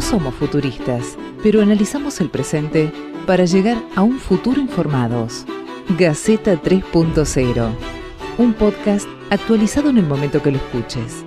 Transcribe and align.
No 0.00 0.06
somos 0.06 0.34
futuristas, 0.34 1.18
pero 1.42 1.60
analizamos 1.60 2.22
el 2.22 2.30
presente 2.30 2.90
para 3.26 3.44
llegar 3.44 3.76
a 3.94 4.00
un 4.00 4.18
futuro 4.18 4.58
informados. 4.58 5.44
Gaceta 5.90 6.54
3.0, 6.54 7.70
un 8.38 8.54
podcast 8.54 9.06
actualizado 9.28 9.90
en 9.90 9.98
el 9.98 10.06
momento 10.06 10.42
que 10.42 10.52
lo 10.52 10.56
escuches. 10.56 11.22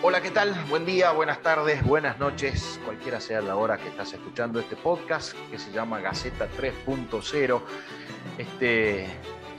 Hola, 0.00 0.22
¿qué 0.22 0.30
tal? 0.30 0.54
Buen 0.68 0.86
día, 0.86 1.10
buenas 1.10 1.42
tardes, 1.42 1.82
buenas 1.82 2.20
noches, 2.20 2.78
cualquiera 2.84 3.18
sea 3.18 3.40
la 3.40 3.56
hora 3.56 3.78
que 3.78 3.88
estás 3.88 4.12
escuchando 4.12 4.60
este 4.60 4.76
podcast 4.76 5.32
que 5.50 5.58
se 5.58 5.72
llama 5.72 5.98
Gaceta 5.98 6.48
3.0. 6.56 7.60
Este 8.38 9.08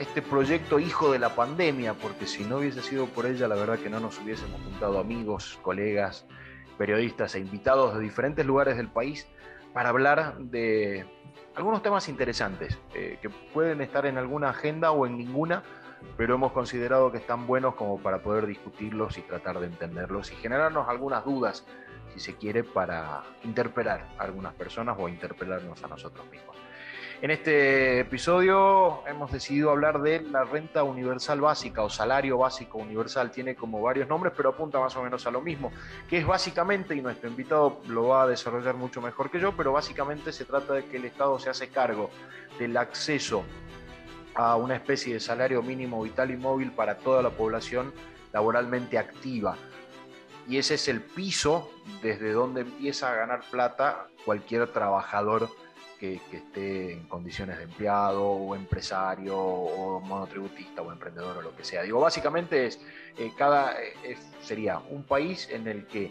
este 0.02 0.20
proyecto 0.20 0.80
hijo 0.80 1.12
de 1.12 1.18
la 1.20 1.34
pandemia, 1.36 1.94
porque 1.94 2.26
si 2.26 2.44
no 2.44 2.58
hubiese 2.58 2.82
sido 2.82 3.06
por 3.06 3.24
ella, 3.24 3.46
la 3.46 3.54
verdad 3.54 3.78
que 3.78 3.88
no 3.88 4.00
nos 4.00 4.18
hubiésemos 4.18 4.60
juntado 4.60 4.98
amigos, 4.98 5.58
colegas, 5.62 6.26
periodistas 6.76 7.36
e 7.36 7.38
invitados 7.38 7.94
de 7.94 8.00
diferentes 8.00 8.44
lugares 8.44 8.76
del 8.76 8.88
país 8.88 9.28
para 9.72 9.90
hablar 9.90 10.38
de 10.38 11.06
algunos 11.54 11.82
temas 11.82 12.08
interesantes 12.08 12.78
eh, 12.94 13.18
que 13.22 13.30
pueden 13.30 13.80
estar 13.80 14.04
en 14.06 14.18
alguna 14.18 14.50
agenda 14.50 14.90
o 14.90 15.06
en 15.06 15.16
ninguna, 15.18 15.62
pero 16.16 16.34
hemos 16.34 16.50
considerado 16.50 17.12
que 17.12 17.18
están 17.18 17.46
buenos 17.46 17.76
como 17.76 17.98
para 18.00 18.22
poder 18.22 18.46
discutirlos 18.46 19.18
y 19.18 19.22
tratar 19.22 19.60
de 19.60 19.66
entenderlos 19.66 20.32
y 20.32 20.34
generarnos 20.34 20.88
algunas 20.88 21.24
dudas, 21.24 21.64
si 22.12 22.18
se 22.18 22.34
quiere, 22.34 22.64
para 22.64 23.22
interpelar 23.44 24.08
a 24.18 24.24
algunas 24.24 24.52
personas 24.54 24.96
o 24.98 25.08
interpelarnos 25.08 25.82
a 25.84 25.86
nosotros 25.86 26.28
mismos. 26.28 26.61
En 27.22 27.30
este 27.30 28.00
episodio 28.00 29.06
hemos 29.06 29.30
decidido 29.30 29.70
hablar 29.70 30.02
de 30.02 30.22
la 30.22 30.42
renta 30.42 30.82
universal 30.82 31.40
básica 31.40 31.84
o 31.84 31.88
salario 31.88 32.36
básico 32.38 32.78
universal. 32.78 33.30
Tiene 33.30 33.54
como 33.54 33.80
varios 33.80 34.08
nombres, 34.08 34.32
pero 34.36 34.48
apunta 34.48 34.80
más 34.80 34.96
o 34.96 35.04
menos 35.04 35.24
a 35.24 35.30
lo 35.30 35.40
mismo, 35.40 35.70
que 36.10 36.18
es 36.18 36.26
básicamente, 36.26 36.96
y 36.96 37.00
nuestro 37.00 37.30
invitado 37.30 37.80
lo 37.86 38.08
va 38.08 38.24
a 38.24 38.26
desarrollar 38.26 38.74
mucho 38.74 39.00
mejor 39.00 39.30
que 39.30 39.38
yo, 39.38 39.56
pero 39.56 39.70
básicamente 39.70 40.32
se 40.32 40.44
trata 40.44 40.74
de 40.74 40.86
que 40.86 40.96
el 40.96 41.04
Estado 41.04 41.38
se 41.38 41.48
hace 41.48 41.68
cargo 41.68 42.10
del 42.58 42.76
acceso 42.76 43.44
a 44.34 44.56
una 44.56 44.74
especie 44.74 45.14
de 45.14 45.20
salario 45.20 45.62
mínimo 45.62 46.02
vital 46.02 46.32
y 46.32 46.36
móvil 46.36 46.72
para 46.72 46.98
toda 46.98 47.22
la 47.22 47.30
población 47.30 47.94
laboralmente 48.32 48.98
activa. 48.98 49.56
Y 50.48 50.58
ese 50.58 50.74
es 50.74 50.88
el 50.88 51.00
piso 51.00 51.70
desde 52.02 52.32
donde 52.32 52.62
empieza 52.62 53.12
a 53.12 53.14
ganar 53.14 53.42
plata 53.48 54.08
cualquier 54.24 54.66
trabajador 54.72 55.48
que, 56.02 56.20
esté 56.32 56.94
en 56.94 57.04
condiciones 57.04 57.58
de 57.58 57.64
empleado 57.64 58.28
o 58.28 58.56
empresario 58.56 59.38
o 59.38 60.00
monotributista 60.00 60.82
o 60.82 60.90
emprendedor 60.90 61.36
o 61.36 61.42
lo 61.42 61.54
que 61.54 61.62
sea. 61.62 61.82
Digo, 61.82 62.00
básicamente 62.00 62.66
es, 62.66 62.80
eh, 63.16 63.30
cada, 63.38 63.80
eh, 63.80 64.16
sería 64.40 64.80
un 64.80 65.04
país 65.04 65.48
en 65.48 65.68
el 65.68 65.86
que 65.86 66.10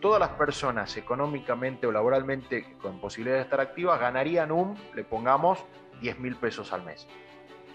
todas 0.00 0.20
las 0.20 0.30
personas 0.30 0.96
económicamente 0.96 1.88
o 1.88 1.92
laboralmente 1.92 2.76
con 2.80 3.00
posibilidad 3.00 3.38
de 3.38 3.42
estar 3.42 3.60
activas 3.60 3.98
ganarían 3.98 4.52
un, 4.52 4.78
le 4.94 5.02
pongamos, 5.02 5.58
10 6.00 6.20
mil 6.20 6.36
pesos 6.36 6.72
al 6.72 6.84
mes. 6.84 7.08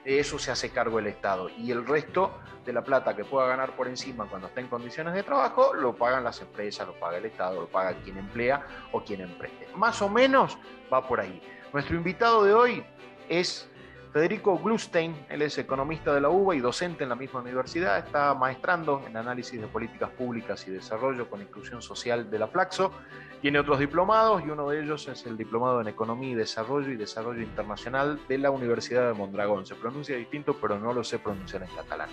De 0.05 0.19
eso 0.19 0.39
se 0.39 0.51
hace 0.51 0.69
cargo 0.69 0.99
el 0.99 1.07
Estado 1.07 1.49
y 1.49 1.71
el 1.71 1.85
resto 1.85 2.31
de 2.65 2.71
la 2.71 2.81
plata 2.81 3.13
que 3.13 3.25
pueda 3.25 3.45
ganar 3.45 3.75
por 3.75 3.89
encima 3.89 4.25
cuando 4.29 4.47
esté 4.47 4.61
en 4.61 4.67
condiciones 4.67 5.13
de 5.13 5.23
trabajo 5.23 5.73
lo 5.73 5.95
pagan 5.95 6.23
las 6.23 6.41
empresas, 6.41 6.87
lo 6.87 6.93
paga 6.93 7.17
el 7.17 7.25
Estado, 7.25 7.59
lo 7.59 7.67
paga 7.67 7.93
quien 8.03 8.17
emplea 8.17 8.65
o 8.93 9.01
quien 9.01 9.19
emprende. 9.19 9.67
Más 9.75 10.01
o 10.01 10.07
menos 10.07 10.57
va 10.91 11.05
por 11.05 11.19
ahí. 11.19 11.41
Nuestro 11.73 11.95
invitado 11.97 12.43
de 12.43 12.53
hoy 12.53 12.83
es 13.29 13.67
Federico 14.11 14.57
Glustein, 14.57 15.15
él 15.29 15.41
es 15.41 15.57
economista 15.57 16.13
de 16.13 16.21
la 16.21 16.29
UBA 16.29 16.55
y 16.55 16.59
docente 16.59 17.03
en 17.03 17.09
la 17.09 17.15
misma 17.15 17.41
universidad, 17.41 17.97
está 17.97 18.33
maestrando 18.33 19.03
en 19.05 19.17
análisis 19.17 19.59
de 19.59 19.67
políticas 19.67 20.09
públicas 20.11 20.67
y 20.67 20.71
desarrollo 20.71 21.29
con 21.29 21.41
inclusión 21.41 21.81
social 21.81 22.29
de 22.29 22.39
la 22.39 22.47
Flaxo, 22.47 22.91
tiene 23.41 23.59
otros 23.59 23.77
diplomados 23.77 24.41
y 24.43 24.49
uno 24.49 24.67
de 24.69 24.81
ellos 24.81 25.07
es 25.07 25.25
el 25.27 25.37
diplomado 25.37 25.79
en 25.81 25.87
Economía 25.87 26.31
y 26.31 26.35
Desarrollo 26.35 26.89
y 26.89 26.95
Desarrollo 26.95 27.41
Internacional 27.41 28.19
de 28.27 28.39
la 28.39 28.49
Universidad 28.49 29.07
de 29.07 29.13
Mondragón. 29.13 29.65
Se 29.67 29.75
pronuncia 29.75 30.17
distinto, 30.17 30.57
pero 30.59 30.79
no 30.79 30.91
lo 30.91 31.03
sé 31.03 31.19
pronunciar 31.19 31.61
en 31.61 31.69
catalán. 31.69 32.09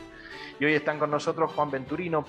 Y 0.61 0.67
hoy 0.67 0.75
están 0.75 0.99
con 0.99 1.11
nosotros 1.11 1.51
Juan 1.53 1.71
Venturino, 1.71 2.25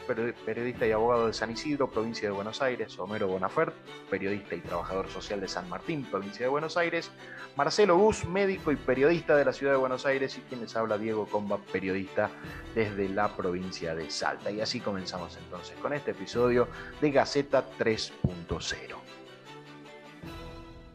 periodista 0.45 0.87
y 0.87 0.91
abogado 0.91 1.27
de 1.27 1.33
San 1.33 1.51
Isidro, 1.51 1.89
provincia 1.89 2.29
de 2.29 2.33
Buenos 2.33 2.61
Aires, 2.61 2.97
Homero 2.97 3.27
Bonafert, 3.27 3.75
periodista 4.09 4.55
y 4.55 4.61
trabajador 4.61 5.09
social 5.09 5.41
de 5.41 5.47
San 5.49 5.69
Martín, 5.69 6.05
provincia 6.05 6.45
de 6.45 6.49
Buenos 6.49 6.77
Aires, 6.77 7.11
Marcelo 7.57 7.97
Gus, 7.97 8.25
médico 8.25 8.71
y 8.71 8.77
periodista 8.77 9.35
de 9.35 9.45
la 9.45 9.53
ciudad 9.55 9.73
de 9.73 9.79
Buenos 9.79 10.05
Aires, 10.05 10.37
y 10.37 10.41
quien 10.41 10.61
les 10.61 10.75
habla 10.75 10.99
Diego 10.99 11.25
Comba, 11.25 11.57
periodista 11.57 12.29
desde 12.75 13.09
la 13.09 13.35
provincia 13.35 13.95
de 13.95 14.11
Salta. 14.11 14.51
Y 14.51 14.61
así 14.61 14.79
comenzamos 14.79 15.35
entonces 15.37 15.75
con 15.79 15.93
este 15.93 16.11
episodio 16.11 16.67
de 17.01 17.09
Gaceta 17.09 17.65
3.0. 17.79 18.95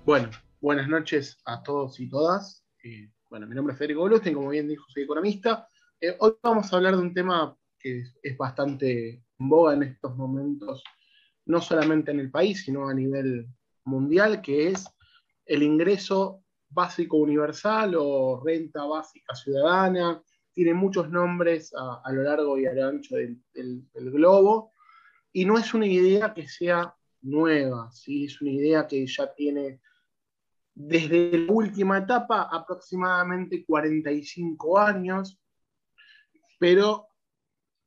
Bueno, 0.05 0.31
buenas 0.61 0.89
noches 0.89 1.41
a 1.45 1.63
todos 1.65 1.99
y 1.99 2.09
todas. 2.09 2.65
Eh, 2.85 3.11
bueno, 3.29 3.49
mi 3.49 3.57
nombre 3.57 3.73
es 3.73 3.79
Federico 3.79 4.01
Golustin, 4.01 4.35
como 4.35 4.51
bien 4.51 4.69
dijo, 4.69 4.85
soy 4.89 5.03
economista 5.03 5.67
eh, 6.03 6.17
hoy 6.19 6.33
vamos 6.43 6.73
a 6.73 6.77
hablar 6.77 6.97
de 6.97 7.03
un 7.03 7.13
tema 7.13 7.55
que 7.79 8.05
es, 8.23 8.37
bastante 8.39 9.23
en 9.39 9.49
boga 9.51 9.75
en 9.75 9.83
estos 9.83 10.17
momentos, 10.17 10.83
no 11.45 11.61
solamente 11.61 12.11
en 12.11 12.21
el 12.21 12.31
país, 12.31 12.65
sino 12.65 12.89
a 12.89 12.95
nivel 12.95 13.47
mundial, 13.85 14.41
que 14.41 14.69
es 14.69 14.87
el 15.45 15.63
ingreso 15.63 16.43
básico 16.71 17.17
universal 17.19 17.95
o 17.99 18.43
renta 18.45 18.85
básica 18.85 19.35
ciudadana. 19.35 20.23
Tiene 20.55 20.75
muchos 20.75 21.11
nombres 21.11 21.73
a, 21.75 22.13
lo 22.13 22.23
largo 22.23 22.59
y 22.59 22.67
a 22.67 22.73
lo 22.73 22.89
ancho 22.89 23.17
del, 23.17 23.43
globo. 23.95 24.73
Y 25.33 25.45
no 25.45 25.59
es 25.59 25.75
una 25.75 25.87
idea 25.87 26.35
que 26.35 26.49
sea 26.49 26.95
nueva, 27.23 27.91
¿sí? 27.93 28.25
es 28.25 28.41
una 28.41 28.51
idea 28.51 28.87
que 28.87 29.07
ya 29.07 29.33
tiene 29.35 29.81
desde 30.75 31.39
la 31.39 31.53
última 31.53 31.99
etapa 31.99 32.49
aproximadamente 32.51 33.65
45 33.65 34.79
años 34.79 35.41
pero 36.61 37.09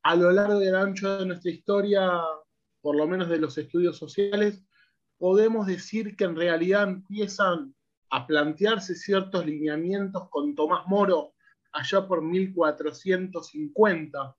a 0.02 0.16
lo 0.16 0.32
largo 0.32 0.62
y 0.62 0.68
ancho 0.68 1.20
de 1.20 1.28
nuestra 1.28 1.52
historia, 1.52 2.10
por 2.82 2.96
lo 2.96 3.08
menos 3.08 3.30
de 3.30 3.38
los 3.38 3.56
estudios 3.58 3.98
sociales, 3.98 4.66
podemos 5.20 5.68
decir 5.68 6.18
que 6.18 6.24
en 6.24 6.36
realidad 6.36 6.90
empiezan 6.90 7.76
a 8.14 8.26
plantearse 8.28 8.94
ciertos 8.94 9.44
lineamientos 9.44 10.30
con 10.30 10.54
Tomás 10.54 10.86
Moro 10.86 11.34
allá 11.72 12.08
por 12.08 12.22
1450. 12.22 14.38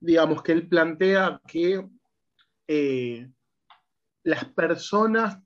Digamos 0.00 0.42
que 0.42 0.50
él 0.50 0.68
plantea 0.68 1.40
que 1.46 1.88
eh, 2.66 3.30
las 4.24 4.44
personas, 4.46 5.40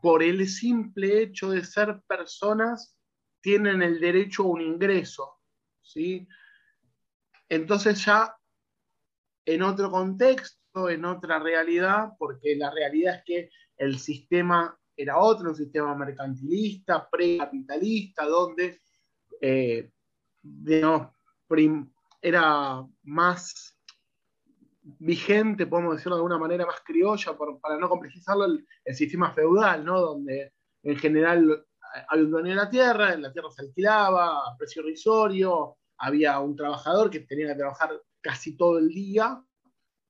por 0.00 0.22
el 0.22 0.46
simple 0.46 1.20
hecho 1.20 1.50
de 1.50 1.64
ser 1.64 2.00
personas, 2.06 2.96
tienen 3.40 3.82
el 3.82 3.98
derecho 3.98 4.44
a 4.44 4.46
un 4.46 4.60
ingreso. 4.60 5.40
¿sí? 5.82 6.28
Entonces 7.48 8.04
ya 8.04 8.36
en 9.44 9.62
otro 9.62 9.90
contexto, 9.90 10.88
en 10.88 11.04
otra 11.04 11.40
realidad, 11.40 12.10
porque 12.20 12.54
la 12.54 12.70
realidad 12.70 13.16
es 13.16 13.24
que 13.24 13.50
el 13.78 13.98
sistema 13.98 14.77
era 14.98 15.16
otro, 15.18 15.50
un 15.50 15.54
sistema 15.54 15.94
mercantilista, 15.94 17.08
precapitalista, 17.08 18.26
donde 18.26 18.80
eh, 19.40 19.92
era 22.20 22.84
más 23.04 23.78
vigente, 24.82 25.66
podemos 25.66 25.94
decirlo 25.94 26.16
de 26.16 26.20
alguna 26.20 26.38
manera 26.38 26.66
más 26.66 26.80
criolla, 26.84 27.36
para 27.62 27.78
no 27.78 27.88
complejizarlo, 27.88 28.46
el, 28.46 28.66
sistema 28.94 29.32
feudal, 29.32 29.84
¿no? 29.84 30.00
donde 30.00 30.52
en 30.82 30.96
general 30.96 31.64
había 32.08 32.24
un 32.24 32.30
dueño 32.32 32.50
de 32.50 32.56
la 32.56 32.68
tierra, 32.68 33.12
en 33.12 33.22
la 33.22 33.32
tierra 33.32 33.50
se 33.52 33.62
alquilaba 33.62 34.48
a 34.48 34.56
precio 34.58 34.82
risorio, 34.82 35.76
había 35.98 36.40
un 36.40 36.56
trabajador 36.56 37.08
que 37.08 37.20
tenía 37.20 37.48
que 37.48 37.58
trabajar 37.58 38.02
casi 38.20 38.56
todo 38.56 38.78
el 38.78 38.88
día 38.88 39.40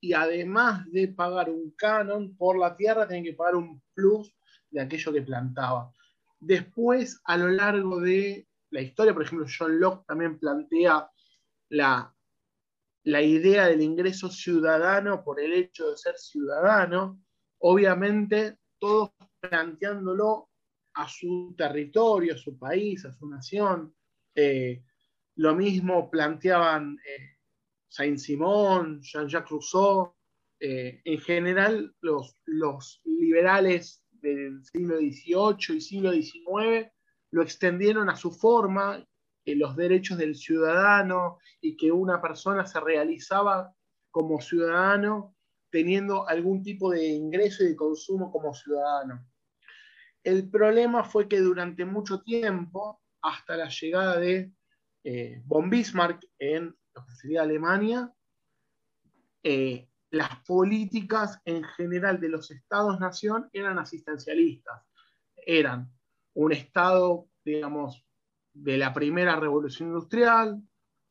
y 0.01 0.15
además 0.15 0.91
de 0.91 1.09
pagar 1.09 1.51
un 1.51 1.73
canon 1.73 2.35
por 2.37 2.59
la 2.59 2.75
tierra, 2.75 3.07
tenía 3.07 3.33
que 3.33 3.37
pagar 3.37 3.57
un 3.57 3.83
plus 3.95 4.38
de 4.71 4.81
aquello 4.81 5.13
que 5.13 5.23
plantaba. 5.23 5.93
Después, 6.41 7.21
a 7.25 7.37
lo 7.37 7.49
largo 7.49 8.01
de 8.01 8.47
la 8.71 8.81
historia, 8.81 9.15
por 9.15 9.23
ejemplo, 9.23 9.47
John 9.49 9.81
Locke 9.81 10.07
también 10.07 10.39
plantea 10.39 11.11
la, 11.71 12.15
la 13.05 13.23
idea 13.23 13.67
del 13.67 13.83
ingreso 13.83 14.31
ciudadano 14.31 15.25
por 15.25 15.41
el 15.41 15.53
hecho 15.53 15.91
de 15.91 15.97
ser 15.97 16.17
ciudadano, 16.17 17.23
obviamente 17.59 18.59
todos 18.79 19.11
planteándolo 19.41 20.51
a 20.95 21.09
su 21.09 21.55
territorio, 21.57 22.35
a 22.35 22.39
su 22.39 22.59
país, 22.59 23.05
a 23.05 23.15
su 23.15 23.29
nación. 23.29 23.95
Eh, 24.35 24.83
lo 25.37 25.55
mismo 25.55 26.11
planteaban 26.11 26.99
eh, 27.07 27.39
Saint-Simon, 27.89 29.01
Jean-Jacques 29.01 29.51
Rousseau. 29.51 30.15
Eh, 30.61 31.01
en 31.05 31.21
general, 31.21 31.95
los, 32.01 32.35
los 32.47 33.01
liberales 33.05 34.03
del 34.21 34.65
siglo 34.65 34.99
XVIII 34.99 35.77
y 35.77 35.81
siglo 35.81 36.13
XIX 36.13 36.91
lo 37.31 37.43
extendieron 37.43 38.09
a 38.09 38.17
su 38.17 38.31
forma, 38.31 39.05
los 39.45 39.77
derechos 39.77 40.19
del 40.19 40.35
ciudadano 40.35 41.39
y 41.61 41.77
que 41.77 41.91
una 41.91 42.21
persona 42.21 42.67
se 42.67 42.81
realizaba 42.81 43.73
como 44.11 44.41
ciudadano 44.41 45.35
teniendo 45.71 46.29
algún 46.29 46.63
tipo 46.63 46.91
de 46.91 47.07
ingreso 47.07 47.65
y 47.65 47.69
de 47.69 47.77
consumo 47.77 48.31
como 48.31 48.55
ciudadano. 48.55 49.27
El 50.23 50.49
problema 50.51 51.05
fue 51.05 51.29
que 51.29 51.41
durante 51.41 51.85
mucho 51.85 52.23
tiempo, 52.23 53.01
hasta 53.23 53.57
la 53.57 53.69
llegada 53.69 54.19
de 54.19 54.53
eh, 55.05 55.41
von 55.45 55.71
Bismarck 55.71 56.25
en 56.39 56.77
lo 56.95 57.07
que 57.07 57.13
sería 57.13 57.43
Alemania, 57.43 58.13
eh, 59.43 59.89
las 60.11 60.41
políticas 60.45 61.41
en 61.45 61.65
general 61.65 62.21
de 62.21 62.29
los 62.31 62.51
estados-nación 62.51 63.49
eran 63.53 63.79
asistencialistas. 63.79 64.83
Eran 65.37 65.91
un 66.35 66.53
estado, 66.53 67.29
digamos, 67.45 68.05
de 68.53 68.79
la 68.79 68.93
primera 68.93 69.37
revolución 69.37 69.91
industrial, 69.91 70.63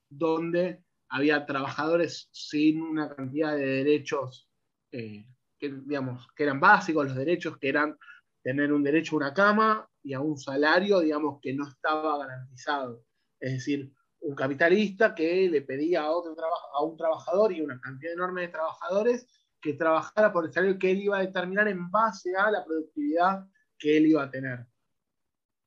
donde 0.10 0.84
había 1.10 1.46
trabajadores 1.46 2.30
sin 2.32 2.82
una 2.82 3.14
cantidad 3.14 3.56
de 3.56 3.66
derechos 3.66 4.50
eh, 4.92 5.28
que, 5.60 5.72
digamos, 5.72 6.28
que 6.36 6.44
eran 6.44 6.60
básicos, 6.60 7.08
los 7.08 7.16
derechos 7.16 7.58
que 7.58 7.70
eran 7.70 7.98
tener 8.44 8.72
un 8.72 8.84
derecho 8.84 9.16
a 9.16 9.18
una 9.18 9.34
cama 9.34 9.90
y 10.04 10.14
a 10.14 10.22
un 10.22 10.38
salario, 10.38 11.00
digamos, 11.00 11.40
que 11.42 11.54
no 11.54 11.68
estaba 11.68 12.18
garantizado. 12.20 13.04
Es 13.40 13.54
decir, 13.54 13.94
un 14.22 14.36
capitalista 14.36 15.14
que 15.14 15.50
le 15.50 15.62
pedía 15.62 16.02
a, 16.04 16.12
otro 16.12 16.36
a 16.74 16.84
un 16.84 16.98
trabajador 16.98 17.54
y 17.54 17.62
una 17.62 17.80
cantidad 17.80 18.14
enorme 18.14 18.42
de 18.42 18.48
trabajadores 18.50 19.28
que 19.62 19.74
trabajara 19.74 20.32
por 20.32 20.46
el 20.46 20.54
salario 20.54 20.80
que 20.80 20.92
él 20.92 21.02
iba 21.02 21.18
a 21.18 21.26
determinar 21.26 21.68
en 21.68 21.90
base 21.90 22.36
a 22.36 22.52
la 22.52 22.66
productividad 22.66 23.46
que 23.78 23.98
él 23.98 24.08
iba 24.08 24.24
a 24.24 24.32
tener. 24.32 24.66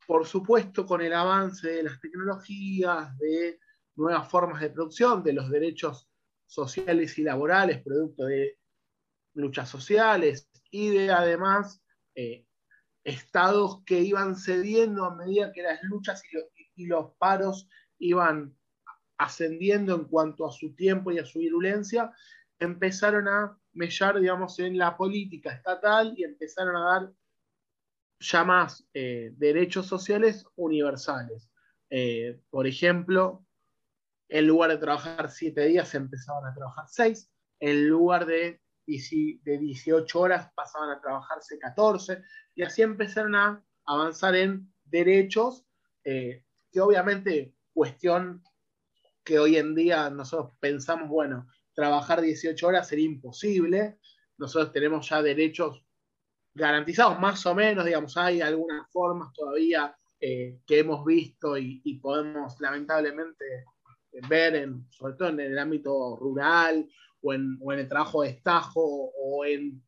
Por 0.06 0.26
supuesto, 0.26 0.86
con 0.86 1.00
el 1.00 1.12
avance 1.12 1.68
de 1.68 1.82
las 1.84 2.00
tecnologías, 2.00 3.16
de 3.18 3.60
nuevas 3.96 4.28
formas 4.28 4.60
de 4.60 4.70
producción, 4.70 5.22
de 5.22 5.32
los 5.32 5.50
derechos 5.50 6.08
sociales 6.46 7.16
y 7.18 7.22
laborales, 7.22 7.82
producto 7.82 8.24
de 8.24 8.58
luchas 9.34 9.68
sociales 9.68 10.50
y 10.70 10.90
de 10.90 11.12
además 11.12 11.82
eh, 12.14 12.46
estados 13.04 13.82
que 13.84 14.00
iban 14.00 14.36
cediendo 14.36 15.04
a 15.04 15.14
medida 15.14 15.52
que 15.52 15.62
las 15.62 15.82
luchas 15.84 16.22
y 16.74 16.86
los, 16.86 17.12
paros 17.18 17.68
iban 18.00 18.56
ascendiendo 19.18 19.94
en 19.94 20.04
cuanto 20.04 20.46
a 20.46 20.52
su 20.52 20.74
tiempo 20.74 21.12
y 21.12 21.18
a 21.18 21.24
su 21.26 21.38
virulencia, 21.38 22.10
empezaron 22.58 23.28
a 23.28 23.56
mellar, 23.72 24.18
digamos, 24.18 24.58
en 24.58 24.76
la 24.76 24.96
política 24.96 25.52
estatal 25.52 26.14
y 26.16 26.24
empezaron 26.24 26.76
a 26.76 26.84
dar 26.92 27.12
ya 28.18 28.44
más 28.44 28.86
eh, 28.94 29.32
derechos 29.36 29.86
sociales 29.86 30.44
universales. 30.56 31.48
Eh, 31.90 32.40
por 32.50 32.66
ejemplo, 32.66 33.44
en 34.28 34.46
lugar 34.46 34.70
de 34.70 34.78
trabajar 34.78 35.30
siete 35.30 35.66
días, 35.66 35.94
empezaban 35.94 36.44
a 36.46 36.54
trabajar 36.54 36.84
seis. 36.88 37.30
En 37.58 37.88
lugar 37.88 38.26
de, 38.26 38.60
de 38.86 39.58
18 39.58 40.20
horas, 40.20 40.50
pasaban 40.54 40.90
a 40.90 41.00
trabajarse 41.00 41.58
14. 41.58 42.22
Y 42.54 42.62
así 42.62 42.82
empezaron 42.82 43.34
a 43.34 43.64
avanzar 43.86 44.36
en 44.36 44.72
derechos, 44.84 45.66
eh, 46.04 46.44
que 46.70 46.80
obviamente 46.80 47.54
cuestión 47.72 48.42
que 49.24 49.38
hoy 49.38 49.56
en 49.56 49.74
día 49.74 50.10
nosotros 50.10 50.52
pensamos, 50.60 51.08
bueno, 51.08 51.46
trabajar 51.74 52.20
18 52.20 52.66
horas 52.66 52.88
sería 52.88 53.06
imposible. 53.06 53.98
Nosotros 54.38 54.72
tenemos 54.72 55.08
ya 55.08 55.22
derechos 55.22 55.84
garantizados, 56.54 57.18
más 57.20 57.44
o 57.46 57.54
menos, 57.54 57.84
digamos, 57.84 58.16
hay 58.16 58.40
algunas 58.40 58.90
formas 58.90 59.32
todavía 59.32 59.96
eh, 60.20 60.58
que 60.66 60.80
hemos 60.80 61.04
visto 61.04 61.56
y, 61.56 61.80
y 61.84 61.98
podemos 61.98 62.60
lamentablemente 62.60 63.64
ver, 64.28 64.56
en, 64.56 64.86
sobre 64.90 65.14
todo 65.14 65.28
en 65.28 65.40
el 65.40 65.58
ámbito 65.58 66.16
rural 66.16 66.88
o 67.22 67.32
en, 67.32 67.58
el 67.70 67.88
trabajo 67.88 68.22
de 68.22 68.30
estajo 68.30 68.82
o 68.82 69.44
en 69.44 69.82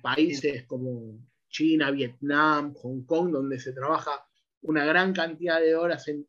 países 0.00 0.64
como 0.64 1.18
China, 1.48 1.90
Vietnam, 1.90 2.74
Hong 2.74 3.04
Kong, 3.04 3.30
donde 3.30 3.60
se 3.60 3.72
trabaja 3.72 4.26
una 4.62 4.84
gran 4.84 5.12
cantidad 5.12 5.60
de 5.60 5.74
horas 5.74 6.08
en, 6.08 6.26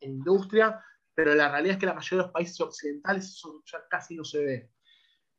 industria, 0.00 0.82
pero 1.14 1.34
la 1.34 1.50
realidad 1.50 1.74
es 1.74 1.80
que 1.80 1.86
la 1.86 1.94
mayoría 1.94 2.18
de 2.18 2.24
los 2.24 2.32
países 2.32 2.60
occidentales 2.60 3.24
eso 3.26 3.62
ya 3.66 3.86
casi 3.88 4.14
no 4.14 4.24
se 4.24 4.44
ve. 4.44 4.70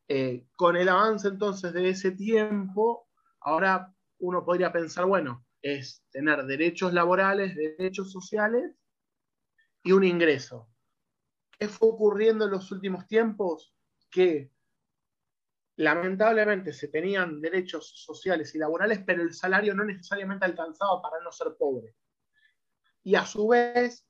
Eh, 0.08 0.46
con 0.56 0.76
el 0.76 0.88
avance 0.88 1.28
entonces 1.28 1.72
de 1.72 1.88
ese 1.88 2.12
tiempo, 2.12 3.08
ahora 3.40 3.92
uno 4.18 4.44
podría 4.44 4.72
pensar, 4.72 5.06
bueno, 5.06 5.46
es 5.62 6.04
tener 6.10 6.44
derechos 6.44 6.92
laborales, 6.92 7.54
derechos 7.56 8.10
sociales 8.12 8.74
y 9.82 9.92
un 9.92 10.04
ingreso. 10.04 10.68
¿Qué 11.58 11.68
fue 11.68 11.88
ocurriendo 11.88 12.46
en 12.46 12.52
los 12.52 12.70
últimos 12.72 13.06
tiempos? 13.06 13.74
Que 14.10 14.50
lamentablemente 15.76 16.72
se 16.72 16.88
tenían 16.88 17.40
derechos 17.40 17.92
sociales 18.04 18.54
y 18.54 18.58
laborales, 18.58 19.00
pero 19.06 19.22
el 19.22 19.32
salario 19.32 19.74
no 19.74 19.84
necesariamente 19.84 20.44
alcanzaba 20.44 21.00
para 21.00 21.22
no 21.22 21.32
ser 21.32 21.56
pobre. 21.58 21.94
Y 23.02 23.14
a 23.14 23.26
su 23.26 23.48
vez, 23.48 24.06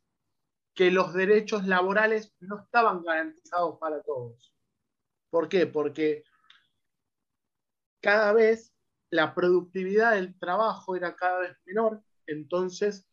que 0.74 0.90
los 0.90 1.12
derechos 1.12 1.66
laborales 1.66 2.32
no 2.40 2.60
estaban 2.60 3.02
garantizados 3.02 3.78
para 3.78 4.02
todos. 4.02 4.54
¿Por 5.30 5.48
qué? 5.48 5.66
Porque 5.66 6.24
cada 8.00 8.32
vez 8.32 8.72
la 9.10 9.34
productividad 9.34 10.14
del 10.14 10.38
trabajo 10.38 10.96
era 10.96 11.14
cada 11.16 11.40
vez 11.40 11.56
menor, 11.66 12.02
entonces 12.26 13.06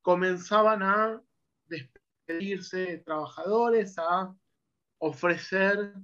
comenzaban 0.00 0.82
a 0.82 1.22
pedirse 2.24 2.98
trabajadores 2.98 3.98
a 3.98 4.34
ofrecer 4.98 5.94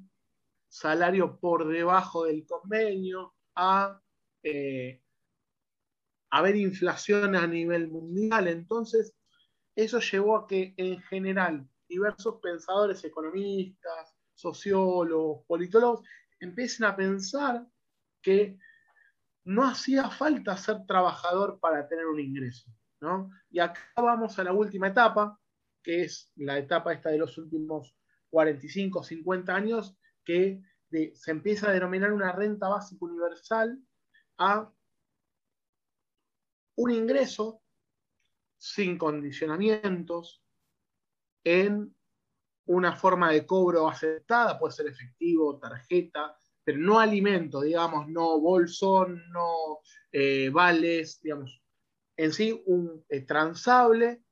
salario 0.68 1.38
por 1.38 1.68
debajo 1.68 2.24
del 2.24 2.44
convenio, 2.46 3.34
a 3.54 4.00
eh, 4.42 5.02
haber 6.30 6.56
inflación 6.56 7.36
a 7.36 7.46
nivel 7.46 7.88
mundial. 7.88 8.48
Entonces, 8.48 9.14
eso 9.74 10.00
llevó 10.00 10.36
a 10.36 10.46
que 10.46 10.74
en 10.76 11.00
general 11.02 11.68
diversos 11.88 12.40
pensadores, 12.42 13.04
economistas, 13.04 14.14
sociólogos, 14.34 15.44
politólogos, 15.46 16.06
empiecen 16.40 16.86
a 16.86 16.96
pensar 16.96 17.66
que 18.22 18.58
no 19.44 19.66
hacía 19.66 20.10
falta 20.10 20.56
ser 20.56 20.84
trabajador 20.86 21.58
para 21.60 21.88
tener 21.88 22.06
un 22.06 22.20
ingreso. 22.20 22.70
¿no? 23.00 23.30
Y 23.50 23.60
acá 23.60 23.80
vamos 23.96 24.38
a 24.38 24.44
la 24.44 24.52
última 24.52 24.88
etapa, 24.88 25.38
que 25.82 26.02
es 26.02 26.32
la 26.36 26.58
etapa 26.58 26.92
esta 26.92 27.10
de 27.10 27.18
los 27.18 27.38
últimos 27.38 27.96
45, 28.30 29.02
50 29.02 29.54
años, 29.54 29.96
que 30.24 30.60
se 31.14 31.30
empieza 31.30 31.68
a 31.68 31.72
denominar 31.72 32.12
una 32.12 32.32
renta 32.32 32.68
básica 32.68 33.04
universal 33.04 33.78
a 34.38 34.70
un 36.78 36.92
ingreso 36.92 37.60
sin 38.56 38.98
condicionamientos, 38.98 40.44
en 41.44 41.94
una 42.66 42.94
forma 42.94 43.32
de 43.32 43.44
cobro 43.44 43.88
aceptada, 43.88 44.58
puede 44.58 44.74
ser 44.74 44.86
efectivo, 44.86 45.58
tarjeta, 45.58 46.36
pero 46.62 46.78
no 46.78 47.00
alimento, 47.00 47.62
digamos, 47.62 48.08
no 48.08 48.38
bolsón, 48.40 49.22
no 49.30 49.80
eh, 50.12 50.50
vales, 50.50 51.20
digamos, 51.20 51.60
en 52.16 52.32
sí 52.32 52.62
un 52.66 53.04
eh, 53.08 53.22
transable 53.22 54.22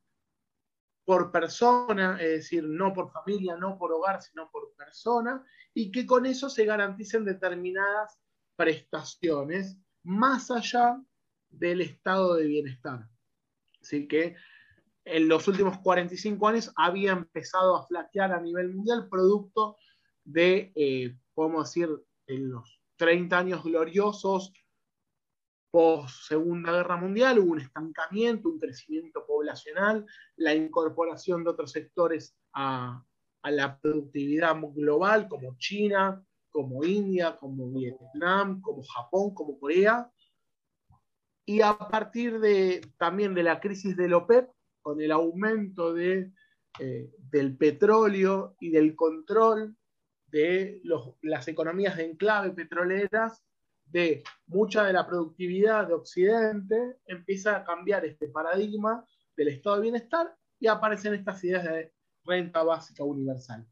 por 1.05 1.33
persona, 1.33 2.17
es 2.21 2.31
decir, 2.31 2.65
no 2.65 2.93
por 2.93 3.11
familia, 3.11 3.57
no 3.57 3.77
por 3.77 3.93
hogar, 3.93 4.23
sino 4.23 4.51
por 4.51 4.73
persona, 4.77 5.45
y 5.75 5.91
que 5.91 6.07
con 6.07 6.27
eso 6.27 6.49
se 6.49 6.65
garanticen 6.65 7.25
determinadas 7.25 8.21
prestaciones 8.57 9.77
más 10.05 10.51
allá 10.51 11.01
del 11.51 11.81
estado 11.81 12.35
de 12.35 12.47
bienestar. 12.47 13.09
Así 13.81 14.09
que 14.09 14.37
en 15.05 15.29
los 15.29 15.47
últimos 15.47 15.79
45 15.79 16.49
años 16.49 16.73
había 16.77 17.13
empezado 17.13 17.77
a 17.77 17.87
flaquear 17.87 18.33
a 18.33 18.41
nivel 18.41 18.75
mundial 18.75 19.09
producto 19.09 19.77
de, 20.25 20.73
eh, 20.75 21.17
podemos 21.35 21.69
decir, 21.69 21.89
en 22.27 22.51
los 22.51 22.81
30 22.97 23.39
años 23.39 23.63
gloriosos 23.63 24.53
post 25.71 26.09
Segunda 26.29 26.73
Guerra 26.73 26.97
Mundial, 26.97 27.39
hubo 27.39 27.53
un 27.53 27.61
estancamiento, 27.61 28.49
un 28.49 28.59
crecimiento 28.59 29.27
poblacional, 29.27 30.07
la 30.37 30.55
incorporación 30.55 31.45
de 31.45 31.51
otros 31.51 31.73
sectores 31.73 32.37
a, 32.55 33.05
la 33.45 33.79
productividad 33.79 34.57
global, 34.75 35.29
como 35.29 35.57
China, 35.59 36.25
como 36.51 36.83
India, 36.83 37.37
como 37.37 37.71
Vietnam, 37.71 38.61
como 38.61 38.83
Japón, 38.83 39.35
como 39.35 39.61
Corea. 39.61 40.11
Y 41.47 41.63
a 41.63 41.79
partir 41.79 42.41
de, 42.41 42.81
también 42.99 43.33
de 43.35 43.45
la 43.45 43.61
crisis 43.61 43.97
del 43.97 44.13
OPEP, 44.15 44.51
con 44.83 45.01
el 45.01 45.13
aumento 45.13 45.95
de, 45.95 46.33
eh, 46.79 47.11
del 47.19 47.57
petróleo 47.57 48.57
y 48.61 48.71
del 48.71 48.95
control 48.95 49.77
de 50.27 50.83
las 51.23 51.49
economías 51.49 51.97
de 51.97 52.05
enclave 52.05 52.51
petroleras, 52.51 53.43
de 53.87 54.25
mucha 54.47 54.85
de 54.85 54.93
la 54.93 55.07
productividad 55.07 55.87
de 55.87 55.95
Occidente, 55.95 56.99
empieza 57.07 57.57
a 57.57 57.65
cambiar 57.65 58.05
este 58.05 58.29
paradigma 58.29 59.05
del 59.37 59.49
estado 59.49 59.77
de 59.77 59.83
bienestar 59.83 60.37
y 60.59 60.67
aparecen 60.67 61.15
estas 61.15 61.43
ideas 61.45 61.65
de 61.65 61.93
renta 62.25 62.63
básica 62.63 63.05
universal. 63.05 63.67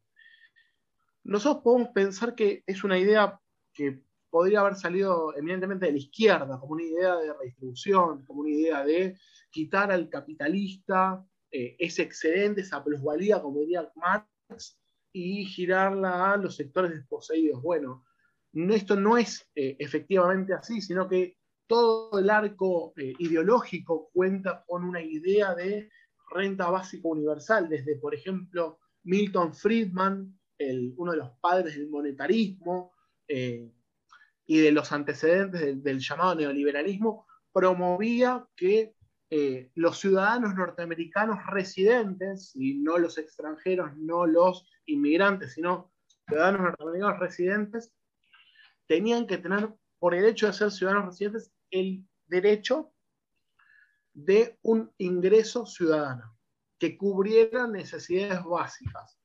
nosotros 1.24 1.64
podemos 1.64 1.88
pensar 1.88 2.34
que 2.34 2.62
es 2.66 2.84
una 2.84 2.98
idea 2.98 3.40
que 3.72 4.02
podría 4.34 4.62
haber 4.62 4.74
salido 4.74 5.32
eminentemente 5.36 5.86
de 5.86 5.92
la 5.92 5.98
izquierda, 5.98 6.58
como 6.58 6.72
una 6.72 6.82
idea 6.82 7.14
de 7.18 7.32
redistribución, 7.34 8.24
como 8.24 8.40
una 8.40 8.50
idea 8.50 8.84
de 8.84 9.16
quitar 9.48 9.92
al 9.92 10.08
capitalista 10.08 11.24
eh, 11.52 11.76
ese 11.78 12.02
excedente, 12.02 12.62
esa 12.62 12.82
plusvalía, 12.82 13.40
como 13.40 13.60
diría 13.60 13.88
Marx, 13.94 14.76
y 15.12 15.44
girarla 15.44 16.32
a 16.32 16.36
los 16.36 16.56
sectores 16.56 16.90
desposeídos. 16.90 17.62
Bueno, 17.62 18.06
esto 18.52 18.96
no 18.96 19.16
es 19.16 19.48
eh, 19.54 19.76
efectivamente 19.78 20.52
así, 20.52 20.80
sino 20.80 21.08
que 21.08 21.38
todo 21.68 22.18
el 22.18 22.28
arco 22.28 22.92
eh, 22.96 23.12
ideológico 23.20 24.10
cuenta 24.12 24.64
con 24.66 24.82
una 24.82 25.00
idea 25.00 25.54
de 25.54 25.90
renta 26.32 26.70
básica 26.70 27.06
universal, 27.06 27.68
desde, 27.68 27.98
por 27.98 28.16
ejemplo, 28.16 28.80
Milton 29.04 29.54
Friedman, 29.54 30.36
uno 30.96 31.12
de 31.12 31.18
los 31.18 31.30
padres 31.40 31.76
del 31.76 31.88
monetarismo 31.88 32.92
y 34.46 34.58
de 34.58 34.72
los 34.72 34.92
antecedentes 34.92 35.82
del, 35.82 36.00
llamado 36.00 36.34
neoliberalismo, 36.34 37.26
promovía 37.52 38.46
que 38.56 38.94
eh, 39.30 39.70
los 39.74 39.98
ciudadanos 39.98 40.54
norteamericanos 40.54 41.38
residentes, 41.46 42.52
y 42.54 42.74
no 42.74 42.98
los 42.98 43.18
extranjeros, 43.18 43.96
no 43.96 44.26
los 44.26 44.68
inmigrantes, 44.86 45.54
sino 45.54 45.92
ciudadanos 46.28 46.62
norteamericanos 46.62 47.18
residentes, 47.18 47.92
tenían 48.86 49.26
que 49.26 49.38
tener, 49.38 49.72
por 49.98 50.14
el 50.14 50.24
hecho 50.26 50.46
de 50.46 50.52
ser 50.52 50.70
ciudadanos 50.70 51.06
residentes, 51.06 51.52
el 51.70 52.04
derecho 52.26 52.92
de 54.12 54.58
un 54.62 54.92
ingreso 54.98 55.66
ciudadano 55.66 56.36
que 56.78 56.96
cubriera 56.96 57.66
necesidades 57.66 58.42
básicas. 58.44 59.18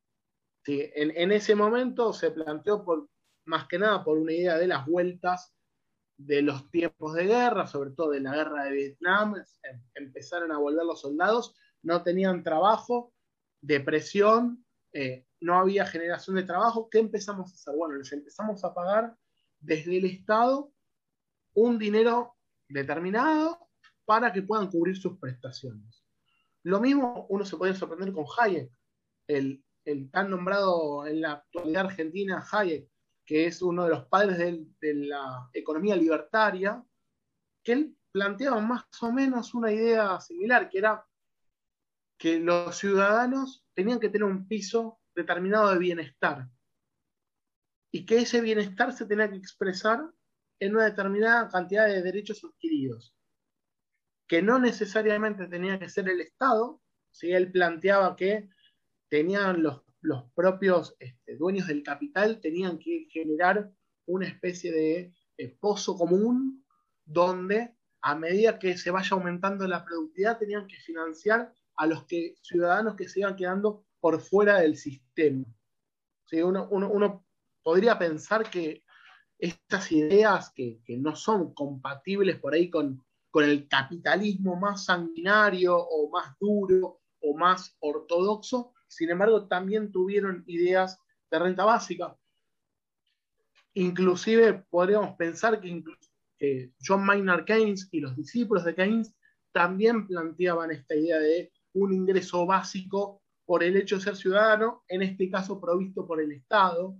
En, 0.65 1.31
ese 1.31 1.55
momento 1.55 2.13
se 2.13 2.31
planteó 2.31 2.85
por, 2.85 3.09
más 3.45 3.67
que 3.67 3.79
nada 3.79 4.03
por 4.03 4.17
una 4.17 4.33
idea 4.33 4.57
de 4.57 4.67
las 4.67 4.85
vueltas 4.85 5.53
de 6.17 6.41
los 6.41 6.69
tiempos 6.69 7.13
de 7.13 7.25
guerra, 7.25 7.65
sobre 7.65 7.91
todo 7.91 8.11
de 8.11 8.19
la 8.19 8.35
guerra 8.35 8.65
de 8.65 8.71
Vietnam, 8.71 9.35
em, 9.63 9.81
empezaron 9.95 10.51
a 10.51 10.57
volver 10.57 10.85
los 10.85 11.01
soldados, 11.01 11.55
no 11.81 12.03
tenían 12.03 12.43
trabajo, 12.43 13.13
depresión, 13.61 14.65
eh, 14.93 15.25
no 15.39 15.57
había 15.57 15.85
generación 15.85 16.35
de 16.35 16.43
trabajo. 16.43 16.89
¿Qué 16.89 16.99
empezamos 16.99 17.51
a 17.51 17.55
hacer? 17.55 17.75
Bueno, 17.75 17.95
les 17.95 18.11
empezamos 18.11 18.63
a 18.65 18.73
pagar 18.73 19.15
desde 19.59 19.97
el 19.97 20.05
Estado 20.05 20.71
un 21.53 21.77
dinero 21.77 22.35
determinado 22.67 23.69
para 24.05 24.33
que 24.33 24.41
puedan 24.41 24.69
cubrir 24.69 24.97
sus 24.97 25.17
prestaciones. 25.19 26.03
Lo 26.63 26.79
mismo 26.79 27.27
uno 27.29 27.45
se 27.45 27.57
puede 27.57 27.73
sorprender 27.73 28.13
con 28.13 28.25
Hayek, 28.37 28.71
el, 29.27 29.63
tan 30.11 30.29
nombrado 30.29 31.07
en 31.07 31.21
la 31.21 31.33
actualidad 31.33 31.85
argentina 31.85 32.45
Hayek, 32.51 32.88
que 33.29 33.45
es 33.45 33.61
uno 33.61 33.83
de 33.83 33.91
los 33.91 34.05
padres 34.07 34.39
de, 34.39 34.93
la 34.95 35.51
economía 35.53 35.95
libertaria, 35.95 36.83
que 37.63 37.73
él 37.73 37.95
planteaba 38.11 38.59
más 38.59 38.85
o 39.01 39.11
menos 39.11 39.53
una 39.53 39.71
idea 39.71 40.19
similar, 40.19 40.67
que 40.67 40.79
era 40.79 41.05
que 42.17 42.39
los 42.39 42.75
ciudadanos 42.75 43.63
tenían 43.75 43.99
que 43.99 44.09
tener 44.09 44.23
un 44.23 44.47
piso 44.47 44.99
determinado 45.13 45.71
de 45.71 45.77
bienestar 45.77 46.49
y 47.91 48.03
que 48.03 48.17
ese 48.17 48.41
bienestar 48.41 48.93
se 48.93 49.05
tenía 49.05 49.29
que 49.29 49.37
expresar 49.37 50.09
en 50.59 50.75
una 50.75 50.85
determinada 50.85 51.49
cantidad 51.49 51.85
de 51.85 52.01
derechos 52.01 52.43
adquiridos 52.43 53.15
que 54.25 54.41
no 54.41 54.57
necesariamente 54.57 55.45
tenía 55.45 55.77
que 55.77 55.87
ser 55.87 56.09
el 56.09 56.21
Estado, 56.21 56.81
si 57.11 57.31
él 57.31 57.51
planteaba 57.51 58.15
que 58.15 58.49
tenían 59.07 59.61
los, 59.61 59.83
propios 60.35 60.95
este, 60.99 61.35
dueños 61.37 61.67
del 61.67 61.83
capital, 61.83 62.39
tenían 62.39 62.79
que 62.79 63.07
generar 63.11 63.71
una 64.05 64.27
especie 64.27 64.71
de 64.71 65.13
eh, 65.37 65.57
pozo 65.59 65.97
común 65.97 66.65
donde 67.05 67.75
a 68.01 68.15
medida 68.15 68.59
que 68.59 68.77
se 68.77 68.91
vaya 68.91 69.09
aumentando 69.11 69.67
la 69.67 69.83
productividad 69.83 70.37
tenían 70.37 70.67
que 70.67 70.77
financiar 70.77 71.53
a 71.75 71.85
los 71.85 72.05
ciudadanos 72.41 72.95
que 72.95 73.07
se 73.07 73.21
iban 73.21 73.35
quedando 73.35 73.85
por 73.99 74.19
fuera 74.21 74.59
del 74.59 74.77
sistema. 74.77 75.45
uno, 76.31 77.25
podría 77.63 77.97
pensar 77.97 78.49
que 78.49 78.83
estas 79.37 79.91
ideas 79.91 80.51
que, 80.53 80.81
que, 80.85 80.97
no 80.97 81.15
son 81.15 81.53
compatibles 81.53 82.37
por 82.39 82.53
ahí 82.53 82.69
con, 82.69 83.03
con 83.31 83.43
el 83.45 83.67
capitalismo 83.67 84.55
más 84.55 84.85
sanguinario 84.85 85.77
o 85.77 86.09
más 86.09 86.37
duro 86.39 87.01
o 87.21 87.37
más 87.37 87.75
ortodoxo, 87.79 88.73
sin 88.89 89.09
embargo 89.09 89.47
también 89.47 89.91
tuvieron 89.91 90.43
ideas 90.47 90.99
de 91.31 91.39
renta 91.39 91.63
básica. 91.63 92.17
Inclusive 93.73 94.65
podríamos 94.69 95.15
pensar 95.15 95.61
que, 95.61 95.83
John 96.81 97.05
Maynard 97.05 97.45
Keynes 97.45 97.89
y 97.91 97.99
los 97.99 98.15
discípulos 98.15 98.63
de 98.63 98.73
Keynes 98.73 99.13
también 99.51 100.07
planteaban 100.07 100.71
esta 100.71 100.95
idea 100.95 101.19
de 101.19 101.51
un 101.73 101.93
ingreso 101.93 102.45
básico 102.45 103.21
por 103.45 103.63
el 103.63 103.75
hecho 103.75 103.97
de 103.97 104.03
ser 104.03 104.15
ciudadano, 104.15 104.83
en 104.87 105.01
este 105.01 105.29
caso 105.29 105.59
provisto 105.59 106.05
por 106.07 106.21
el 106.21 106.31
Estado, 106.31 106.95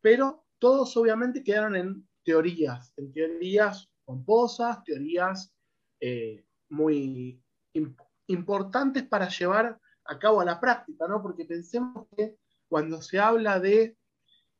pero 0.00 0.44
todos 0.58 0.96
obviamente 0.96 1.42
quedaron 1.42 1.76
en 1.76 2.08
teorías, 2.24 2.92
en 2.96 3.12
teorías 3.12 3.90
pomposas, 4.04 4.84
teorías 4.84 5.54
eh, 6.00 6.44
muy 6.68 7.40
importantes 8.26 9.02
para 9.04 9.28
llevar 9.28 9.80
a 10.06 10.18
cabo 10.18 10.40
a 10.40 10.44
la 10.44 10.60
práctica, 10.60 11.06
¿no? 11.08 11.22
Porque 11.22 11.44
pensemos 11.44 12.06
que 12.16 12.36
cuando 12.68 13.00
se 13.00 13.18
habla 13.18 13.60
de 13.60 13.96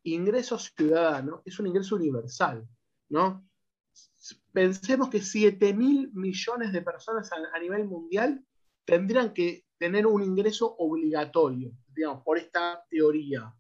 ingresos 0.05 0.73
ciudadanos, 0.77 1.41
es 1.45 1.59
un 1.59 1.67
ingreso 1.67 1.97
universal, 1.97 2.67
¿no? 3.09 3.47
Pensemos 4.53 5.09
que 5.09 5.21
7 5.21 5.75
mil 5.75 6.11
millones 6.13 6.73
de 6.73 6.83
personas 6.83 7.31
a, 7.33 7.59
nivel 7.59 7.87
mundial 7.87 8.45
tendrían 8.85 9.33
que 9.33 9.65
tener 9.79 10.07
un 10.07 10.23
ingreso 10.23 10.75
obligatorio, 10.79 11.73
digamos, 11.95 12.23
por 12.23 12.39
esta 12.39 12.85
teoría, 12.89 13.53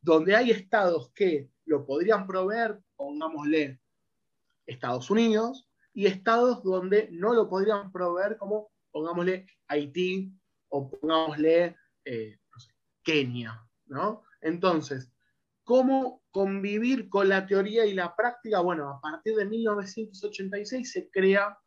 donde 0.00 0.34
hay 0.34 0.50
estados 0.50 1.12
que 1.12 1.50
lo 1.66 1.86
podrían 1.86 2.26
proveer, 2.26 2.80
pongámosle 2.96 3.80
Estados 4.66 5.10
Unidos, 5.10 5.68
y 5.94 6.06
estados 6.06 6.62
donde 6.62 7.08
no 7.12 7.34
lo 7.34 7.48
podrían 7.48 7.92
proveer, 7.92 8.36
como 8.38 8.70
pongámosle 8.90 9.46
Haití 9.68 10.32
o 10.72 10.90
pongámosle 10.90 11.76
eh, 12.04 12.38
Kenia, 13.04 13.62
¿no? 13.86 14.22
Entonces, 14.40 15.12
¿cómo 15.64 16.22
convivir 16.30 17.08
con 17.08 17.28
la 17.28 17.46
teoría 17.46 17.84
y 17.84 17.94
la 17.94 18.16
práctica? 18.16 18.60
Bueno, 18.60 18.88
a 18.88 19.00
partir 19.00 19.36
de 19.36 19.44
1986 19.44 20.90
se 20.90 21.10
crea 21.10 21.58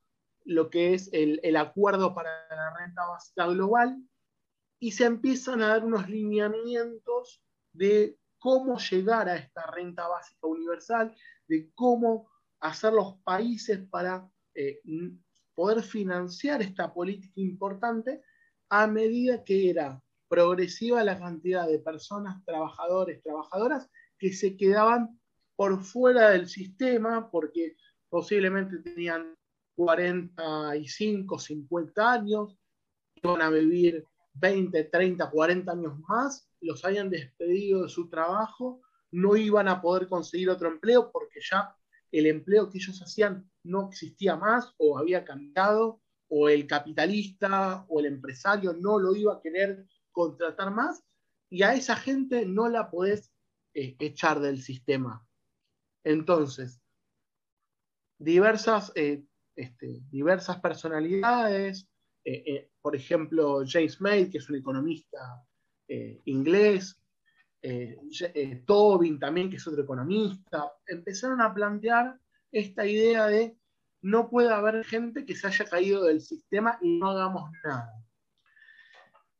lo 0.44 0.70
que 0.70 0.94
es 0.94 1.10
el, 1.14 1.40
el 1.44 1.56
Acuerdo 1.56 2.14
para 2.16 2.48
la 2.50 2.76
Renta 2.78 3.06
Básica 3.06 3.48
Global 3.48 3.98
y 4.80 4.92
se 4.92 5.06
empiezan 5.06 5.62
a 5.62 5.68
dar 5.68 5.86
unos 5.86 6.10
lineamientos 6.10 7.44
de 7.74 8.18
cómo 8.40 8.78
llegar 8.78 9.30
a 9.30 9.36
esta 9.36 9.66
renta 9.72 10.08
básica 10.08 10.48
universal, 10.48 11.16
de 11.48 11.72
cómo 11.74 12.30
hacer 12.60 12.94
los 12.94 13.18
países 13.24 13.80
para 13.90 14.30
eh, 14.54 14.80
poder 15.54 15.84
financiar 15.84 16.62
esta 16.62 16.94
política 16.94 17.42
importante 17.42 18.22
a 18.69 18.88
medida 18.88 19.43
que 19.43 19.69
era 19.69 20.01
progresiva 20.27 21.03
la 21.03 21.19
cantidad 21.19 21.67
de 21.67 21.79
personas, 21.79 22.43
trabajadores, 22.45 23.22
trabajadoras, 23.22 23.89
que 24.17 24.34
se 24.34 24.57
quedaban 24.57 25.19
por 25.55 25.84
fuera 25.84 26.31
del 26.31 26.48
sistema 26.48 27.29
porque 27.29 27.75
posiblemente 28.10 28.79
tenían 28.79 29.36
45, 29.75 31.39
50 31.39 32.12
años, 32.12 32.57
iban 33.15 33.41
a 33.41 33.50
vivir 33.50 34.05
20, 34.34 34.84
30, 34.86 35.29
40 35.29 35.72
años 35.72 36.00
más, 36.07 36.50
los 36.62 36.84
hayan 36.86 37.10
despedido 37.10 37.84
de 37.84 37.89
su 37.89 38.10
trabajo, 38.10 38.81
no 39.12 39.36
iban 39.36 39.67
a 39.67 39.81
poder 39.81 40.07
conseguir 40.07 40.50
otro 40.50 40.67
empleo 40.69 41.12
porque 41.12 41.39
ya 41.41 41.75
el 42.12 42.27
empleo 42.27 42.69
que 42.69 42.77
ellos 42.77 43.01
hacían 43.01 43.50
no 43.63 43.89
existía 43.89 44.36
más 44.36 44.74
o 44.77 44.98
había 44.98 45.24
cambiado 45.24 46.01
o 46.38 46.50
el 46.50 46.68
capitalista 46.68 47.86
o 47.88 48.01
el 48.01 48.08
empresario 48.08 48.74
no 48.74 49.00
lo 49.00 49.15
iba 49.15 49.36
a 49.36 49.42
querer 49.42 49.86
contratar 50.12 50.70
más 50.70 51.01
y 51.50 51.63
a 51.63 51.74
esa 51.74 51.96
gente 51.96 52.46
no 52.46 52.68
la 52.68 52.92
podés 52.92 53.32
eh, 53.74 53.96
echar 54.00 54.42
del 54.42 54.62
sistema. 54.62 55.25
Entonces, 56.04 56.82
diversas, 58.20 58.92
eh, 58.96 59.24
este, 59.56 60.01
diversas 60.10 60.60
personalidades, 60.60 61.88
eh, 62.25 62.70
por 62.82 62.98
ejemplo, 62.98 63.63
James 63.65 64.01
May, 64.01 64.30
que 64.30 64.39
es 64.39 64.50
un 64.50 64.58
economista 64.58 65.42
inglés, 66.25 67.00
Tobin 68.65 69.20
también, 69.20 69.50
que 69.50 69.56
es 69.56 69.68
otro 69.68 69.84
economista, 69.84 70.74
empezaron 70.86 71.42
a 71.42 71.54
plantear 71.54 72.20
esta 72.51 72.86
idea 72.86 73.27
de 73.27 73.56
no 74.06 74.30
puede 74.30 74.54
haber 74.54 74.86
gente 74.86 75.26
que 75.26 75.36
se 75.36 75.48
haya 75.48 75.66
caído 75.66 76.04
del 76.04 76.22
sistema 76.22 76.78
y 76.80 77.00
no 77.00 77.10
hagamos 77.10 77.50
nada. 77.64 77.92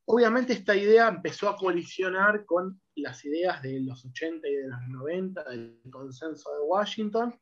obviamente 0.06 0.54
esta 0.54 0.76
idea 0.76 1.08
empezó 1.08 1.50
a 1.50 1.56
colisionar 1.56 2.46
con 2.46 2.82
las 2.96 3.24
ideas 3.26 3.62
de 3.62 3.80
los 3.82 4.04
80 4.04 4.48
y 4.48 4.56
de 4.56 4.68
los 4.68 4.82
90 4.88 5.44
del 5.44 5.82
consenso 5.92 6.52
de 6.56 6.62
Washington, 6.62 7.40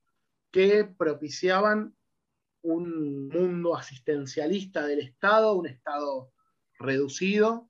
que 0.52 0.84
propiciaban 0.84 1.96
un 2.62 3.30
mundo 3.30 3.78
asistencialista 3.78 4.86
del 4.86 5.00
Estado, 5.00 5.54
un 5.54 5.68
Estado 5.68 6.34
reducido, 6.78 7.70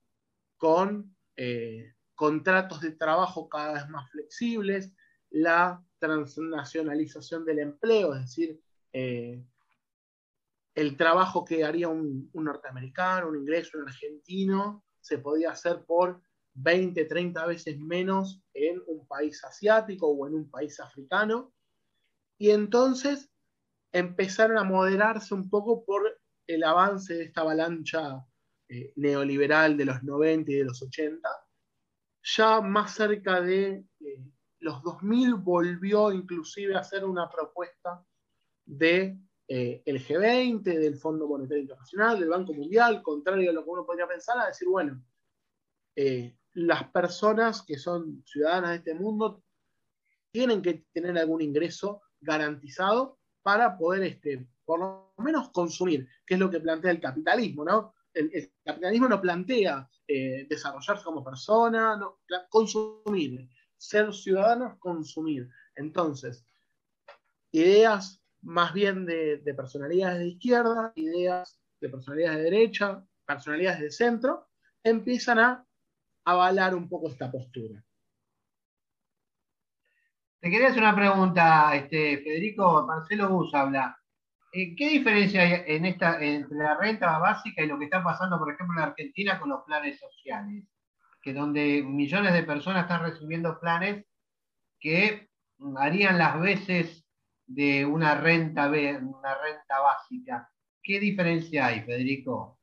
con 0.57 1.15
eh, 1.35 1.93
contratos 2.15 2.81
de 2.81 2.91
trabajo 2.91 3.49
cada 3.49 3.73
vez 3.73 3.87
más 3.89 4.09
flexibles, 4.09 4.91
la 5.29 5.83
transnacionalización 5.99 7.45
del 7.45 7.59
empleo, 7.59 8.15
es 8.15 8.21
decir, 8.21 8.62
eh, 8.93 9.43
el 10.75 10.97
trabajo 10.97 11.45
que 11.45 11.63
haría 11.63 11.87
un, 11.89 12.29
norteamericano, 12.33 13.29
un 13.29 13.37
inglés, 13.37 13.73
un 13.75 13.87
argentino, 13.87 14.83
se 15.01 15.19
podía 15.19 15.51
hacer 15.51 15.83
por 15.85 16.21
20, 16.55 17.05
30 17.05 17.45
veces 17.45 17.79
menos 17.79 18.41
en 18.53 18.81
un 18.87 19.07
país 19.07 19.43
asiático 19.43 20.07
o 20.07 20.27
en 20.27 20.35
un 20.35 20.49
país 20.49 20.79
africano. 20.79 21.53
Y 22.37 22.51
entonces 22.51 23.29
empezaron 23.91 24.57
a 24.57 24.63
moderarse 24.63 25.33
un 25.33 25.49
poco 25.49 25.83
por 25.85 26.19
el 26.47 26.63
avance 26.63 27.13
de 27.13 27.23
esta 27.25 27.41
avalancha 27.41 28.25
eh, 28.69 28.91
neoliberal 28.95 29.77
de 29.77 29.85
los 29.85 30.03
90 30.03 30.51
y 30.51 30.55
de 30.55 30.65
los 30.65 30.81
80. 30.81 31.29
Ya 32.23 32.61
más 32.61 32.95
cerca 32.95 33.41
de 33.41 33.85
eh, 33.99 34.23
los 34.59 34.81
2000 34.81 35.35
volvió 35.35 36.11
inclusive 36.11 36.75
a 36.75 36.79
hacer 36.79 37.03
una 37.03 37.29
propuesta 37.29 38.03
de 38.65 39.17
eh, 39.47 39.83
el 39.85 40.05
G20, 40.05 40.63
del 40.63 40.97
Fondo 40.97 41.27
Monetario 41.27 41.63
Internacional, 41.63 42.19
del 42.19 42.29
Banco 42.29 42.53
Mundial, 42.53 43.01
contrario 43.03 43.49
a 43.49 43.53
lo 43.53 43.63
que 43.63 43.69
uno 43.69 43.85
podría 43.85 44.07
pensar, 44.07 44.39
a 44.39 44.47
decir, 44.47 44.67
bueno, 44.67 45.03
eh, 45.95 46.37
las 46.53 46.89
personas 46.91 47.61
que 47.61 47.77
son 47.77 48.23
ciudadanas 48.25 48.71
de 48.71 48.75
este 48.77 48.95
mundo 48.95 49.43
tienen 50.31 50.61
que 50.61 50.85
tener 50.93 51.17
algún 51.17 51.41
ingreso 51.41 52.01
garantizado 52.19 53.19
para 53.41 53.77
poder, 53.77 54.03
este, 54.03 54.47
por 54.65 54.79
lo 54.79 55.13
menos, 55.17 55.49
consumir, 55.51 56.07
que 56.25 56.35
es 56.35 56.39
lo 56.39 56.49
que 56.49 56.59
plantea 56.59 56.91
el 56.91 57.01
capitalismo, 57.01 57.65
¿no? 57.65 57.93
El, 58.13 58.53
capitalismo 58.63 59.09
no 59.09 59.19
plantea 59.19 59.89
eh, 60.07 60.47
desarrollarse 60.49 61.03
como 61.03 61.23
persona, 61.23 61.99
consumir, 62.49 63.49
ser 63.75 64.13
ciudadanos, 64.13 64.77
consumir. 64.79 65.49
Entonces, 65.75 66.45
ideas 67.51 68.22
más 68.43 68.73
bien 68.73 69.05
de, 69.05 69.41
personalidades 69.55 70.19
de 70.19 70.27
izquierda, 70.27 70.91
ideas 70.95 71.59
de 71.79 71.89
personalidades 71.89 72.37
de 72.37 72.43
derecha, 72.43 73.03
personalidades 73.25 73.79
de 73.79 73.91
centro, 73.91 74.47
empiezan 74.83 75.39
a 75.39 75.65
avalar 76.25 76.75
un 76.75 76.87
poco 76.87 77.09
esta 77.09 77.31
postura. 77.31 77.83
Te 80.39 80.49
quería 80.49 80.67
hacer 80.67 80.83
una 80.83 80.95
pregunta, 80.95 81.73
este, 81.75 82.17
Federico 82.17 82.85
Marcelo 82.85 83.29
Bus 83.29 83.53
habla. 83.53 83.97
Eh, 84.51 84.75
¿Qué 84.75 84.89
diferencia 84.89 85.41
hay 85.41 85.63
en 85.65 85.85
esta, 85.85 86.21
entre 86.21 86.57
la 86.57 86.77
renta 86.77 87.17
básica 87.17 87.63
y 87.63 87.67
lo 87.67 87.79
que 87.79 87.85
está 87.85 88.03
pasando, 88.03 88.37
por 88.37 88.53
ejemplo, 88.53 88.77
en 88.77 88.89
Argentina 88.89 89.39
con 89.39 89.49
los 89.49 89.63
planes 89.63 89.99
sociales? 89.99 90.65
Que 91.21 91.33
donde 91.33 91.81
millones 91.81 92.33
de 92.33 92.43
personas 92.43 92.83
están 92.83 93.03
recibiendo 93.03 93.57
planes 93.59 94.05
que 94.79 95.29
harían 95.77 96.17
las 96.17 96.39
veces 96.41 97.02
de 97.45 97.85
una 97.85 98.19
renta, 98.19 98.67
una 98.67 99.37
renta 99.41 99.79
básica. 99.79 100.49
¿Qué 100.81 100.99
diferencia 100.99 101.67
hay, 101.67 101.81
Federico? 101.81 102.59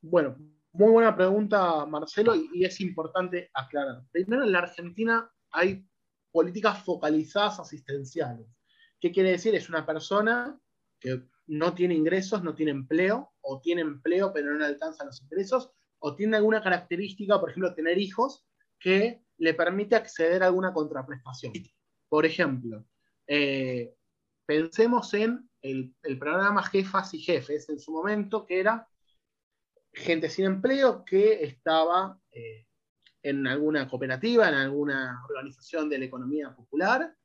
Bueno, 0.00 0.36
muy 0.72 0.90
buena 0.90 1.16
pregunta, 1.16 1.86
Marcelo, 1.86 2.34
y, 2.34 2.64
es 2.64 2.80
importante 2.80 3.50
aclarar. 3.54 4.02
Primero, 4.10 4.44
en 4.44 4.52
la 4.52 4.58
Argentina 4.58 5.30
hay 5.50 5.86
políticas 6.32 6.82
focalizadas 6.84 7.60
asistenciales. 7.60 8.46
¿Qué 9.00 9.12
quiere 9.12 9.30
decir? 9.30 9.54
Es 9.54 9.68
una 9.68 9.86
persona 9.86 10.58
que 10.98 11.22
no 11.46 11.74
tiene 11.74 11.94
ingresos, 11.94 12.42
no 12.42 12.54
tiene 12.54 12.72
empleo, 12.72 13.32
o 13.40 13.60
tiene 13.60 13.82
empleo 13.82 14.32
pero 14.32 14.52
no 14.52 14.58
le 14.58 14.66
alcanza 14.66 15.04
los 15.04 15.22
ingresos, 15.22 15.70
o 16.00 16.16
tiene 16.16 16.36
alguna 16.36 16.62
característica, 16.62 17.38
por 17.38 17.50
ejemplo, 17.50 17.74
tener 17.74 17.98
hijos, 17.98 18.44
que 18.78 19.24
le 19.38 19.54
permite 19.54 19.96
acceder 19.96 20.42
a 20.42 20.46
alguna 20.46 20.72
contraprestación. 20.72 21.52
Por 22.08 22.26
ejemplo, 22.26 22.84
eh, 23.26 23.94
pensemos 24.46 25.12
en 25.14 25.48
el, 25.62 25.94
programa 26.18 26.62
Jefas 26.62 27.14
y 27.14 27.20
Jefes 27.20 27.68
en 27.68 27.78
su 27.78 27.92
momento, 27.92 28.46
que 28.46 28.60
era 28.60 28.88
gente 29.92 30.28
sin 30.28 30.46
empleo 30.46 31.04
que 31.04 31.44
estaba 31.44 32.18
eh, 32.32 32.66
en 33.22 33.46
alguna 33.46 33.88
cooperativa, 33.88 34.48
en 34.48 34.54
alguna 34.54 35.22
organización 35.28 35.88
de 35.88 35.98
la 35.98 36.04
economía 36.04 36.54
popular, 36.54 37.16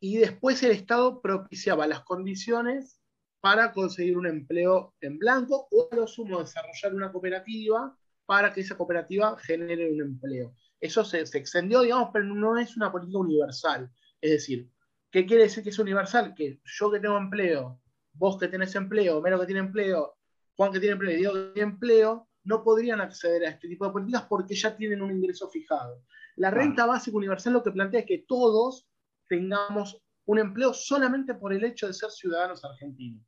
y 0.00 0.16
después 0.16 0.62
el 0.62 0.72
Estado 0.72 1.20
propiciaba 1.20 1.86
las 1.86 2.02
condiciones 2.04 3.00
para 3.40 3.72
conseguir 3.72 4.18
un 4.18 4.26
empleo 4.26 4.94
en 5.00 5.18
blanco 5.18 5.68
o 5.70 5.88
a 5.90 5.96
lo 5.96 6.06
sumo 6.06 6.40
desarrollar 6.40 6.94
una 6.94 7.12
cooperativa 7.12 7.96
para 8.26 8.52
que 8.52 8.60
esa 8.60 8.76
cooperativa 8.76 9.38
genere 9.38 9.90
un 9.90 10.00
empleo. 10.00 10.54
Eso 10.78 11.04
se, 11.04 11.24
se 11.26 11.38
extendió, 11.38 11.80
digamos, 11.82 12.10
pero 12.12 12.26
no 12.26 12.58
es 12.58 12.76
una 12.76 12.92
política 12.92 13.18
universal. 13.18 13.90
Es 14.20 14.30
decir, 14.30 14.70
¿Qué 15.10 15.26
quiere 15.26 15.44
decir 15.44 15.62
que 15.62 15.70
es 15.70 15.78
universal? 15.78 16.34
Que 16.34 16.60
yo 16.64 16.90
que 16.90 17.00
tengo 17.00 17.18
empleo, 17.18 17.80
vos 18.12 18.38
que 18.38 18.48
tenés 18.48 18.74
empleo, 18.74 19.20
Mero 19.20 19.40
que 19.40 19.46
tiene 19.46 19.60
empleo, 19.60 20.16
Juan 20.56 20.72
que 20.72 20.80
tiene 20.80 20.92
empleo 20.92 21.16
Diego 21.16 21.34
que 21.34 21.52
tiene 21.54 21.70
empleo, 21.70 22.28
no 22.44 22.62
podrían 22.62 23.00
acceder 23.00 23.44
a 23.44 23.50
este 23.50 23.68
tipo 23.68 23.86
de 23.86 23.92
políticas 23.92 24.26
porque 24.28 24.54
ya 24.54 24.76
tienen 24.76 25.02
un 25.02 25.10
ingreso 25.10 25.48
fijado. 25.50 26.04
La 26.36 26.50
renta 26.50 26.86
básica 26.86 27.16
universal 27.16 27.52
lo 27.52 27.62
que 27.62 27.72
plantea 27.72 28.00
es 28.00 28.06
que 28.06 28.24
todos 28.26 28.88
tengamos 29.28 30.02
un 30.26 30.38
empleo 30.38 30.72
solamente 30.72 31.34
por 31.34 31.52
el 31.52 31.64
hecho 31.64 31.86
de 31.86 31.92
ser 31.92 32.10
ciudadanos 32.10 32.64
argentinos. 32.64 33.26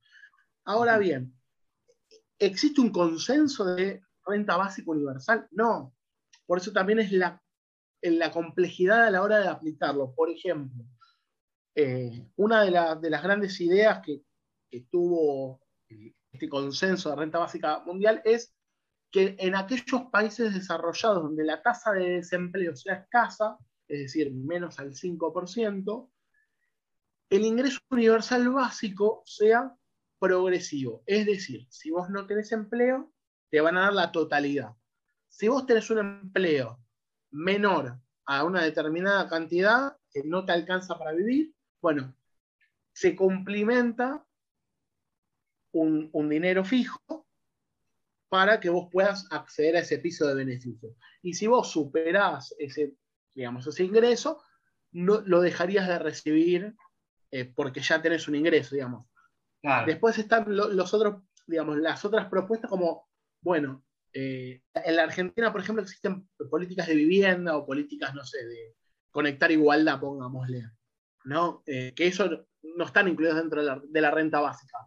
Ahora 0.64 0.98
bien, 0.98 1.34
¿existe 2.38 2.80
un 2.80 2.90
consenso 2.90 3.64
de 3.64 4.02
renta 4.24 4.56
básica 4.56 4.90
universal? 4.90 5.48
No. 5.50 5.94
Por 6.46 6.58
eso 6.58 6.72
también 6.72 7.00
es 7.00 7.12
la, 7.12 7.42
la 8.02 8.30
complejidad 8.30 9.06
a 9.06 9.10
la 9.10 9.22
hora 9.22 9.40
de 9.40 9.48
aplicarlo. 9.48 10.14
Por 10.14 10.30
ejemplo, 10.30 10.84
eh, 11.74 12.26
una 12.36 12.62
de, 12.64 12.70
las 12.70 13.22
grandes 13.22 13.60
ideas 13.60 14.00
que, 14.04 14.22
tuvo 14.90 15.60
este 16.32 16.48
consenso 16.48 17.10
de 17.10 17.16
renta 17.16 17.38
básica 17.38 17.80
mundial 17.84 18.22
es 18.24 18.54
que 19.10 19.36
en 19.38 19.54
aquellos 19.54 20.04
países 20.10 20.54
desarrollados 20.54 21.22
donde 21.22 21.44
la 21.44 21.60
tasa 21.62 21.92
de 21.92 22.08
desempleo 22.08 22.74
sea 22.74 22.94
escasa, 22.94 23.58
es 23.86 24.00
decir, 24.00 24.32
menos 24.32 24.78
al 24.78 24.94
5%, 24.94 26.10
el 27.28 27.44
ingreso 27.44 27.80
universal 27.90 28.48
básico 28.48 29.22
sea 29.26 29.76
progresivo. 30.18 31.02
Es 31.04 31.26
decir, 31.26 31.66
si 31.68 31.90
vos 31.90 32.08
no 32.08 32.26
tenés 32.26 32.52
empleo, 32.52 33.12
te 33.50 33.60
van 33.60 33.76
a 33.76 33.82
dar 33.82 33.92
la 33.92 34.12
totalidad. 34.12 34.74
Si 35.28 35.48
vos 35.48 35.66
tenés 35.66 35.90
un 35.90 35.98
empleo 35.98 36.78
menor 37.30 37.98
a 38.24 38.44
una 38.44 38.62
determinada 38.62 39.28
cantidad 39.28 39.96
que 40.10 40.22
no 40.24 40.44
te 40.44 40.52
alcanza 40.52 40.98
para 40.98 41.12
vivir, 41.12 41.54
bueno, 41.82 42.14
se 42.92 43.16
complementa 43.16 44.24
un, 45.72 46.10
dinero 46.28 46.64
fijo 46.64 47.26
para 48.28 48.60
que 48.60 48.70
vos 48.70 48.88
puedas 48.90 49.26
acceder 49.30 49.76
a 49.76 49.80
ese 49.80 49.98
piso 49.98 50.26
de 50.26 50.34
beneficio. 50.34 50.94
Y 51.22 51.34
si 51.34 51.46
vos 51.46 51.70
superás 51.70 52.54
ese, 52.58 52.94
digamos, 53.34 53.66
ese 53.66 53.84
ingreso, 53.84 54.42
no, 54.92 55.20
lo 55.22 55.40
dejarías 55.40 55.88
de 55.88 55.98
recibir 55.98 56.74
eh, 57.30 57.44
porque 57.44 57.80
ya 57.80 58.00
tenés 58.00 58.28
un 58.28 58.36
ingreso, 58.36 58.74
digamos. 58.74 59.06
Después 59.86 60.18
están 60.18 60.44
los 60.48 60.92
otros, 60.92 61.22
digamos, 61.46 61.78
las 61.78 62.04
otras 62.04 62.28
propuestas 62.28 62.68
como, 62.68 63.08
bueno, 63.40 63.84
eh, 64.12 64.60
en 64.74 64.96
la 64.96 65.04
Argentina, 65.04 65.52
por 65.52 65.60
ejemplo, 65.60 65.82
existen 65.82 66.28
políticas 66.50 66.88
de 66.88 66.96
vivienda 66.96 67.56
o 67.56 67.64
políticas, 67.64 68.12
no 68.12 68.24
sé, 68.24 68.44
de 68.44 68.74
conectar 69.10 69.52
igualdad, 69.52 70.00
pongámosle. 70.00 70.68
¿No? 71.24 71.62
Eh, 71.66 71.92
que 71.94 72.06
eso 72.06 72.46
no 72.62 72.84
están 72.84 73.08
incluidos 73.08 73.36
dentro 73.36 73.62
de 73.82 74.00
la, 74.00 74.10
renta 74.10 74.40
básica. 74.40 74.78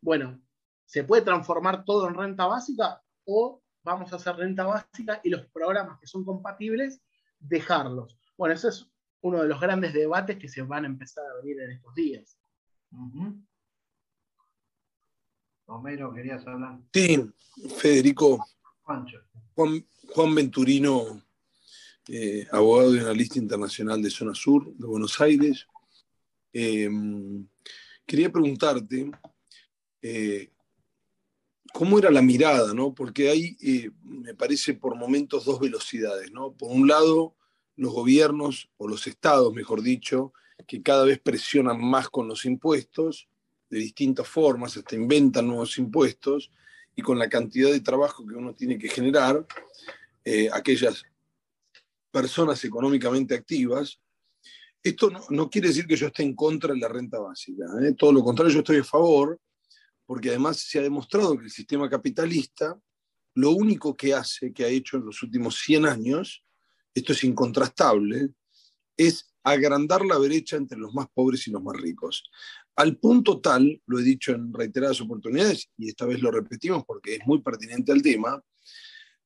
Bueno, 0.00 0.40
¿se 0.84 1.04
puede 1.04 1.22
transformar 1.22 1.84
todo 1.84 2.08
en 2.08 2.14
renta 2.14 2.46
básica 2.46 3.02
o 3.24 3.62
vamos 3.82 4.12
a 4.12 4.16
hacer 4.16 4.36
renta 4.36 4.64
básica 4.64 5.20
y 5.22 5.30
los 5.30 5.46
programas 5.46 5.98
que 6.00 6.06
son 6.06 6.24
compatibles, 6.24 7.02
dejarlos? 7.38 8.18
Bueno, 8.36 8.54
ese 8.54 8.68
es 8.68 8.90
uno 9.20 9.42
de 9.42 9.48
los 9.48 9.60
grandes 9.60 9.92
debates 9.92 10.38
que 10.38 10.48
se 10.48 10.62
van 10.62 10.84
a 10.84 10.88
empezar 10.88 11.24
a 11.26 11.42
venir 11.42 11.60
en 11.60 11.72
estos 11.72 11.94
días. 11.94 12.38
Romero, 15.66 16.14
¿querías 16.14 16.46
hablar? 16.46 16.78
Sí, 16.92 17.30
Federico. 17.76 18.46
Juan, 19.54 19.84
Juan 20.14 20.34
Venturino, 20.34 21.22
eh, 22.08 22.46
abogado 22.52 22.96
y 22.96 23.00
analista 23.00 23.38
internacional 23.38 24.00
de 24.00 24.08
Zona 24.08 24.34
Sur 24.34 24.72
de 24.74 24.86
Buenos 24.86 25.20
Aires. 25.20 25.66
Em, 26.52 27.46
quería 28.06 28.30
preguntarte, 28.32 29.10
eh, 30.02 30.50
cómo 31.72 31.98
era 31.98 32.10
la 32.10 32.22
mirada, 32.22 32.72
¿no? 32.74 32.94
Porque 32.94 33.28
hay, 33.28 33.56
eh, 33.60 33.90
me 34.02 34.34
parece, 34.34 34.74
por 34.74 34.96
momentos 34.96 35.44
dos 35.44 35.60
velocidades, 35.60 36.30
¿no? 36.32 36.52
Por 36.52 36.70
un 36.70 36.88
lado, 36.88 37.36
los 37.76 37.92
gobiernos, 37.92 38.70
o 38.76 38.88
los 38.88 39.06
estados, 39.06 39.52
mejor 39.52 39.82
dicho, 39.82 40.32
que 40.66 40.82
cada 40.82 41.04
vez 41.04 41.20
presionan 41.20 41.82
más 41.82 42.08
con 42.08 42.26
los 42.28 42.44
impuestos, 42.44 43.28
de 43.70 43.78
distintas 43.78 44.26
formas, 44.26 44.76
hasta 44.76 44.96
inventan 44.96 45.46
nuevos 45.46 45.78
impuestos, 45.78 46.50
y 46.96 47.02
con 47.02 47.18
la 47.18 47.28
cantidad 47.28 47.70
de 47.70 47.80
trabajo 47.80 48.26
que 48.26 48.34
uno 48.34 48.54
tiene 48.54 48.78
que 48.78 48.88
generar, 48.88 49.46
eh, 50.24 50.48
aquellas 50.52 51.04
personas 52.10 52.64
económicamente 52.64 53.34
activas, 53.34 54.00
esto 54.82 55.10
no, 55.30 55.50
quiere 55.50 55.68
decir 55.68 55.86
que 55.86 55.96
yo 55.96 56.06
esté 56.06 56.22
en 56.22 56.34
contra 56.34 56.72
de 56.72 56.80
la 56.80 56.88
renta 56.88 57.18
básica, 57.18 57.64
¿eh? 57.82 57.94
todo 57.96 58.12
lo 58.12 58.22
contrario, 58.22 58.52
yo 58.52 58.60
estoy 58.60 58.78
a 58.78 58.84
favor, 58.84 59.40
porque 60.06 60.30
además 60.30 60.60
se 60.60 60.78
ha 60.78 60.82
demostrado 60.82 61.36
que 61.36 61.44
el 61.44 61.50
sistema 61.50 61.88
capitalista 61.88 62.78
lo 63.34 63.50
único 63.52 63.96
que 63.96 64.14
hace, 64.14 64.52
que 64.52 64.64
ha 64.64 64.68
hecho 64.68 64.96
en 64.96 65.06
los 65.06 65.22
últimos 65.22 65.60
100 65.60 65.86
años, 65.86 66.44
esto 66.92 67.12
es 67.12 67.22
incontrastable, 67.22 68.30
es 68.96 69.32
agrandar 69.44 70.04
la 70.04 70.18
brecha 70.18 70.56
entre 70.56 70.76
los 70.76 70.92
más 70.92 71.06
pobres 71.14 71.46
y 71.46 71.52
los 71.52 71.62
más 71.62 71.76
ricos. 71.76 72.28
Al 72.74 72.96
punto 72.96 73.40
tal, 73.40 73.80
lo 73.86 74.00
he 74.00 74.02
dicho 74.02 74.32
en 74.32 74.52
reiteradas 74.52 75.00
oportunidades, 75.00 75.70
y 75.76 75.88
esta 75.88 76.04
vez 76.04 76.20
lo 76.20 76.32
repetimos 76.32 76.84
porque 76.84 77.16
es 77.16 77.26
muy 77.26 77.40
pertinente 77.40 77.92
al 77.92 78.02
tema, 78.02 78.42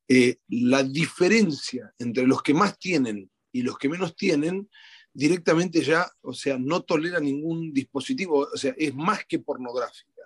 eh, 0.09 0.37
la 0.49 0.83
diferencia 0.83 1.95
entre 1.99 2.27
los 2.27 2.43
que 2.43 2.53
más 2.53 2.79
tienen 2.79 3.31
y 3.51 3.63
los 3.63 3.79
que 3.79 3.89
menos 3.89 4.15
tienen 4.15 4.69
directamente 5.13 5.83
ya, 5.83 6.11
o 6.23 6.33
sea, 6.33 6.59
no 6.59 6.83
tolera 6.83 7.21
ningún 7.21 7.73
dispositivo, 7.73 8.49
o 8.53 8.57
sea, 8.57 8.75
es 8.77 8.95
más 8.95 9.25
que 9.27 9.39
pornográfica. 9.39 10.23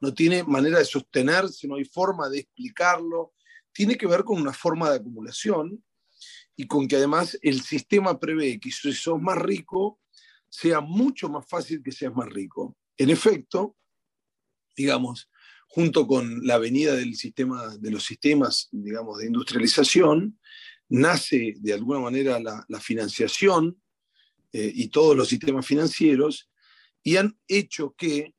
No 0.00 0.12
tiene 0.12 0.42
manera 0.42 0.78
de 0.78 0.84
sostenerse, 0.84 1.68
no 1.68 1.76
hay 1.76 1.84
forma 1.84 2.28
de 2.28 2.40
explicarlo. 2.40 3.32
Tiene 3.72 3.96
que 3.96 4.06
ver 4.06 4.24
con 4.24 4.40
una 4.40 4.52
forma 4.52 4.90
de 4.90 4.96
acumulación 4.96 5.84
y 6.56 6.66
con 6.66 6.88
que 6.88 6.96
además 6.96 7.38
el 7.42 7.62
sistema 7.62 8.18
prevé 8.18 8.58
que 8.58 8.70
si 8.70 8.92
sos 8.92 9.20
más 9.20 9.38
rico, 9.38 10.00
sea 10.48 10.80
mucho 10.80 11.28
más 11.28 11.46
fácil 11.48 11.82
que 11.82 11.92
seas 11.92 12.12
más 12.14 12.28
rico. 12.28 12.76
En 12.98 13.08
efecto, 13.10 13.76
digamos, 14.76 15.30
junto 15.68 16.06
con 16.06 16.44
la 16.44 16.58
venida 16.58 16.94
del 16.94 17.14
sistema, 17.14 17.76
de 17.76 17.90
los 17.90 18.04
sistemas, 18.04 18.68
digamos, 18.72 19.18
de 19.18 19.26
industrialización, 19.26 20.38
nace 20.90 21.54
de 21.58 21.72
alguna 21.72 22.00
manera 22.00 22.38
la, 22.38 22.80
financiación 22.80 23.80
eh, 24.52 24.70
y 24.74 24.88
todos 24.88 25.16
los 25.16 25.28
sistemas 25.28 25.66
financieros 25.66 26.50
y 27.02 27.16
han 27.16 27.38
hecho 27.48 27.94
que 27.96 28.34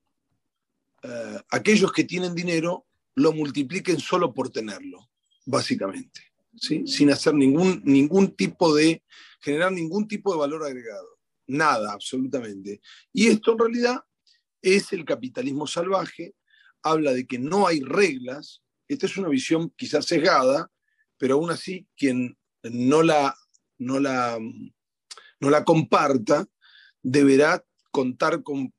eh, 1.04 1.40
aquellos 1.50 1.92
que 1.92 2.04
tienen 2.04 2.36
dinero 2.36 2.86
lo 3.16 3.34
multipliquen 3.34 4.00
solo 4.00 4.34
por 4.34 4.50
tenerlo, 4.50 5.10
básicamente, 5.46 6.22
sin 6.56 7.10
hacer 7.10 7.34
ningún, 7.34 7.82
ningún 7.84 8.36
tipo 8.36 8.74
de, 8.76 9.04
generar 9.42 9.72
ningún 9.72 10.08
tipo 10.08 10.32
de 10.32 10.40
valor 10.40 10.64
agregado, 10.64 11.20
nada, 11.48 11.92
absolutamente. 11.92 12.82
Y 13.12 13.28
esto 13.28 13.54
en 13.54 13.60
realidad 13.60 14.04
es 14.62 14.94
el 14.94 15.06
capitalismo 15.06 15.68
salvaje, 15.68 16.36
habla 16.84 17.14
de 17.14 17.26
que 17.26 17.40
no 17.40 17.68
hay 17.68 17.82
reglas, 17.82 18.62
esta 18.88 19.06
es 19.06 19.18
una 19.18 19.30
visión 19.30 19.74
quizás 19.76 20.06
sesgada, 20.06 20.72
pero 21.18 21.36
aún 21.36 21.52
así 21.52 21.88
quien 21.96 22.38
no 22.63 23.04
la, 23.04 23.36
no 23.78 24.00
la, 24.00 24.38
no 25.39 25.50
la 25.50 25.63
comparta 25.63 26.47
deberá 27.02 27.63
contar 27.91 28.43
con 28.43 28.74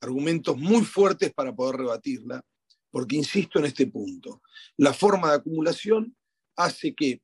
argumentos 0.00 0.56
muy 0.56 0.82
fuertes 0.82 1.32
para 1.32 1.54
poder 1.54 1.76
rebatirla, 1.76 2.44
porque 2.90 3.16
insisto 3.16 3.58
en 3.58 3.66
este 3.66 3.86
punto, 3.86 4.42
la 4.76 4.92
forma 4.92 5.30
de 5.30 5.36
acumulación 5.36 6.16
hace 6.56 6.94
que 6.94 7.22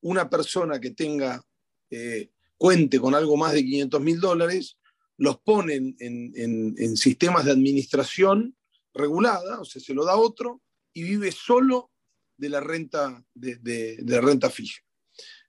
una 0.00 0.28
persona 0.28 0.80
que 0.80 0.90
tenga, 0.90 1.42
eh, 1.90 2.30
cuente 2.56 2.98
con 3.00 3.14
algo 3.14 3.36
más 3.36 3.52
de 3.52 3.64
500 3.64 4.00
mil 4.00 4.20
dólares, 4.20 4.78
los 5.18 5.38
pone 5.40 5.94
en, 5.98 6.96
sistemas 6.96 7.44
de 7.44 7.52
administración 7.52 8.56
regulada, 8.92 9.60
o 9.60 9.64
sea, 9.64 9.80
se 9.80 9.94
lo 9.94 10.04
da 10.04 10.16
otro 10.16 10.60
y 10.92 11.04
vive 11.04 11.30
solo 11.30 11.90
de 12.36 12.48
la 12.48 12.60
renta, 12.60 13.24
de, 13.34 13.98
la 14.04 14.20
renta 14.20 14.50
fija. 14.50 14.80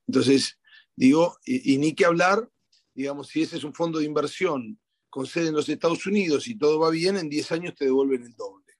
Entonces, 0.08 0.60
digo, 0.96 1.38
y, 1.46 1.78
ni 1.78 1.94
que 1.94 2.06
hablar, 2.06 2.50
digamos, 2.94 3.28
si 3.28 3.42
ese 3.42 3.58
es 3.58 3.64
un 3.64 3.74
fondo 3.74 4.00
de 4.00 4.06
inversión 4.06 4.80
con 5.10 5.26
sede 5.26 5.50
en 5.50 5.56
los 5.56 5.70
Estados 5.70 6.06
Unidos 6.06 6.48
y 6.48 6.58
todo 6.58 6.80
va 6.80 6.90
bien, 6.90 7.18
en 7.18 7.30
10 7.30 7.52
años 7.52 7.76
te 7.76 7.86
devuelven 7.86 8.24
el 8.24 8.34
doble. 8.36 8.74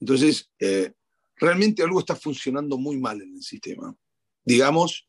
Entonces, 0.00 0.50
eh, 0.58 0.92
realmente 1.36 1.82
algo 1.82 2.00
está 2.00 2.16
funcionando 2.16 2.78
muy 2.78 2.98
mal 2.98 3.22
en 3.22 3.34
el 3.34 3.42
sistema. 3.42 3.94
Digamos, 4.44 5.08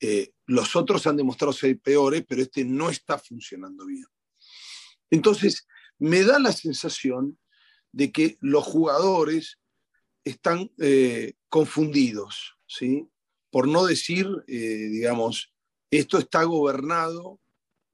eh, 0.00 0.32
los 0.46 0.76
otros 0.76 1.06
han 1.06 1.16
demostrado 1.16 1.52
ser 1.52 1.78
peores, 1.80 2.24
pero 2.28 2.42
este 2.42 2.64
no 2.64 2.90
está 2.90 3.18
funcionando 3.18 3.86
bien. 3.86 4.06
Entonces, 5.10 5.66
me 5.98 6.22
da 6.22 6.38
la 6.38 6.52
sensación 6.52 7.38
de 7.92 8.12
que 8.12 8.36
los 8.40 8.64
jugadores 8.64 9.58
están 10.24 10.70
eh, 10.78 11.34
confundidos, 11.48 12.56
¿sí? 12.66 13.08
Por 13.56 13.68
no 13.68 13.86
decir, 13.86 14.28
digamos, 14.46 15.50
esto 15.90 16.18
está 16.18 16.44
gobernado 16.44 17.40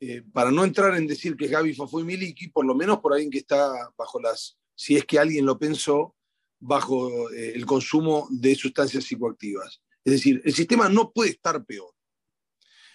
eh, 0.01 0.21
para 0.33 0.51
no 0.51 0.65
entrar 0.65 0.97
en 0.97 1.07
decir 1.07 1.37
que 1.37 1.47
Gaby 1.47 1.75
fue 1.75 2.03
Miliki, 2.03 2.49
por 2.49 2.65
lo 2.65 2.75
menos 2.75 2.99
por 2.99 3.13
alguien 3.13 3.31
que 3.31 3.39
está 3.39 3.71
bajo 3.97 4.21
las, 4.21 4.59
si 4.75 4.97
es 4.97 5.05
que 5.05 5.21
alguien 5.21 5.47
lo 5.47 5.61
pensó, 5.61 6.17
bajo 6.59 7.31
eh, 7.31 7.53
el 7.55 7.65
consumo 7.65 8.27
de 8.29 8.57
sustancias 8.57 9.05
psicoactivas. 9.05 9.81
Es 10.05 10.15
decir, 10.15 10.43
el 10.45 10.53
sistema 10.53 10.89
no 10.89 11.13
puede 11.13 11.31
estar 11.31 11.65
peor. 11.65 11.95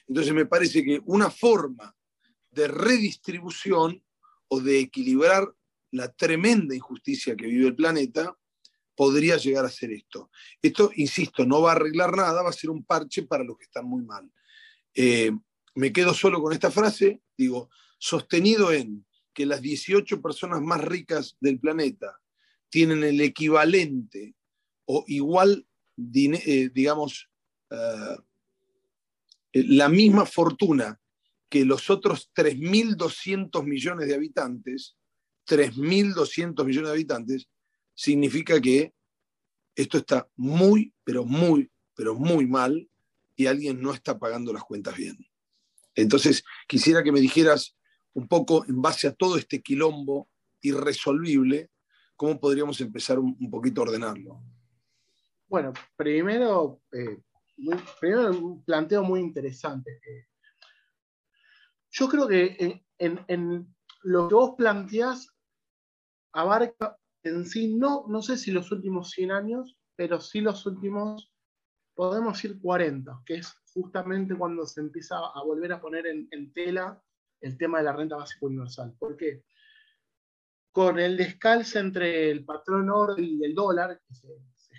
Entonces 0.05 0.33
me 0.33 0.45
parece 0.45 0.83
que 0.83 0.99
una 1.05 1.31
forma 1.31 1.95
de 2.51 2.67
redistribución 2.67 4.03
o 4.49 4.59
de 4.59 4.79
equilibrar 4.79 5.49
la 5.91 6.11
tremenda 6.11 6.75
injusticia 6.75 7.37
que 7.37 7.47
vive 7.47 7.67
el 7.67 7.75
planeta 7.77 8.37
podría 8.97 9.37
llegar 9.37 9.63
a 9.63 9.69
ser 9.69 9.91
esto. 9.91 10.31
Esto, 10.59 10.91
insisto, 10.95 11.45
no 11.45 11.61
va 11.61 11.71
a 11.71 11.75
arreglar 11.75 12.17
nada, 12.17 12.41
va 12.41 12.49
a 12.49 12.53
ser 12.53 12.71
un 12.71 12.83
parche 12.83 13.23
para 13.23 13.43
los 13.43 13.55
que 13.55 13.65
están 13.65 13.85
muy 13.85 14.03
mal. 14.03 14.29
Eh, 14.95 15.31
me 15.75 15.93
quedo 15.93 16.15
solo 16.15 16.41
con 16.41 16.51
esta 16.51 16.71
frase, 16.71 17.21
digo, 17.37 17.69
sostenido 17.99 18.73
en 18.73 19.05
que 19.35 19.45
las 19.45 19.61
18 19.61 20.19
personas 20.19 20.63
más 20.63 20.83
ricas 20.83 21.37
del 21.39 21.59
planeta 21.59 22.19
tienen 22.69 23.03
el 23.03 23.21
equivalente 23.21 24.33
o 24.85 25.03
igual, 25.05 25.67
eh, 25.95 26.69
digamos, 26.73 27.29
eh, 27.69 28.17
la 29.53 29.89
misma 29.89 30.25
fortuna 30.25 30.99
que 31.49 31.65
los 31.65 31.91
otros 31.91 32.31
3.200 32.33 33.63
millones 33.63 34.07
de 34.07 34.15
habitantes, 34.15 34.97
3.200 35.45 36.65
millones 36.65 36.89
de 36.89 36.93
habitantes, 36.93 37.47
significa 37.97 38.61
que 38.61 38.93
esto 39.75 39.97
está 39.97 40.29
muy, 40.35 40.93
pero 41.03 41.25
muy, 41.25 41.71
pero 41.95 42.13
muy 42.13 42.45
mal 42.45 42.87
y 43.35 43.47
alguien 43.47 43.81
no 43.81 43.91
está 43.91 44.19
pagando 44.19 44.53
las 44.53 44.63
cuentas 44.63 44.95
bien. 44.95 45.17
Entonces, 45.95 46.43
quisiera 46.67 47.03
que 47.03 47.11
me 47.11 47.19
dijeras 47.19 47.75
un 48.13 48.27
poco, 48.27 48.65
en 48.65 48.81
base 48.81 49.07
a 49.07 49.13
todo 49.13 49.35
este 49.35 49.63
quilombo 49.63 50.29
irresolvible, 50.61 51.71
cómo 52.15 52.39
podríamos 52.39 52.79
empezar 52.81 53.17
un, 53.17 53.49
poquito 53.49 53.81
a 53.81 53.85
ordenarlo. 53.85 54.43
Bueno, 55.47 55.73
primero, 55.95 56.81
eh, 56.91 57.17
primero 57.99 58.29
un 58.29 58.63
planteo 58.63 59.03
muy 59.03 59.21
interesante. 59.21 59.99
Yo 61.89 62.07
creo 62.07 62.27
que 62.27 62.83
en, 62.99 63.75
lo 64.03 64.27
que 64.27 64.35
vos 64.35 64.53
planteás 64.55 65.33
abarca 66.31 66.97
en 67.29 67.45
sí, 67.45 67.73
no, 67.73 68.05
no 68.07 68.21
sé 68.21 68.37
si 68.37 68.51
los 68.51 68.71
últimos 68.71 69.11
100 69.11 69.31
años, 69.31 69.77
pero 69.95 70.19
sí 70.19 70.41
los 70.41 70.65
últimos, 70.65 71.31
podemos 71.95 72.33
decir 72.33 72.59
40, 72.61 73.21
que 73.25 73.35
es 73.35 73.53
justamente 73.73 74.35
cuando 74.35 74.65
se 74.65 74.81
empieza 74.81 75.17
a 75.17 75.43
volver 75.43 75.73
a 75.73 75.81
poner 75.81 76.05
en, 76.07 76.53
tela 76.53 77.01
el 77.41 77.57
tema 77.57 77.79
de 77.79 77.85
la 77.85 77.93
renta 77.93 78.15
básica 78.15 78.45
universal. 78.45 78.95
¿Por 78.97 79.17
qué? 79.17 79.43
Con 80.71 80.99
el 80.99 81.17
descalce 81.17 81.79
entre 81.79 82.31
el 82.31 82.45
patrón 82.45 82.89
oro 82.89 83.15
y 83.17 83.43
el 83.43 83.55
dólar, 83.55 84.01
que 84.07 84.15
se, 84.15 84.27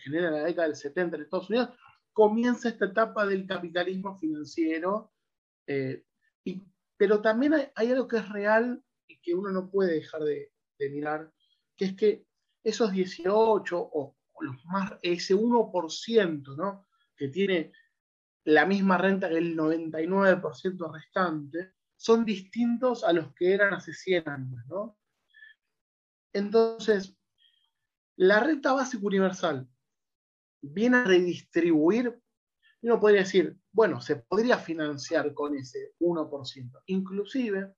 genera 0.04 0.28
en 0.28 0.34
la 0.34 0.44
década 0.44 0.68
del 0.68 0.76
70 0.76 1.16
en 1.16 1.22
Estados 1.22 1.50
Unidos, 1.50 1.70
comienza 2.12 2.68
esta 2.68 2.86
etapa 2.86 3.26
del 3.26 3.46
capitalismo 3.46 4.16
financiero. 4.18 5.12
Eh, 5.66 6.04
pero 6.98 7.22
también 7.22 7.54
hay, 7.74 7.90
algo 7.92 8.08
que 8.08 8.16
es 8.16 8.28
real 8.28 8.82
y 9.06 9.20
que 9.20 9.32
uno 9.34 9.50
no 9.50 9.70
puede 9.70 9.94
dejar 9.94 10.22
de, 10.22 10.52
mirar, 10.90 11.32
que 11.76 11.86
es 11.86 11.96
que 11.96 12.26
esos 12.62 12.92
18 12.92 13.78
o, 13.78 14.16
los 14.40 14.64
más, 14.66 14.92
ese 15.02 15.34
1% 15.34 16.56
¿no? 16.56 16.86
que 17.16 17.28
tiene 17.28 17.72
la 18.44 18.64
misma 18.64 18.96
renta 18.96 19.28
que 19.28 19.38
el 19.38 19.56
99% 19.56 20.92
restante, 20.92 21.74
son 21.96 22.24
distintos 22.24 23.04
a 23.04 23.12
los 23.12 23.34
que 23.34 23.52
eran 23.52 23.74
hace 23.74 23.92
100 23.92 24.28
años, 24.28 24.64
¿no? 24.68 24.96
Entonces, 26.32 27.18
La 28.16 28.40
renta 28.40 28.72
básica 28.72 29.06
universal 29.06 29.68
viene 30.60 30.96
a 30.96 31.04
redistribuir, 31.04 32.20
uno 32.82 32.98
podría 32.98 33.20
decir, 33.20 33.56
bueno, 33.70 34.00
se 34.00 34.16
podría 34.16 34.58
financiar 34.58 35.34
con 35.34 35.56
ese 35.56 35.94
1%. 36.00 36.82
Inclusive, 36.86 37.74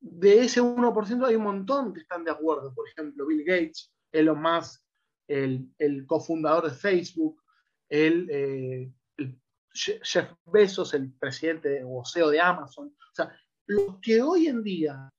de 0.00 0.42
ese 0.42 0.62
1% 0.62 1.26
hay 1.26 1.34
un 1.34 1.42
montón 1.42 1.92
que 1.92 2.00
están 2.00 2.24
de 2.24 2.30
acuerdo. 2.30 2.72
Por 2.74 2.88
ejemplo, 2.88 3.26
Bill 3.26 3.44
Gates, 3.44 3.92
Elon 4.12 4.40
Musk, 4.40 4.82
el, 5.26 5.68
el 5.78 6.06
cofundador 6.06 6.70
de 6.70 6.76
Facebook, 6.76 7.42
el, 7.88 8.28
eh, 8.30 8.92
el, 9.16 9.40
Jeff 9.72 10.32
Bezos, 10.46 10.94
el 10.94 11.12
presidente 11.12 11.82
o 11.84 12.04
CEO 12.04 12.30
de 12.30 12.40
Amazon. 12.40 12.88
O 12.88 13.14
sea, 13.14 13.32
los 13.66 13.98
que 14.00 14.22
hoy 14.22 14.46
en 14.46 14.62
día 14.62 15.10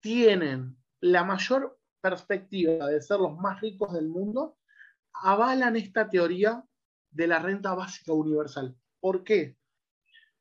tienen 0.00 0.76
la 1.00 1.24
mayor 1.24 1.78
perspectiva 2.00 2.86
de 2.86 3.02
ser 3.02 3.18
los 3.18 3.36
más 3.36 3.60
ricos 3.60 3.92
del 3.92 4.08
mundo, 4.08 4.58
avalan 5.12 5.76
esta 5.76 6.08
teoría 6.08 6.64
de 7.10 7.26
la 7.26 7.38
renta 7.38 7.74
básica 7.74 8.12
universal. 8.12 8.76
¿Por 9.00 9.24
qué? 9.24 9.56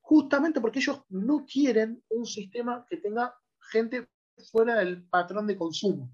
Justamente 0.01 0.61
porque 0.61 0.79
ellos 0.79 1.03
no 1.09 1.45
quieren 1.45 2.03
un 2.09 2.25
sistema 2.25 2.85
que 2.89 2.97
tenga 2.97 3.35
gente 3.71 4.07
fuera 4.51 4.75
del 4.75 5.03
patrón 5.03 5.47
de 5.47 5.55
consumo. 5.55 6.11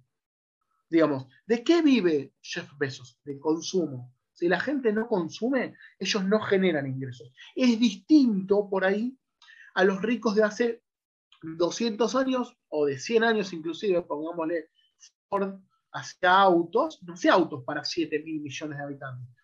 Digamos, 0.90 1.28
¿de 1.46 1.64
qué 1.64 1.82
vive 1.82 2.34
Jeff 2.42 2.70
Bezos? 2.78 3.20
De 3.24 3.40
consumo. 3.40 4.14
Si 4.34 4.48
la 4.48 4.60
gente 4.60 4.92
no 4.92 5.08
consume, 5.08 5.76
ellos 6.00 6.24
no 6.26 6.40
generan 6.42 6.88
ingresos. 6.88 7.32
Es 7.56 7.80
distinto 7.80 8.70
por 8.70 8.84
ahí 8.86 9.18
a 9.76 9.84
los 9.84 10.02
ricos 10.02 10.36
de 10.36 10.44
hace 10.44 10.84
200 11.42 12.16
años 12.16 12.58
o 12.70 12.86
de 12.86 12.98
100 12.98 13.24
años 13.24 13.54
inclusive, 13.54 14.02
pongámosle 14.04 14.70
Ford 15.30 15.60
hacia 15.92 16.42
autos, 16.42 17.02
no 17.04 17.14
hacía 17.14 17.34
autos 17.34 17.64
para 17.64 17.84
7 17.84 18.20
mil 18.24 18.42
millones 18.42 18.78
de 18.78 18.84
habitantes. 18.84 19.43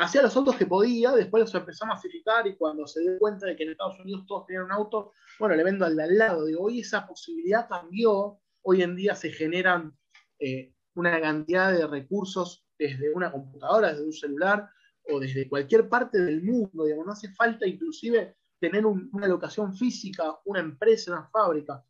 Hacía 0.00 0.22
los 0.22 0.36
autos 0.36 0.54
que 0.54 0.64
podía, 0.64 1.10
después 1.10 1.40
los 1.40 1.54
empezó 1.56 1.84
a 1.84 1.88
masificar 1.88 2.46
y 2.46 2.54
cuando 2.54 2.86
se 2.86 3.00
dio 3.00 3.18
cuenta 3.18 3.46
de 3.46 3.56
que 3.56 3.64
en 3.64 3.70
Estados 3.70 3.98
Unidos 3.98 4.24
todos 4.28 4.46
tenían 4.46 4.66
un 4.66 4.72
auto, 4.72 5.12
bueno, 5.40 5.56
le 5.56 5.64
vendo 5.64 5.84
al 5.84 5.96
de 5.96 6.04
al 6.04 6.16
lado. 6.16 6.44
Digo, 6.44 6.62
hoy 6.62 6.80
esa 6.80 7.04
posibilidad 7.04 7.68
cambió, 7.68 8.38
hoy 8.62 8.82
en 8.82 8.94
día 8.94 9.16
se 9.16 9.32
generan 9.32 9.98
eh, 10.38 10.72
una 10.94 11.20
cantidad 11.20 11.72
de 11.72 11.84
recursos 11.84 12.64
desde 12.78 13.12
una 13.12 13.32
computadora, 13.32 13.88
desde 13.88 14.04
un 14.04 14.12
celular 14.12 14.70
o 15.02 15.18
desde 15.18 15.48
cualquier 15.48 15.88
parte 15.88 16.18
del 16.18 16.44
mundo, 16.44 16.84
digamos, 16.84 17.06
no 17.06 17.12
hace 17.12 17.32
falta 17.32 17.66
inclusive 17.66 18.36
tener 18.60 18.86
un, 18.86 19.10
una 19.12 19.26
locación 19.26 19.74
física, 19.74 20.38
una 20.44 20.60
empresa, 20.60 21.10
una 21.10 21.28
fábrica. 21.28 21.84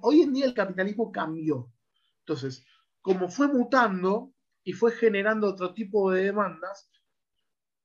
Hoy 0.00 0.22
en 0.22 0.32
día 0.32 0.46
el 0.46 0.54
capitalismo 0.54 1.12
cambió. 1.12 1.70
Entonces, 2.20 2.64
como 3.02 3.28
fue 3.28 3.48
mutando 3.48 4.32
y 4.66 4.72
fue 4.72 4.90
generando 4.90 5.46
otro 5.46 5.72
tipo 5.72 6.10
de 6.10 6.24
demandas, 6.24 6.90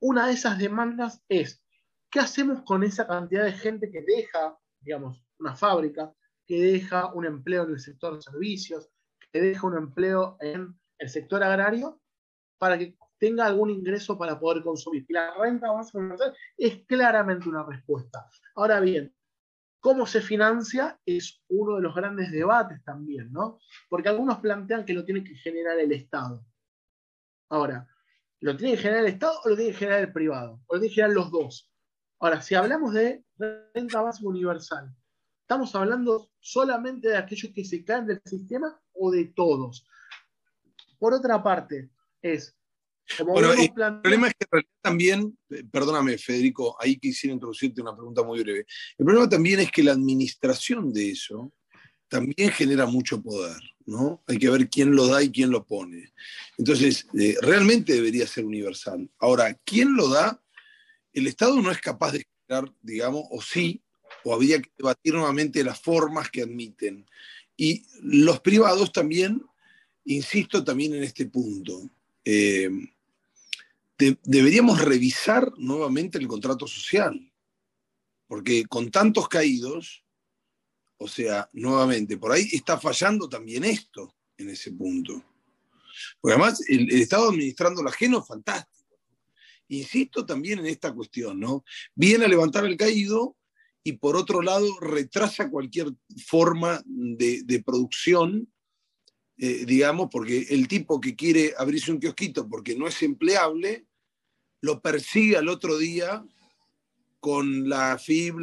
una 0.01 0.25
de 0.25 0.33
esas 0.33 0.57
demandas 0.57 1.23
es, 1.29 1.63
¿qué 2.09 2.19
hacemos 2.19 2.63
con 2.63 2.83
esa 2.83 3.05
cantidad 3.05 3.45
de 3.45 3.51
gente 3.51 3.91
que 3.91 4.01
deja, 4.01 4.57
digamos, 4.79 5.23
una 5.37 5.55
fábrica, 5.55 6.11
que 6.47 6.59
deja 6.59 7.13
un 7.13 7.27
empleo 7.27 7.65
en 7.65 7.73
el 7.73 7.79
sector 7.79 8.15
de 8.15 8.23
servicios, 8.23 8.89
que 9.31 9.41
deja 9.41 9.67
un 9.67 9.77
empleo 9.77 10.37
en 10.39 10.75
el 10.97 11.09
sector 11.09 11.43
agrario, 11.43 12.01
para 12.57 12.79
que 12.79 12.97
tenga 13.19 13.45
algún 13.45 13.69
ingreso 13.69 14.17
para 14.17 14.39
poder 14.39 14.63
consumir? 14.63 15.05
Y 15.07 15.13
la 15.13 15.35
renta 15.35 15.71
básica 15.71 15.99
universal 15.99 16.35
es 16.57 16.83
claramente 16.87 17.47
una 17.47 17.63
respuesta. 17.63 18.27
Ahora 18.55 18.79
bien, 18.79 19.13
cómo 19.79 20.07
se 20.07 20.19
financia 20.19 20.99
es 21.05 21.43
uno 21.47 21.75
de 21.75 21.83
los 21.83 21.93
grandes 21.93 22.31
debates 22.31 22.83
también, 22.83 23.31
¿no? 23.31 23.59
Porque 23.87 24.09
algunos 24.09 24.39
plantean 24.39 24.83
que 24.83 24.93
lo 24.93 25.05
tiene 25.05 25.23
que 25.23 25.35
generar 25.35 25.79
el 25.79 25.91
Estado. 25.91 26.43
Ahora, 27.51 27.85
¿lo 28.39 28.55
tiene 28.55 28.75
que 28.75 28.81
generar 28.81 29.05
el 29.05 29.11
Estado 29.11 29.41
o 29.43 29.49
lo 29.49 29.55
tiene 29.57 29.71
que 29.71 29.77
generar 29.77 29.99
el 29.99 30.13
privado? 30.13 30.61
O 30.67 30.75
lo 30.75 30.79
tiene 30.79 30.89
que 30.89 31.01
generar 31.01 31.15
los 31.15 31.31
dos. 31.31 31.69
Ahora, 32.19 32.41
si 32.41 32.55
hablamos 32.55 32.93
de 32.93 33.25
renta 33.73 34.01
básica 34.01 34.29
universal, 34.29 34.95
¿estamos 35.41 35.75
hablando 35.75 36.31
solamente 36.39 37.09
de 37.09 37.17
aquellos 37.17 37.51
que 37.53 37.65
se 37.65 37.83
caen 37.83 38.07
del 38.07 38.21
sistema 38.23 38.79
o 38.93 39.11
de 39.11 39.25
todos? 39.35 39.85
Por 40.97 41.13
otra 41.13 41.43
parte, 41.43 41.89
es 42.21 42.55
bueno, 43.25 43.51
el 43.51 43.73
problema 43.73 44.27
es 44.27 44.33
que 44.35 44.45
también, 44.81 45.37
eh, 45.49 45.65
perdóname 45.69 46.17
Federico, 46.17 46.77
ahí 46.79 46.97
quisiera 46.97 47.33
introducirte 47.33 47.81
una 47.81 47.93
pregunta 47.93 48.23
muy 48.23 48.41
breve. 48.41 48.65
El 48.97 49.05
problema 49.05 49.27
también 49.27 49.59
es 49.59 49.71
que 49.71 49.83
la 49.83 49.91
administración 49.91 50.93
de 50.93 51.11
eso 51.11 51.51
también 52.07 52.51
genera 52.51 52.85
mucho 52.85 53.21
poder, 53.21 53.59
¿no? 53.91 54.23
Hay 54.25 54.37
que 54.37 54.49
ver 54.49 54.69
quién 54.69 54.95
lo 54.95 55.07
da 55.07 55.21
y 55.21 55.29
quién 55.29 55.51
lo 55.51 55.65
pone. 55.65 56.13
Entonces, 56.57 57.07
eh, 57.19 57.35
realmente 57.41 57.93
debería 57.93 58.25
ser 58.25 58.45
universal. 58.45 59.09
Ahora, 59.19 59.53
¿quién 59.65 59.95
lo 59.95 60.07
da? 60.07 60.41
El 61.13 61.27
Estado 61.27 61.61
no 61.61 61.69
es 61.69 61.79
capaz 61.79 62.13
de 62.13 62.25
generar, 62.47 62.73
digamos, 62.81 63.25
o 63.29 63.41
sí, 63.41 63.81
o 64.23 64.33
habría 64.33 64.61
que 64.61 64.71
debatir 64.77 65.13
nuevamente 65.13 65.63
las 65.63 65.79
formas 65.79 66.31
que 66.31 66.41
admiten. 66.41 67.05
Y 67.57 67.83
los 68.01 68.39
privados 68.39 68.91
también, 68.93 69.43
insisto 70.05 70.63
también 70.63 70.93
en 70.93 71.03
este 71.03 71.25
punto, 71.25 71.89
eh, 72.23 72.69
deberíamos 74.23 74.81
revisar 74.81 75.51
nuevamente 75.57 76.17
el 76.17 76.27
contrato 76.27 76.65
social, 76.65 77.31
porque 78.27 78.65
con 78.65 78.89
tantos 78.89 79.27
caídos, 79.27 80.03
o 81.01 81.07
sea, 81.07 81.49
nuevamente, 81.53 82.17
por 82.17 82.31
ahí 82.31 82.47
está 82.51 82.79
fallando 82.79 83.27
también 83.27 83.63
esto 83.63 84.15
en 84.37 84.49
ese 84.49 84.71
punto. 84.71 85.23
Porque 86.19 86.35
además 86.35 86.63
el, 86.67 86.91
el 86.91 87.01
Estado 87.01 87.29
administrando 87.29 87.81
la 87.81 87.89
ajeno 87.89 88.19
es 88.19 88.27
fantástico. 88.27 88.99
Insisto 89.69 90.25
también 90.25 90.59
en 90.59 90.67
esta 90.67 90.93
cuestión, 90.93 91.39
¿no? 91.39 91.63
Viene 91.95 92.25
a 92.25 92.27
levantar 92.27 92.65
el 92.65 92.77
caído 92.77 93.35
y 93.83 93.93
por 93.93 94.15
otro 94.15 94.41
lado 94.41 94.79
retrasa 94.79 95.49
cualquier 95.49 95.87
forma 96.27 96.81
de, 96.85 97.41
de 97.43 97.63
producción 97.63 98.47
eh, 99.43 99.65
digamos, 99.65 100.09
porque 100.11 100.45
el 100.51 100.67
tipo 100.67 101.01
que 101.01 101.15
quiere 101.15 101.55
abrirse 101.57 101.91
un 101.91 101.99
kiosquito 101.99 102.47
porque 102.47 102.75
no 102.75 102.85
es 102.85 103.01
empleable, 103.01 103.87
lo 104.61 104.81
persigue 104.81 105.35
al 105.35 105.49
otro 105.49 105.79
día 105.79 106.23
con 107.21 107.69
la 107.69 107.97
FIB 107.99 108.39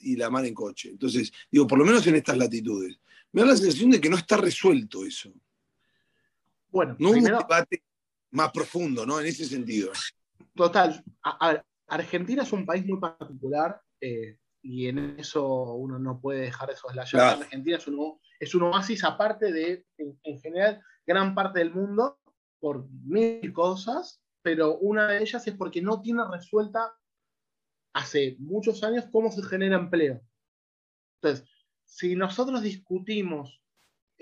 y 0.00 0.16
la 0.16 0.30
mar 0.30 0.44
en 0.46 0.54
coche. 0.54 0.88
Entonces, 0.88 1.30
digo, 1.50 1.66
por 1.66 1.78
lo 1.78 1.84
menos 1.84 2.04
en 2.06 2.16
estas 2.16 2.38
latitudes. 2.38 2.98
Me 3.30 3.42
da 3.42 3.48
la 3.48 3.56
sensación 3.56 3.90
de 3.90 4.00
que 4.00 4.08
no 4.08 4.16
está 4.16 4.38
resuelto 4.38 5.04
eso. 5.04 5.32
Bueno, 6.70 6.96
no 6.98 7.12
primero, 7.12 7.36
un 7.36 7.42
debate 7.42 7.82
más 8.30 8.50
profundo, 8.50 9.04
¿no? 9.04 9.20
En 9.20 9.26
ese 9.26 9.44
sentido. 9.44 9.92
Total. 10.54 11.04
A, 11.22 11.50
a, 11.50 11.64
Argentina 11.88 12.42
es 12.42 12.52
un 12.52 12.64
país 12.64 12.86
muy 12.86 12.98
particular 12.98 13.78
eh, 14.00 14.38
y 14.62 14.86
en 14.86 15.18
eso 15.18 15.74
uno 15.74 15.98
no 15.98 16.18
puede 16.18 16.40
dejar 16.40 16.70
de 16.70 16.76
soslayar. 16.76 17.10
Claro. 17.10 17.42
Argentina 17.42 17.76
es 17.76 17.86
un, 17.86 18.18
es 18.40 18.54
un 18.54 18.62
oasis 18.62 19.04
aparte 19.04 19.52
de, 19.52 19.84
en, 19.98 20.18
en, 20.22 20.40
general, 20.40 20.82
gran 21.06 21.34
parte 21.34 21.58
del 21.58 21.74
mundo 21.74 22.18
por 22.58 22.88
mil 23.04 23.52
cosas, 23.52 24.22
pero 24.40 24.78
una 24.78 25.06
de 25.08 25.22
ellas 25.22 25.46
es 25.46 25.54
porque 25.54 25.82
no 25.82 26.00
tiene 26.00 26.22
resuelta 26.30 26.94
hace 27.92 28.36
muchos 28.38 28.82
años 28.82 29.06
cómo 29.10 29.30
se 29.30 29.42
genera 29.42 29.76
empleo. 29.76 30.20
Entonces, 31.20 31.48
si 31.84 32.16
nosotros 32.16 32.62
discutimos 32.62 33.62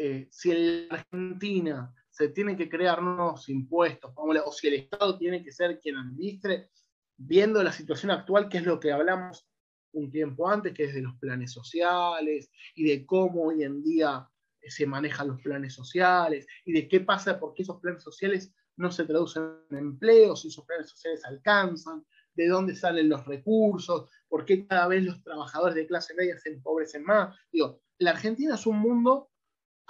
eh, 0.02 0.28
si 0.30 0.50
en 0.50 0.88
la 0.88 0.94
Argentina 0.94 1.94
se 2.08 2.28
tienen 2.30 2.56
que 2.56 2.70
crear 2.70 3.02
nuevos 3.02 3.50
impuestos, 3.50 4.10
o 4.16 4.52
si 4.52 4.68
el 4.68 4.74
Estado 4.74 5.18
tiene 5.18 5.44
que 5.44 5.52
ser 5.52 5.78
quien 5.78 5.96
administre, 5.96 6.70
viendo 7.18 7.62
la 7.62 7.70
situación 7.70 8.10
actual, 8.10 8.48
que 8.48 8.56
es 8.56 8.64
lo 8.64 8.80
que 8.80 8.92
hablamos 8.92 9.46
un 9.92 10.10
tiempo 10.10 10.48
antes, 10.48 10.72
que 10.72 10.84
es 10.84 10.94
de 10.94 11.02
los 11.02 11.18
planes 11.18 11.52
sociales 11.52 12.50
y 12.74 12.84
de 12.88 13.04
cómo 13.04 13.48
hoy 13.48 13.62
en 13.62 13.82
día 13.82 14.26
se 14.66 14.86
manejan 14.86 15.28
los 15.28 15.42
planes 15.42 15.74
sociales 15.74 16.46
y 16.64 16.72
de 16.72 16.88
qué 16.88 17.00
pasa 17.00 17.38
porque 17.38 17.62
esos 17.62 17.78
planes 17.78 18.02
sociales 18.02 18.54
no 18.76 18.90
se 18.90 19.04
traducen 19.04 19.50
en 19.70 19.76
empleos, 19.76 20.40
si 20.40 20.48
esos 20.48 20.64
planes 20.64 20.88
sociales 20.88 21.22
alcanzan, 21.26 22.06
de 22.34 22.48
dónde 22.48 22.76
salen 22.76 23.08
los 23.08 23.26
recursos, 23.26 24.10
por 24.28 24.44
qué 24.44 24.66
cada 24.66 24.86
vez 24.88 25.04
los 25.04 25.22
trabajadores 25.22 25.74
de 25.74 25.86
clase 25.86 26.14
media 26.14 26.38
se 26.38 26.50
empobrecen 26.50 27.04
más. 27.04 27.36
Digo, 27.52 27.80
la 27.98 28.10
Argentina 28.12 28.54
es 28.54 28.66
un 28.66 28.78
mundo 28.78 29.30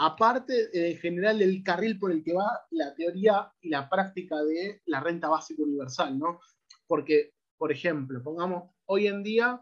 aparte 0.03 0.70
en 0.72 0.96
general 0.96 1.38
del 1.38 1.62
carril 1.62 1.98
por 1.98 2.11
el 2.11 2.24
que 2.24 2.33
va 2.33 2.66
la 2.70 2.94
teoría 2.94 3.53
y 3.61 3.68
la 3.68 3.88
práctica 3.88 4.42
de 4.42 4.81
la 4.87 5.00
renta 5.00 5.29
básica 5.29 5.62
universal, 5.62 6.18
¿no? 6.18 6.40
Porque, 6.87 7.35
por 7.59 7.70
ejemplo, 7.70 8.22
pongamos, 8.22 8.70
hoy 8.87 9.09
en 9.09 9.22
día 9.22 9.61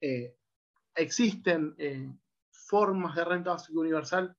eh, 0.00 0.38
existen 0.94 1.74
eh, 1.76 2.10
formas 2.50 3.14
de 3.14 3.24
renta 3.24 3.50
básica 3.50 3.78
universal, 3.78 4.34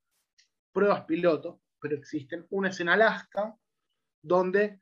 pruebas 0.72 1.06
piloto, 1.06 1.62
pero 1.80 1.96
existen. 1.96 2.48
Una 2.50 2.70
es 2.70 2.80
en 2.80 2.90
Alaska, 2.90 3.56
donde 4.24 4.80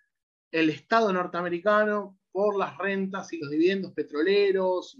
el 0.50 0.70
Estado 0.70 1.12
norteamericano, 1.12 2.18
por 2.34 2.58
las 2.58 2.78
rentas 2.78 3.32
y 3.32 3.40
los 3.40 3.50
dividendos 3.50 3.94
petroleros 3.94 4.98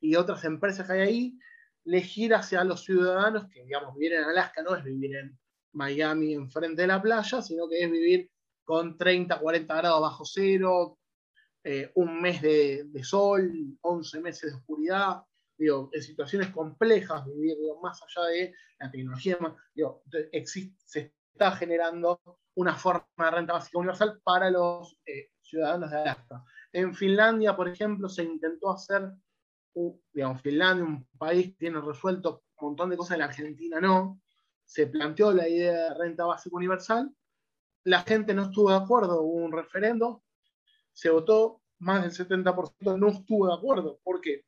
y, 0.00 0.16
otras 0.16 0.44
empresas 0.44 0.86
que 0.86 0.94
hay 0.94 1.00
ahí, 1.00 1.38
le 1.84 2.00
gira 2.00 2.38
hacia 2.38 2.64
los 2.64 2.84
ciudadanos 2.84 3.46
que, 3.50 3.64
digamos, 3.64 3.94
vivir 3.94 4.14
en 4.14 4.24
Alaska 4.24 4.62
no 4.62 4.74
es 4.74 4.82
vivir 4.82 5.14
en 5.16 5.38
Miami 5.72 6.32
enfrente 6.32 6.82
de 6.82 6.88
la 6.88 7.02
playa, 7.02 7.42
sino 7.42 7.68
que 7.68 7.84
es 7.84 7.90
vivir 7.90 8.30
con 8.64 8.96
30, 8.96 9.38
40 9.38 9.76
grados 9.76 10.00
bajo 10.00 10.24
cero, 10.24 10.98
eh, 11.64 11.90
un 11.96 12.22
mes 12.22 12.40
de, 12.40 12.88
sol, 13.02 13.52
11 13.82 14.20
meses 14.20 14.52
de 14.52 14.56
oscuridad, 14.56 15.22
en 15.58 16.02
situaciones 16.02 16.48
complejas, 16.50 17.26
vivir 17.26 17.58
más 17.82 18.00
allá 18.02 18.28
de 18.28 18.54
la 18.78 18.90
tecnología, 18.90 19.38
se 20.86 21.12
está 21.32 21.52
generando 21.52 22.20
una 22.54 22.74
forma 22.74 23.04
de 23.16 23.30
renta 23.30 23.52
básica 23.54 23.78
universal 23.78 24.20
para 24.22 24.50
los 24.50 24.98
eh, 25.06 25.30
ciudadanos 25.40 25.90
de 25.90 25.96
Alaska. 25.98 26.44
En 26.72 26.94
Finlandia, 26.94 27.56
por 27.56 27.68
ejemplo, 27.68 28.08
se 28.08 28.22
intentó 28.22 28.70
hacer, 28.70 29.12
digamos, 30.12 30.40
Finlandia, 30.42 30.84
un 30.84 31.06
país 31.18 31.46
que 31.46 31.56
tiene 31.56 31.80
resuelto 31.80 32.44
un 32.60 32.68
montón 32.68 32.90
de 32.90 32.96
cosas, 32.96 33.12
en 33.12 33.20
la 33.20 33.24
Argentina 33.26 33.80
no, 33.80 34.20
se 34.64 34.86
planteó 34.86 35.32
la 35.32 35.48
idea 35.48 35.72
de 35.72 35.94
renta 35.94 36.24
básica 36.24 36.56
universal, 36.56 37.10
la 37.84 38.02
gente 38.02 38.34
no 38.34 38.44
estuvo 38.44 38.70
de 38.70 38.76
acuerdo, 38.76 39.22
hubo 39.22 39.44
un 39.44 39.52
referendo, 39.52 40.22
se 40.92 41.10
votó, 41.10 41.62
más 41.78 42.02
del 42.02 42.12
70% 42.12 42.98
no 42.98 43.08
estuvo 43.08 43.46
de 43.46 43.54
acuerdo. 43.54 43.98
¿Por 44.02 44.20
qué? 44.20 44.44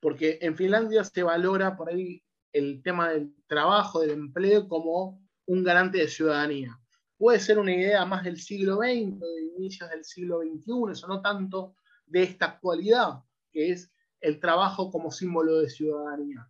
Porque 0.00 0.38
en 0.42 0.56
Finlandia 0.56 1.04
se 1.04 1.22
valora 1.22 1.76
por 1.76 1.88
ahí 1.88 2.24
el 2.52 2.82
tema 2.82 3.10
del 3.10 3.32
trabajo, 3.46 4.00
del 4.00 4.10
empleo, 4.10 4.66
como 4.66 5.22
un 5.46 5.62
garante 5.62 5.98
de 5.98 6.08
ciudadanía. 6.08 6.79
Puede 7.20 7.38
ser 7.38 7.58
una 7.58 7.74
idea 7.76 8.06
más 8.06 8.24
del 8.24 8.40
siglo 8.40 8.76
XX, 8.76 9.20
de 9.20 9.42
inicios 9.58 9.90
del 9.90 10.06
siglo 10.06 10.40
XXI, 10.40 10.92
eso 10.92 11.06
no 11.06 11.20
tanto 11.20 11.76
de 12.06 12.22
esta 12.22 12.46
actualidad, 12.46 13.22
que 13.52 13.72
es 13.72 13.92
el 14.22 14.40
trabajo 14.40 14.90
como 14.90 15.10
símbolo 15.10 15.58
de 15.58 15.68
ciudadanía. 15.68 16.48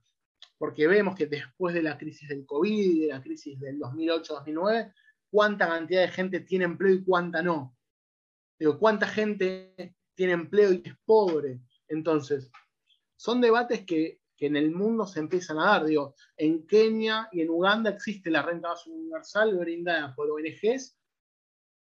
Porque 0.59 0.87
vemos 0.87 1.17
que 1.17 1.27
después 1.27 1.75
de 1.75 1.83
la 1.83 1.99
crisis 1.99 2.29
del 2.29 2.47
COVID, 2.47 3.01
de 3.01 3.09
la 3.09 3.21
crisis 3.21 3.59
del 3.59 3.81
2008-2009, 3.81 4.95
cuánta 5.29 5.67
cantidad 5.67 6.03
de 6.03 6.09
gente 6.09 6.39
tiene 6.39 6.67
empleo 6.67 6.95
y 6.95 7.03
cuánta 7.03 7.43
no. 7.43 7.77
Digo, 8.57 8.79
cuánta 8.79 9.09
gente 9.09 9.97
tiene 10.15 10.35
empleo 10.35 10.73
y 10.73 10.83
es 10.85 10.95
pobre. 11.05 11.63
Entonces, 11.89 12.49
son 13.17 13.41
debates 13.41 13.85
que, 13.85 14.20
en 14.47 14.57
el 14.57 14.71
mundo 14.71 15.07
se 15.07 15.21
empiezan 15.21 15.59
a 15.59 15.67
dar. 15.67 15.85
Digo, 15.85 16.15
en 16.37 16.67
Kenia 16.67 17.29
y 17.33 17.43
en 17.43 17.51
Uganda 17.51 17.91
existe 17.91 18.31
la 18.31 18.43
renta 18.43 18.69
básica 18.69 18.95
universal 18.95 19.57
brindada 19.57 20.15
por 20.15 20.31
ONGs 20.31 20.97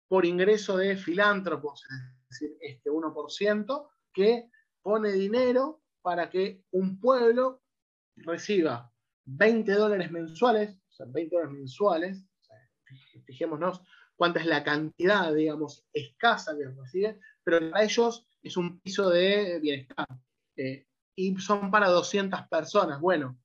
por 0.08 0.26
ingreso 0.26 0.76
de 0.76 0.94
filántropos, 0.94 1.86
es 1.90 2.28
decir, 2.28 2.56
este 2.60 2.90
1%, 2.90 3.88
que 4.12 4.50
pone 4.82 5.10
dinero 5.12 5.80
para 6.02 6.28
que 6.28 6.64
un 6.72 7.00
pueblo 7.00 7.62
reciba 8.16 8.92
20 9.24 9.72
dólares 9.72 10.10
mensuales, 10.10 10.76
o 10.90 10.92
sea, 10.92 11.06
20 11.08 11.34
dólares 11.34 11.56
mensuales, 11.56 12.26
fijémonos 13.24 13.80
cuánta 14.14 14.40
es 14.40 14.46
la 14.46 14.62
cantidad, 14.62 15.32
digamos, 15.32 15.86
escasa 15.92 16.56
que 16.58 16.68
recibe, 16.68 17.18
pero 17.42 17.70
para 17.70 17.84
ellos 17.84 18.26
es 18.42 18.56
un 18.56 18.80
piso 18.80 19.08
de 19.08 19.60
bienestar. 19.60 20.06
Eh, 20.56 20.86
y 21.16 21.36
son 21.38 21.70
para 21.70 21.88
200 21.88 22.48
personas. 22.48 23.00
Bueno, 23.00 23.38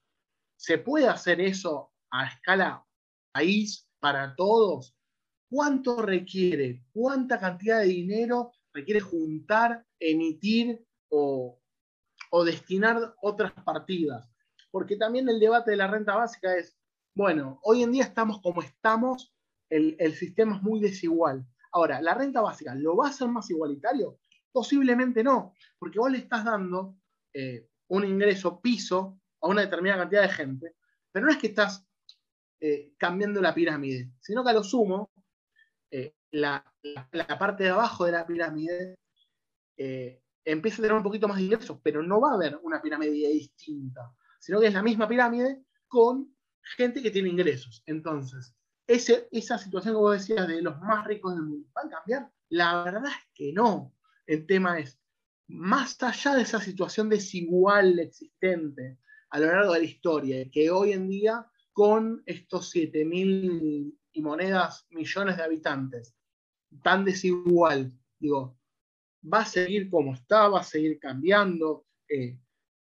¿se 0.56 0.78
puede 0.78 1.08
hacer 1.08 1.42
eso 1.42 1.92
a 2.12 2.28
escala 2.28 2.86
país 3.32 3.88
para 4.00 4.36
todos? 4.36 4.96
¿Cuánto 5.50 6.02
requiere? 6.02 6.84
¿Cuánta 6.94 7.40
cantidad 7.40 7.80
de 7.80 7.88
dinero 7.88 8.52
requiere 8.74 9.00
juntar, 9.00 9.86
emitir 10.00 10.86
o, 11.10 11.60
o 12.32 12.44
destinar 12.44 13.16
otras 13.22 13.54
partidas? 13.64 14.30
Porque 14.72 14.98
también 14.98 15.30
el 15.30 15.40
debate 15.40 15.72
de 15.72 15.78
la 15.78 15.88
renta 15.88 16.16
básica 16.16 16.56
es, 16.56 16.78
bueno, 17.16 17.60
hoy 17.64 17.84
en 17.84 17.92
día 17.92 18.04
estamos 18.04 18.42
como 18.42 18.62
estamos 18.62 19.34
el, 19.70 20.14
sistema 20.14 20.56
es 20.56 20.62
muy 20.62 20.80
desigual. 20.80 21.46
Ahora, 21.72 22.02
¿la 22.02 22.14
renta 22.14 22.42
básica 22.42 22.74
lo 22.76 22.96
va 22.96 23.08
a 23.08 23.10
hacer 23.10 23.28
más 23.28 23.50
igualitario? 23.50 24.20
Posiblemente 24.52 25.24
no, 25.24 25.54
porque 25.78 26.00
vos 26.00 26.12
le 26.12 26.20
estás 26.20 26.46
dando 26.46 26.96
eh, 27.34 27.68
un 27.88 28.06
ingreso 28.06 28.62
piso 28.62 29.20
a 29.42 29.48
una 29.48 29.62
determinada 29.62 30.02
cantidad 30.02 30.22
de 30.24 30.30
gente, 30.30 30.76
pero 31.12 31.26
no 31.26 31.32
es 31.32 31.38
que 31.38 31.48
estás 31.48 31.86
eh, 32.60 32.94
cambiando 32.98 33.42
la 33.42 33.54
pirámide, 33.54 34.12
sino 34.20 34.44
que 34.44 34.50
a 34.50 34.54
lo 34.54 34.63
sumo, 34.63 35.12
eh, 35.92 36.16
la, 36.32 36.63
parte 37.40 37.63
de 37.63 37.70
abajo 37.70 38.06
de 38.06 38.12
la 38.12 38.26
pirámide 38.26 38.98
empieza 40.44 40.78
a 40.78 40.84
tener 40.84 40.98
un 40.98 41.04
poquito 41.04 41.28
más 41.28 41.38
de 41.38 41.44
ingresos, 41.44 41.80
pero 41.84 42.02
no 42.02 42.20
va 42.20 42.32
a 42.32 42.36
haber 42.36 42.60
una 42.63 42.82
pirámide 42.82 43.12
distinta, 43.12 44.12
sino 44.40 44.60
que 44.60 44.68
es 44.68 44.74
la 44.74 44.84
misma 44.84 45.08
pirámide 45.08 45.63
con 45.88 46.36
gente 46.62 47.02
que 47.02 47.12
tiene 47.12 47.30
ingresos. 47.30 47.84
Entonces, 47.86 48.56
esa 48.88 49.58
situación 49.58 49.94
que 49.94 50.00
vos 50.00 50.13
decías 50.13 50.48
de 50.48 50.62
los 50.62 50.80
más 50.80 51.06
ricos 51.06 51.34
del 51.34 51.44
mundo, 51.44 51.68
¿va 51.76 51.82
a 51.86 51.90
cambiar? 51.90 52.32
La 52.50 52.84
verdad 52.84 53.06
es 53.06 53.28
que 53.34 53.52
no. 53.54 53.94
El 54.26 54.46
tema 54.46 54.80
es, 54.80 55.00
más 55.48 56.02
allá 56.04 56.36
de 56.36 56.42
esa 56.42 56.60
situación 56.60 57.10
desigual 57.10 58.00
existente 58.00 59.00
a 59.30 59.40
lo 59.40 59.48
largo 59.48 59.74
de 59.74 59.80
la 59.80 59.86
historia, 59.86 60.50
que 60.52 60.70
hoy 60.70 60.94
en 60.94 61.10
día, 61.10 61.46
con 61.74 62.24
estos 62.26 62.74
7.000 62.74 63.98
y 64.14 64.22
monedas 64.22 64.86
millones 64.90 65.38
de 65.38 65.44
habitantes, 65.44 66.16
tan 66.82 67.06
desigual, 67.06 67.92
digo, 68.20 68.58
va 69.22 69.40
a 69.40 69.46
seguir 69.46 69.90
como 69.90 70.14
está, 70.14 70.48
va 70.48 70.62
a 70.62 70.64
seguir 70.64 71.00
cambiando, 71.00 71.86
eh, 72.10 72.40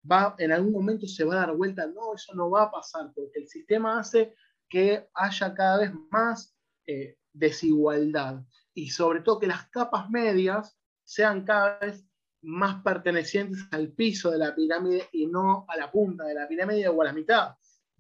va, 0.10 0.36
en 0.38 0.52
algún 0.52 0.72
momento 0.72 1.08
se 1.08 1.24
va 1.24 1.36
a 1.36 1.48
dar 1.48 1.56
vuelta, 1.56 1.88
no, 1.88 2.16
eso 2.16 2.34
no 2.36 2.50
va 2.50 2.64
a 2.64 2.72
pasar, 2.72 3.12
porque 3.14 3.40
el 3.40 3.48
sistema 3.48 4.00
hace 4.00 4.34
que 4.70 5.08
haya 5.14 5.54
cada 5.54 5.80
vez 5.80 5.92
más 6.12 6.56
eh, 6.86 7.18
desigualdad 7.34 8.44
y 8.74 8.90
sobre 8.90 9.22
todo 9.22 9.40
que 9.40 9.48
las 9.48 9.68
capas 9.70 10.10
medias 10.10 10.78
sean 11.04 11.46
cada 11.46 11.80
vez 11.80 12.07
más 12.48 12.82
pertenecientes 12.82 13.68
al 13.72 13.90
piso 13.90 14.32
de 14.32 14.38
la 14.38 14.56
pirámide 14.56 15.10
y 15.12 15.28
no 15.28 15.66
a 15.68 15.76
la 15.76 15.92
punta 15.92 16.24
de 16.24 16.34
la 16.34 16.48
pirámide 16.48 16.88
o 16.88 17.02
a 17.02 17.06
la 17.06 17.14
mitad. 17.14 17.56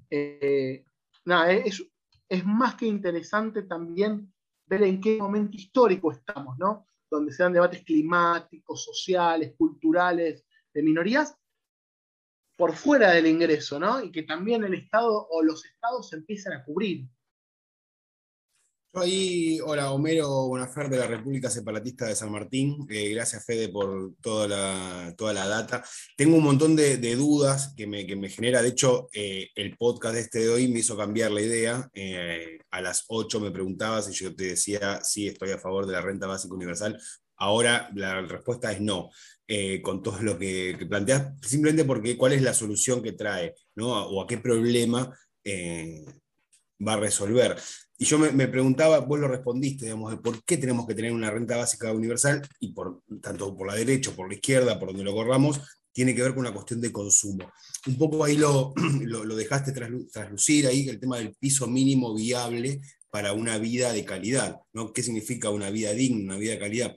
Eh, 0.09 0.85
nada, 1.25 1.51
es, 1.51 1.83
es, 2.29 2.45
más 2.45 2.75
que 2.75 2.85
interesante 2.85 3.63
también 3.63 4.33
ver 4.65 4.83
en 4.83 5.01
qué 5.01 5.17
momento 5.17 5.57
histórico 5.57 6.13
estamos, 6.13 6.57
¿no? 6.57 6.87
Donde 7.09 7.33
se 7.33 7.43
dan 7.43 7.53
debates 7.53 7.83
climáticos, 7.83 8.83
sociales, 8.85 9.53
culturales, 9.57 10.45
de 10.73 10.81
minorías, 10.81 11.37
por 12.55 12.73
fuera 12.73 13.11
del 13.11 13.27
ingreso, 13.27 13.79
¿no? 13.79 14.01
Y 14.01 14.11
que 14.11 14.23
también 14.23 14.63
el 14.63 14.73
Estado 14.75 15.27
o 15.29 15.43
los 15.43 15.65
estados 15.65 16.13
empiezan 16.13 16.53
a 16.53 16.63
cubrir. 16.63 17.07
Yo 18.93 19.01
ahí, 19.01 19.59
hola 19.65 19.91
Homero 19.91 20.47
Bonafer 20.47 20.89
de 20.89 20.97
la 20.97 21.07
República 21.07 21.49
Separatista 21.49 22.05
de 22.05 22.15
San 22.15 22.31
Martín, 22.31 22.87
eh, 22.89 23.09
gracias 23.09 23.45
Fede 23.45 23.67
por 23.67 24.13
toda 24.21 24.47
la, 24.47 25.13
toda 25.17 25.33
la 25.33 25.45
data. 25.47 25.83
Tengo 26.15 26.37
un 26.37 26.43
montón 26.43 26.75
de, 26.75 26.97
dudas 27.15 27.73
que 27.75 27.85
me, 27.85 28.05
genera, 28.29 28.61
de 28.61 28.69
hecho 28.69 29.09
eh, 29.11 29.49
el 29.55 29.75
podcast 29.77 30.15
este 30.15 30.39
de 30.39 30.49
hoy 30.49 30.67
me 30.69 30.79
hizo 30.79 30.95
cambiar 30.95 31.31
la 31.31 31.41
idea. 31.41 31.89
Eh, 31.93 32.59
a 32.71 32.81
las 32.81 33.03
8 33.09 33.41
me 33.41 33.51
preguntabas 33.51 34.09
y 34.09 34.13
yo 34.13 34.33
te 34.35 34.45
decía, 34.45 35.01
sí, 35.03 35.27
estoy 35.27 35.51
a 35.51 35.59
favor 35.59 35.85
de 35.85 35.93
la 35.93 36.01
renta 36.01 36.25
básica 36.25 36.55
universal. 36.55 36.97
Ahora 37.35 37.89
la 37.93 38.21
respuesta 38.21 38.71
es 38.71 38.79
no. 38.79 39.09
Con 39.81 40.01
todo 40.01 40.21
lo 40.21 40.37
que, 40.37 40.77
planteas, 40.89 41.33
simplemente 41.41 41.85
porque 41.85 42.17
cuál 42.17 42.33
es 42.33 42.41
la 42.41 42.53
solución 42.53 43.01
que 43.01 43.13
trae, 43.13 43.53
¿no? 43.75 44.07
o 44.07 44.21
a 44.21 44.27
qué 44.27 44.37
problema 44.37 45.13
va 45.45 46.93
a 46.93 46.97
resolver. 46.97 47.57
Y 47.99 48.05
yo 48.05 48.19
me, 48.19 48.47
preguntaba, 48.47 48.99
vos 48.99 49.19
lo 49.19 49.27
respondiste, 49.27 49.85
digamos, 49.85 50.11
de 50.11 50.17
por 50.17 50.43
qué 50.43 50.57
tenemos 50.57 50.85
que 50.85 50.93
tener 50.93 51.11
una 51.11 51.31
renta 51.31 51.57
básica 51.57 51.91
universal, 51.91 52.47
y 52.59 52.71
por, 52.71 53.01
tanto 53.21 53.55
por 53.57 53.65
la 53.65 53.73
derecha, 53.73 54.11
por 54.11 54.27
la 54.27 54.35
izquierda, 54.35 54.79
por 54.79 54.89
donde 54.89 55.03
lo 55.03 55.13
corramos, 55.13 55.59
tiene 55.91 56.13
que 56.13 56.21
ver 56.21 56.35
con 56.35 56.41
una 56.41 56.53
cuestión 56.53 56.79
de 56.79 56.91
consumo. 56.91 57.51
Un 57.87 57.97
poco 57.97 58.23
ahí 58.23 58.37
lo, 58.37 58.73
lo, 59.01 59.35
dejaste 59.35 59.71
traslucir, 59.71 60.67
ahí 60.67 60.87
el 60.87 60.99
tema 60.99 61.17
del 61.17 61.33
piso 61.33 61.65
mínimo 61.65 62.13
viable 62.13 62.81
para 63.09 63.33
una 63.33 63.57
vida 63.57 63.91
de 63.91 64.05
calidad, 64.05 64.57
¿no? 64.73 64.93
¿Qué 64.93 65.01
significa 65.01 65.49
una 65.49 65.71
vida 65.71 65.91
digna, 65.93 66.35
una 66.35 66.37
vida 66.37 66.51
de 66.51 66.59
calidad? 66.59 66.95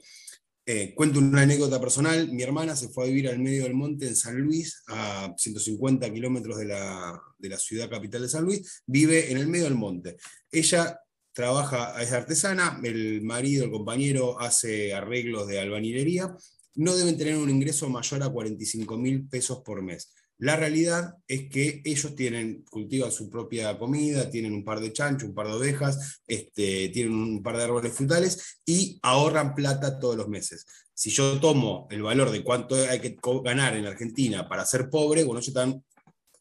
Eh, 0.67 0.93
cuento 0.93 1.17
una 1.17 1.41
anécdota 1.41 1.81
personal. 1.81 2.31
Mi 2.31 2.43
hermana 2.43 2.75
se 2.75 2.89
fue 2.89 3.05
a 3.05 3.07
vivir 3.07 3.27
al 3.27 3.39
medio 3.39 3.63
del 3.63 3.73
monte 3.73 4.07
en 4.07 4.15
San 4.15 4.39
Luis, 4.39 4.83
a 4.87 5.33
150 5.35 6.13
kilómetros 6.13 6.59
de 6.59 6.65
la, 6.65 7.19
ciudad 7.57 7.89
capital 7.89 8.21
de 8.21 8.29
San 8.29 8.43
Luis. 8.43 8.83
Vive 8.85 9.31
en 9.31 9.37
el 9.37 9.47
medio 9.47 9.65
del 9.65 9.75
monte. 9.75 10.17
Ella 10.51 10.99
trabaja, 11.33 12.01
es 12.01 12.11
artesana, 12.11 12.79
el 12.83 13.21
marido, 13.21 13.65
el 13.65 13.71
compañero, 13.71 14.39
hace 14.39 14.93
arreglos 14.93 15.47
de 15.47 15.59
albañilería. 15.59 16.35
No 16.75 16.95
deben 16.95 17.17
tener 17.17 17.37
un 17.37 17.49
ingreso 17.49 17.89
mayor 17.89 18.23
a 18.23 18.29
45 18.29 18.97
mil 18.97 19.27
pesos 19.27 19.61
por 19.63 19.81
mes. 19.81 20.13
La 20.41 20.55
realidad 20.55 21.17
es 21.27 21.49
que 21.49 21.83
ellos 21.85 22.15
tienen, 22.15 22.65
cultivan 22.67 23.11
su 23.11 23.29
propia 23.29 23.77
comida, 23.77 24.27
tienen 24.31 24.53
un 24.53 24.63
par 24.63 24.79
de 24.79 24.91
chanchos, 24.91 25.29
un 25.29 25.35
par 25.35 25.45
de 25.45 25.53
ovejas, 25.53 26.21
este, 26.25 26.89
tienen 26.89 27.13
un 27.13 27.43
par 27.43 27.57
de 27.57 27.65
árboles 27.65 27.93
frutales 27.93 28.59
y 28.65 28.99
ahorran 29.03 29.53
plata 29.53 29.99
todos 29.99 30.15
los 30.15 30.27
meses. 30.29 30.65
Si 30.95 31.11
yo 31.11 31.39
tomo 31.39 31.87
el 31.91 32.01
valor 32.01 32.31
de 32.31 32.43
cuánto 32.43 32.73
hay 32.75 32.99
que 32.99 33.17
ganar 33.43 33.75
en 33.75 33.85
Argentina 33.85 34.49
para 34.49 34.65
ser 34.65 34.89
pobre, 34.89 35.23
bueno, 35.23 35.39
ellos 35.39 35.49
están 35.49 35.83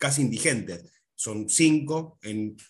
casi 0.00 0.22
indigentes. 0.22 0.90
Son 1.14 1.48
cinco 1.48 2.18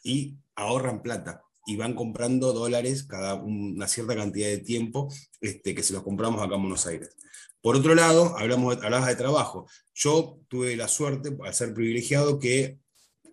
y 0.02 0.36
ahorran 0.56 1.00
plata. 1.02 1.42
y 1.66 1.76
van 1.76 1.94
comprando 1.94 2.52
dólares 2.52 3.04
cada 3.04 3.34
una 3.34 3.86
cierta 3.86 4.16
cantidad 4.16 4.48
de 4.48 4.58
tiempo 4.58 5.08
este, 5.40 5.74
que 5.74 5.82
se 5.82 5.92
los 5.92 6.02
compramos 6.02 6.42
acá 6.42 6.56
en 6.56 6.62
Buenos 6.62 6.86
Aires. 6.86 7.14
Por 7.60 7.76
otro 7.76 7.94
lado, 7.94 8.36
hablamos, 8.36 8.76
hablabas 8.82 9.08
de 9.08 9.14
trabajo. 9.14 9.68
Yo 9.94 10.40
tuve 10.48 10.74
la 10.74 10.88
suerte, 10.88 11.36
al 11.44 11.54
ser 11.54 11.72
privilegiado, 11.74 12.38
que 12.38 12.78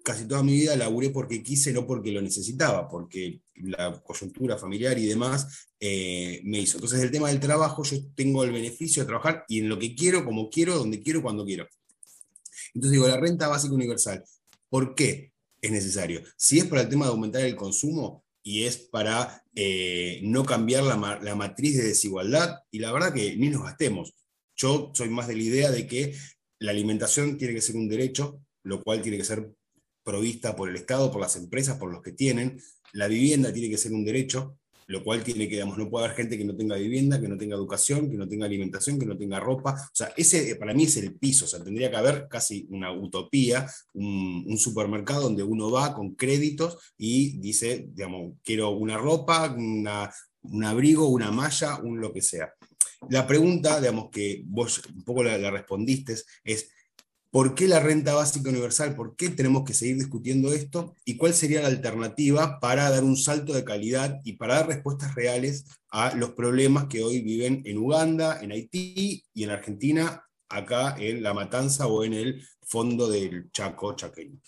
casi 0.03 0.27
toda 0.27 0.43
mi 0.43 0.53
vida 0.53 0.75
laburé 0.75 1.09
porque 1.09 1.41
quise, 1.41 1.73
no 1.73 1.87
porque 1.87 2.11
lo 2.11 2.21
necesitaba, 2.21 2.87
porque 2.87 3.41
la 3.55 3.99
coyuntura 4.03 4.57
familiar 4.57 4.99
y 4.99 5.07
demás 5.07 5.69
eh, 5.79 6.41
me 6.43 6.59
hizo. 6.59 6.77
Entonces, 6.77 7.01
el 7.01 7.11
tema 7.11 7.29
del 7.29 7.39
trabajo, 7.39 7.83
yo 7.83 7.97
tengo 8.13 8.43
el 8.43 8.51
beneficio 8.51 9.01
de 9.01 9.07
trabajar 9.07 9.45
y 9.47 9.59
en 9.59 9.69
lo 9.69 9.79
que 9.79 9.95
quiero, 9.95 10.23
como 10.25 10.49
quiero, 10.49 10.77
donde 10.77 11.01
quiero, 11.01 11.21
cuando 11.23 11.43
quiero. 11.43 11.67
Entonces 12.77 12.91
digo, 12.91 13.07
la 13.07 13.17
renta 13.17 13.47
básica 13.47 13.73
universal, 13.73 14.23
¿por 14.69 14.93
qué 14.93 15.31
es 15.59 15.71
necesario? 15.71 16.21
Si 16.35 16.59
es 16.59 16.65
para 16.65 16.83
el 16.83 16.89
tema 16.89 17.05
de 17.05 17.11
aumentar 17.11 17.41
el 17.41 17.55
consumo 17.55 18.23
y 18.43 18.65
es 18.65 18.77
para 18.77 19.43
eh, 19.55 20.19
no 20.21 20.45
cambiar 20.45 20.83
la, 20.83 21.19
la 21.23 21.33
matriz 21.33 21.75
de 21.75 21.85
desigualdad, 21.85 22.59
y 22.69 22.77
la 22.77 22.91
verdad 22.91 23.15
que 23.15 23.35
ni 23.35 23.49
nos 23.49 23.63
gastemos. 23.63 24.13
Yo 24.55 24.91
soy 24.93 25.09
más 25.09 25.27
de 25.27 25.35
la 25.37 25.41
idea 25.41 25.71
de 25.71 25.87
que 25.87 26.15
la 26.59 26.69
alimentación 26.69 27.39
tiene 27.39 27.55
que 27.55 27.61
ser 27.61 27.77
un 27.77 27.89
derecho, 27.89 28.43
lo 28.61 28.83
cual 28.83 29.01
tiene 29.01 29.17
que 29.17 29.25
ser 29.25 29.51
provista 30.03 30.55
por 30.55 30.69
el 30.69 30.75
Estado, 30.75 31.11
por 31.11 31.21
las 31.21 31.35
empresas, 31.35 31.77
por 31.77 31.91
los 31.91 32.03
que 32.03 32.11
tienen. 32.11 32.61
La 32.93 33.07
vivienda 33.07 33.51
tiene 33.51 33.71
que 33.71 33.79
ser 33.79 33.91
un 33.91 34.05
derecho, 34.05 34.59
lo 34.87 35.03
cual 35.03 35.23
tiene 35.23 35.47
que, 35.47 35.55
digamos, 35.55 35.77
no 35.77 35.89
puede 35.89 36.05
haber 36.05 36.17
gente 36.17 36.37
que 36.37 36.45
no 36.45 36.55
tenga 36.55 36.77
vivienda, 36.77 37.19
que 37.19 37.27
no 37.27 37.37
tenga 37.37 37.55
educación, 37.55 38.09
que 38.09 38.17
no 38.17 38.27
tenga 38.27 38.45
alimentación, 38.45 38.97
que 38.97 39.05
no 39.05 39.17
tenga 39.17 39.39
ropa. 39.39 39.73
O 39.73 39.95
sea, 39.95 40.13
ese 40.15 40.55
para 40.55 40.73
mí 40.73 40.85
es 40.85 40.95
el 40.97 41.15
piso, 41.15 41.45
o 41.45 41.47
sea, 41.47 41.63
tendría 41.63 41.89
que 41.89 41.97
haber 41.97 42.27
casi 42.29 42.65
una 42.69 42.91
utopía, 42.91 43.69
un, 43.93 44.57
supermercado 44.57 45.23
donde 45.23 45.43
uno 45.43 45.69
va 45.69 45.93
con 45.93 46.15
créditos 46.15 46.93
y 46.97 47.37
dice, 47.37 47.89
digamos, 47.93 48.33
quiero 48.43 48.71
una 48.71 48.97
ropa, 48.97 49.53
un 49.55 50.63
abrigo, 50.63 51.07
una 51.07 51.31
malla, 51.31 51.77
un 51.77 52.01
lo 52.01 52.11
que 52.11 52.21
sea. 52.21 52.53
La 53.09 53.27
pregunta, 53.27 53.79
digamos, 53.79 54.09
que 54.09 54.41
vos 54.45 54.81
un 54.95 55.03
poco 55.03 55.23
la, 55.23 55.37
la 55.37 55.51
respondiste 55.51 56.15
es, 56.43 56.69
¿Por 57.29 57.55
qué 57.55 57.67
la 57.67 57.79
renta 57.79 58.13
básica 58.13 58.49
universal? 58.49 58.95
¿Por 58.95 59.15
qué 59.15 59.29
tenemos 59.29 59.63
que 59.65 59.73
seguir 59.73 59.97
discutiendo 59.97 60.53
esto? 60.53 60.95
¿Y 61.03 61.17
cuál 61.17 61.33
sería 61.33 61.61
la 61.61 61.67
alternativa 61.67 62.59
para 62.59 62.89
dar 62.89 63.03
un 63.03 63.17
salto 63.17 63.53
de 63.53 63.65
calidad 63.65 64.21
y 64.23 64.33
para 64.33 64.55
dar 64.55 64.67
respuestas 64.67 65.13
reales 65.13 65.65
a 65.89 66.15
los 66.15 66.31
problemas 66.31 66.87
que 66.87 67.03
hoy 67.03 67.21
viven 67.21 67.61
en 67.65 67.77
Uganda, 67.77 68.39
en 68.41 68.51
Haití 68.51 69.25
y 69.33 69.43
en 69.43 69.49
Argentina, 69.49 70.25
acá 70.49 70.95
en 70.97 71.21
La 71.21 71.33
Matanza 71.33 71.87
o 71.87 72.03
en 72.05 72.13
el 72.13 72.47
fondo 72.61 73.09
del 73.09 73.51
Chaco 73.51 73.93
chaqueño? 73.93 74.39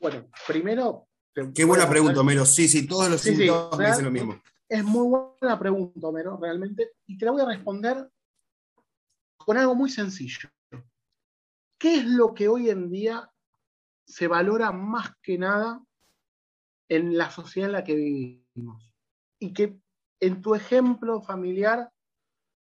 Bueno, 0.00 0.28
primero... 0.46 1.06
Qué 1.54 1.64
buena 1.64 1.88
pregunta, 1.88 2.20
Homero. 2.20 2.44
Sí, 2.44 2.68
sí, 2.68 2.86
todos 2.86 3.08
los 3.08 3.20
sí, 3.20 3.30
me 3.30 3.86
dicen 3.86 4.04
lo 4.04 4.10
mismo. 4.10 4.42
Es 4.68 4.84
muy 4.84 5.06
buena 5.40 5.58
pregunta, 5.58 6.08
Homero, 6.08 6.36
realmente. 6.36 6.90
Y 7.06 7.16
te 7.16 7.24
la 7.24 7.30
voy 7.30 7.42
a 7.42 7.46
responder 7.46 8.10
con 9.38 9.56
algo 9.56 9.74
muy 9.74 9.88
sencillo. 9.88 10.50
¿Qué 11.82 11.96
es 11.96 12.04
lo 12.04 12.32
que 12.32 12.46
hoy 12.46 12.70
en 12.70 12.90
día 12.90 13.28
se 14.06 14.28
valora 14.28 14.70
más 14.70 15.16
que 15.20 15.36
nada 15.36 15.84
en 16.88 17.18
la 17.18 17.28
sociedad 17.28 17.70
en 17.70 17.72
la 17.72 17.82
que 17.82 17.96
vivimos? 17.96 18.94
Y 19.40 19.52
que 19.52 19.80
en 20.20 20.42
tu 20.42 20.54
ejemplo 20.54 21.20
familiar 21.22 21.92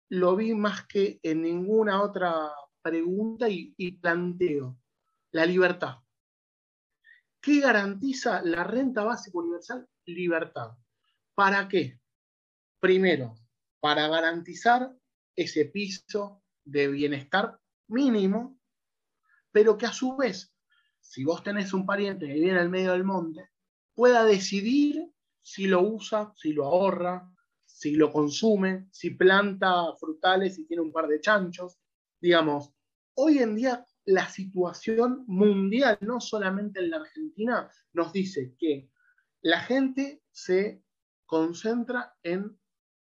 lo 0.09 0.35
vi 0.35 0.55
más 0.55 0.87
que 0.87 1.19
en 1.21 1.43
ninguna 1.43 2.01
otra 2.01 2.51
pregunta 2.81 3.47
y, 3.47 3.91
planteo. 4.01 4.75
La 5.33 5.45
libertad. 5.45 5.97
¿Qué 7.39 7.59
garantiza 7.59 8.41
la 8.41 8.63
renta 8.63 9.03
básica 9.03 9.37
universal? 9.37 9.87
Libertad. 10.07 10.71
¿Para 11.35 11.67
qué? 11.67 11.99
Primero, 12.79 13.35
para 13.79 14.07
garantizar 14.07 14.91
ese 15.35 15.65
piso 15.65 16.41
de 16.63 16.87
bienestar 16.87 17.59
mínimo 17.87 18.57
pero 19.55 19.77
que 19.77 19.85
a 19.85 19.93
su 19.93 20.17
vez, 20.17 20.53
si 20.99 21.23
vos 21.23 21.41
tenés 21.41 21.71
un 21.71 21.85
pariente 21.85 22.27
que 22.27 22.33
vive 22.33 22.49
en 22.49 22.57
el 22.57 22.69
medio 22.69 22.91
del 22.91 23.05
monte, 23.05 23.51
pueda 23.93 24.25
decidir 24.25 25.09
si 25.41 25.67
lo 25.67 25.81
usa, 25.81 26.33
si 26.35 26.51
lo 26.51 26.65
ahorra, 26.65 27.31
si 27.63 27.95
lo 27.95 28.11
consume, 28.11 28.89
si 28.91 29.11
planta 29.11 29.95
frutales 29.97 30.59
y 30.59 30.67
tiene 30.67 30.83
un 30.83 30.91
par 30.91 31.07
de 31.07 31.21
chanchos. 31.21 31.79
Digamos, 32.19 32.73
hoy 33.13 33.37
en 33.37 33.55
día 33.55 33.85
la 34.03 34.27
situación 34.27 35.23
mundial, 35.25 35.99
no 36.01 36.19
solamente 36.19 36.81
en 36.81 36.89
la 36.89 36.97
Argentina, 36.97 37.71
nos 37.93 38.11
dice 38.11 38.57
que 38.59 38.89
la 39.41 39.61
gente 39.61 40.21
se 40.31 40.83
concentra 41.25 42.13
en 42.23 42.59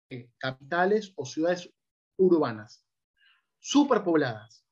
eh, 0.09 0.29
capitales 0.37 1.13
o 1.15 1.25
ciudades 1.25 1.73
urbanas, 2.17 2.85
superpobladas, 3.57 4.65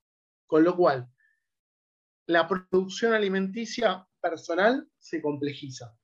con 0.45 0.65
lo 0.65 0.75
cual 0.75 1.09
la 2.30 2.47
producción 2.47 3.13
alimenticia 3.13 4.07
personal 4.21 4.88
se 4.99 5.19
complejiza. 5.19 5.97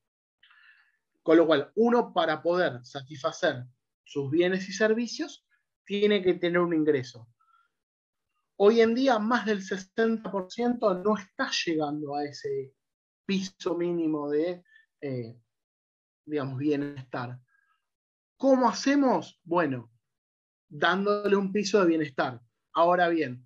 Con 1.22 1.38
lo 1.38 1.46
cual, 1.46 1.72
uno 1.76 2.14
para 2.14 2.42
poder 2.42 2.84
satisfacer 2.84 3.64
sus 4.04 4.32
bienes 4.32 4.68
y 4.68 4.74
servicios 4.74 5.46
tiene 5.86 6.24
que 6.24 6.34
tener 6.34 6.62
un 6.62 6.74
ingreso. 6.74 7.30
Hoy 8.58 8.82
en 8.82 8.96
día, 8.96 9.20
más 9.20 9.46
del 9.46 9.62
60% 9.62 11.04
no 11.04 11.16
está 11.16 11.52
llegando 11.64 12.16
a 12.16 12.26
ese 12.26 12.74
piso 13.24 13.76
mínimo 13.78 14.28
de, 14.28 14.64
eh, 15.02 15.40
digamos, 16.26 16.58
bienestar. 16.58 17.40
¿Cómo 18.36 18.68
hacemos? 18.68 19.40
Bueno, 19.44 19.92
dándole 20.68 21.36
un 21.36 21.52
piso 21.52 21.82
de 21.82 21.86
bienestar. 21.86 22.42
Ahora 22.74 23.10
bien, 23.10 23.45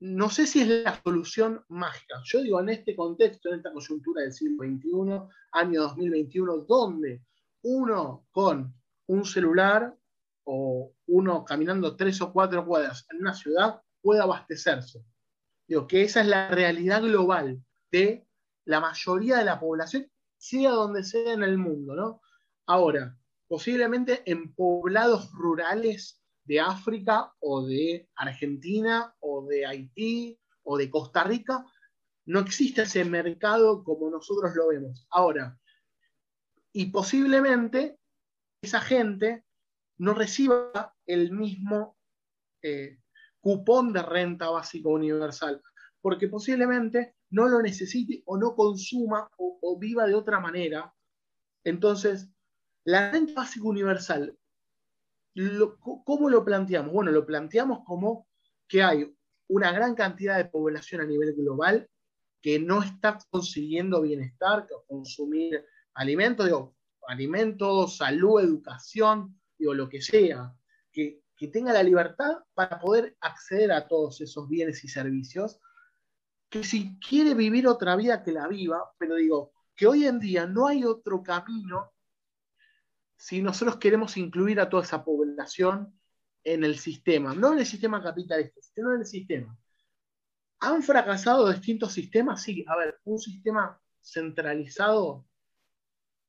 no 0.00 0.28
sé 0.30 0.46
si 0.46 0.60
es 0.60 0.68
la 0.68 1.00
solución 1.02 1.64
mágica. 1.68 2.20
Yo 2.24 2.42
digo, 2.42 2.60
en 2.60 2.68
este 2.70 2.94
contexto, 2.94 3.48
en 3.48 3.56
esta 3.56 3.72
coyuntura 3.72 4.22
del 4.22 4.32
siglo 4.32 4.64
XXI, 4.64 5.34
año 5.52 5.82
2021, 5.82 6.58
donde 6.68 7.22
uno 7.62 8.26
con 8.30 8.74
un 9.06 9.24
celular 9.24 9.96
o 10.44 10.92
uno 11.06 11.44
caminando 11.44 11.96
tres 11.96 12.20
o 12.20 12.32
cuatro 12.32 12.66
cuadras 12.66 13.06
en 13.10 13.20
una 13.20 13.34
ciudad 13.34 13.80
puede 14.02 14.20
abastecerse. 14.20 15.04
Digo, 15.66 15.86
que 15.86 16.02
esa 16.02 16.20
es 16.20 16.26
la 16.26 16.48
realidad 16.48 17.02
global 17.02 17.62
de 17.90 18.26
la 18.66 18.80
mayoría 18.80 19.38
de 19.38 19.44
la 19.44 19.58
población, 19.58 20.10
sea 20.36 20.70
donde 20.72 21.04
sea 21.04 21.32
en 21.32 21.42
el 21.42 21.56
mundo, 21.56 21.94
¿no? 21.94 22.20
Ahora, 22.66 23.16
posiblemente 23.48 24.22
en 24.30 24.54
poblados 24.54 25.30
rurales 25.32 26.22
de 26.44 26.60
África 26.60 27.32
o 27.40 27.66
de 27.66 28.08
Argentina 28.16 29.14
o 29.20 29.46
de 29.46 29.66
Haití 29.66 30.38
o 30.62 30.76
de 30.76 30.90
Costa 30.90 31.24
Rica, 31.24 31.64
no 32.26 32.40
existe 32.40 32.82
ese 32.82 33.04
mercado 33.04 33.82
como 33.84 34.10
nosotros 34.10 34.54
lo 34.54 34.68
vemos. 34.68 35.06
Ahora, 35.10 35.58
y 36.72 36.86
posiblemente 36.86 37.98
esa 38.62 38.80
gente 38.80 39.44
no 39.98 40.14
reciba 40.14 40.94
el 41.06 41.32
mismo 41.32 41.96
eh, 42.62 42.98
cupón 43.40 43.92
de 43.92 44.02
renta 44.02 44.50
básica 44.50 44.88
universal, 44.88 45.62
porque 46.00 46.28
posiblemente 46.28 47.14
no 47.30 47.46
lo 47.48 47.60
necesite 47.60 48.22
o 48.26 48.38
no 48.38 48.54
consuma 48.54 49.28
o, 49.36 49.58
o 49.60 49.78
viva 49.78 50.06
de 50.06 50.14
otra 50.14 50.40
manera. 50.40 50.94
Entonces, 51.62 52.30
la 52.84 53.10
renta 53.10 53.34
básica 53.34 53.66
universal 53.66 54.36
¿cómo 56.04 56.30
lo 56.30 56.44
planteamos? 56.44 56.92
Bueno, 56.92 57.10
lo 57.10 57.26
planteamos 57.26 57.80
como 57.84 58.28
que 58.68 58.82
hay 58.82 59.14
una 59.48 59.72
gran 59.72 59.94
cantidad 59.94 60.36
de 60.36 60.46
población 60.46 61.00
a 61.00 61.06
nivel 61.06 61.34
global 61.34 61.88
que 62.40 62.58
no 62.58 62.82
está 62.82 63.18
consiguiendo 63.30 64.02
bienestar, 64.02 64.66
consumir 64.86 65.64
alimentos, 65.94 66.72
alimentos, 67.08 67.96
salud, 67.96 68.40
educación, 68.40 69.40
digo, 69.58 69.74
lo 69.74 69.88
que 69.88 70.02
sea, 70.02 70.54
que, 70.92 71.22
que 71.36 71.48
tenga 71.48 71.72
la 71.72 71.82
libertad 71.82 72.38
para 72.52 72.78
poder 72.78 73.16
acceder 73.20 73.72
a 73.72 73.88
todos 73.88 74.20
esos 74.20 74.48
bienes 74.48 74.84
y 74.84 74.88
servicios, 74.88 75.58
que 76.50 76.64
si 76.64 76.98
quiere 77.00 77.34
vivir 77.34 77.66
otra 77.66 77.96
vida, 77.96 78.22
que 78.22 78.32
la 78.32 78.46
viva, 78.46 78.92
pero 78.98 79.14
digo, 79.14 79.52
que 79.74 79.86
hoy 79.86 80.06
en 80.06 80.20
día 80.20 80.46
no 80.46 80.66
hay 80.66 80.84
otro 80.84 81.22
camino 81.22 81.93
si 83.16 83.42
nosotros 83.42 83.76
queremos 83.78 84.16
incluir 84.16 84.60
a 84.60 84.68
toda 84.68 84.82
esa 84.82 85.04
población 85.04 85.98
en 86.42 86.64
el 86.64 86.78
sistema, 86.78 87.34
no 87.34 87.52
en 87.52 87.60
el 87.60 87.66
sistema 87.66 88.02
capitalista, 88.02 88.60
sino 88.60 88.92
en 88.92 89.00
el 89.00 89.06
sistema. 89.06 89.56
¿Han 90.60 90.82
fracasado 90.82 91.50
distintos 91.50 91.92
sistemas? 91.92 92.42
Sí, 92.42 92.64
a 92.68 92.76
ver, 92.76 92.98
un 93.04 93.18
sistema 93.18 93.80
centralizado 94.00 95.26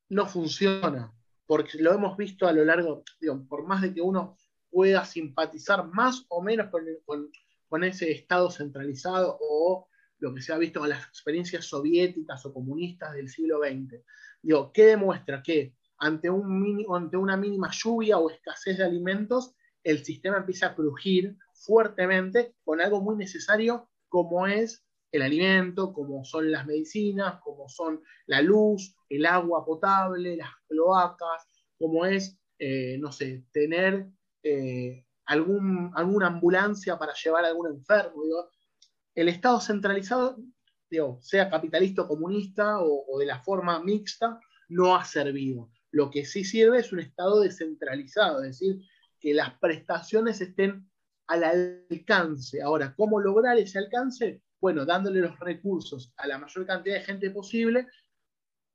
no 0.09 0.25
funciona, 0.25 1.13
porque 1.45 1.77
lo 1.79 1.93
hemos 1.93 2.17
visto 2.17 2.47
a 2.47 2.53
lo 2.53 2.63
largo, 2.63 3.03
digo, 3.19 3.45
por 3.47 3.65
más 3.65 3.81
de 3.81 3.93
que 3.93 4.01
uno 4.01 4.38
pueda 4.69 5.05
simpatizar 5.05 5.88
más 5.88 6.25
o 6.29 6.41
menos 6.41 6.69
con, 6.69 7.29
con 7.67 7.83
ese 7.83 8.11
Estado 8.11 8.49
centralizado 8.51 9.38
o 9.39 9.88
lo 10.19 10.33
que 10.33 10.41
se 10.41 10.53
ha 10.53 10.57
visto 10.57 10.83
en 10.83 10.89
las 10.89 11.07
experiencias 11.07 11.65
soviéticas 11.65 12.45
o 12.45 12.53
comunistas 12.53 13.13
del 13.13 13.29
siglo 13.29 13.59
XX. 13.59 14.01
Digo, 14.41 14.71
¿qué 14.71 14.86
demuestra? 14.86 15.41
Que 15.43 15.75
ante, 15.97 16.29
un 16.29 16.85
ante 16.93 17.17
una 17.17 17.37
mínima 17.37 17.69
lluvia 17.71 18.17
o 18.17 18.29
escasez 18.29 18.77
de 18.77 18.85
alimentos, 18.85 19.55
el 19.83 20.03
sistema 20.03 20.37
empieza 20.37 20.67
a 20.67 20.75
crujir 20.75 21.37
fuertemente 21.53 22.55
con 22.63 22.81
algo 22.81 23.01
muy 23.01 23.15
necesario 23.15 23.89
como 24.09 24.47
es 24.47 24.85
el 25.11 25.21
alimento, 25.21 25.93
como 25.93 26.25
son 26.25 26.51
las 26.51 26.65
medicinas, 26.65 27.39
como 27.41 27.69
son 27.69 28.01
la 28.25 28.41
luz, 28.41 28.95
el 29.09 29.25
agua 29.25 29.65
potable, 29.65 30.35
las 30.35 30.51
cloacas, 30.67 31.47
como 31.77 32.05
es, 32.05 32.37
eh, 32.59 32.97
no 32.99 33.11
sé, 33.11 33.45
tener 33.51 34.07
eh, 34.43 35.05
algún, 35.25 35.91
alguna 35.95 36.27
ambulancia 36.27 36.97
para 36.97 37.13
llevar 37.13 37.45
a 37.45 37.47
algún 37.47 37.67
enfermo. 37.67 38.23
el 39.15 39.29
Estado 39.29 39.59
centralizado, 39.59 40.37
digo, 40.89 41.19
sea 41.21 41.49
capitalista 41.49 42.03
o 42.03 42.07
comunista 42.07 42.79
o, 42.79 43.17
de 43.17 43.25
la 43.25 43.41
forma 43.41 43.81
mixta, 43.81 44.39
no 44.69 44.95
ha 44.95 45.05
servido. 45.05 45.69
Lo 45.95 46.11
que 46.11 46.25
sí 46.25 46.43
sirve 46.43 46.79
es 46.79 46.91
un 46.91 46.99
Estado 46.99 47.39
descentralizado, 47.39 48.43
es 48.43 48.59
decir, 48.59 48.81
que 49.17 49.33
las 49.33 49.57
prestaciones 49.59 50.41
estén 50.41 50.89
al 51.25 51.85
alcance. 51.89 52.61
Ahora, 52.61 52.93
¿cómo 52.97 53.21
lograr 53.21 53.57
ese 53.57 53.79
alcance? 53.79 54.41
Bueno, 54.59 54.85
dándole 54.85 55.21
los 55.21 55.39
recursos 55.39 56.11
a 56.17 56.27
la 56.27 56.37
mayor 56.37 56.65
cantidad 56.65 56.95
de 56.95 57.05
gente 57.05 57.29
posible 57.29 57.87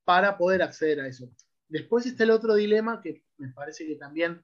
para 0.03 0.39
poder 0.39 0.63
acceder 0.63 0.99
a 1.01 1.09
eso. 1.09 1.31
Después 1.69 2.07
está 2.07 2.25
el 2.25 2.31
otro 2.31 2.55
dilema 2.55 3.03
que 3.03 3.23
me 3.37 3.51
parece 3.51 3.87
que 3.87 3.97
también 3.97 4.43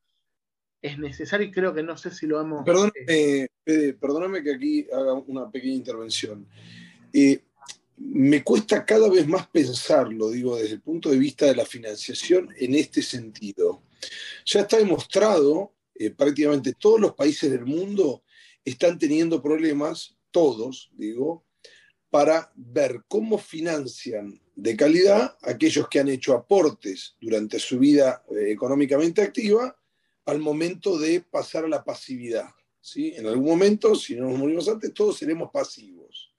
es 0.83 0.99
necesario 0.99 1.47
y 1.47 1.53
creo 1.53 1.72
que 1.72 1.83
no 1.83 1.97
sé 1.97 2.11
si 2.11 2.27
lo 2.27 2.39
hemos... 2.43 2.62
Perdóname, 2.62 2.93
eh, 3.09 3.97
perdóname 3.99 4.43
que 4.43 4.55
aquí 4.55 4.87
haga 4.93 5.14
una 5.14 5.51
pequeña 5.51 5.77
intervención. 5.77 6.47
Eh, 7.11 7.43
me 7.97 8.45
cuesta 8.45 8.85
cada 8.85 9.09
vez 9.09 9.27
más 9.27 9.49
pensarlo, 9.49 10.31
digo, 10.31 10.57
desde 10.57 10.75
el 10.75 10.83
punto 10.83 11.11
de 11.11 11.19
vista 11.19 11.47
de 11.47 11.57
la 11.57 11.65
financiación 11.65 12.55
en 12.59 12.75
este 12.75 13.03
sentido. 13.03 13.83
Ya 14.45 14.61
está 14.61 14.77
demostrado, 14.79 15.73
eh, 15.95 16.11
prácticamente 16.11 16.75
todos 16.75 17.01
los 17.01 17.15
países 17.15 17.51
del 17.51 17.65
mundo 17.65 18.23
están 18.65 18.99
teniendo 18.99 19.43
problemas, 19.43 20.17
todos, 20.31 20.91
digo, 20.93 21.45
para 22.11 22.53
ver 22.55 23.03
cómo 23.09 23.39
financian 23.39 24.41
de 24.55 24.77
calidad 24.77 25.37
aquellos 25.43 25.89
que 25.89 26.01
han 26.01 26.09
hecho 26.09 26.35
aportes 26.35 27.17
durante 27.21 27.59
su 27.59 27.79
vida 27.79 28.25
económicamente 28.31 29.23
activa 29.23 29.77
al 30.25 30.39
momento 30.39 30.99
de 30.99 31.21
pasar 31.21 31.65
a 31.65 31.69
la 31.69 31.85
pasividad. 31.85 32.49
¿sí? 32.81 33.13
En 33.17 33.27
algún 33.27 33.47
momento, 33.47 33.95
si 33.95 34.17
no 34.17 34.29
nos 34.29 34.39
morimos 34.39 34.69
antes, 34.69 34.93
todos 34.93 35.19
seremos 35.19 35.51
pasivos. 35.53 36.33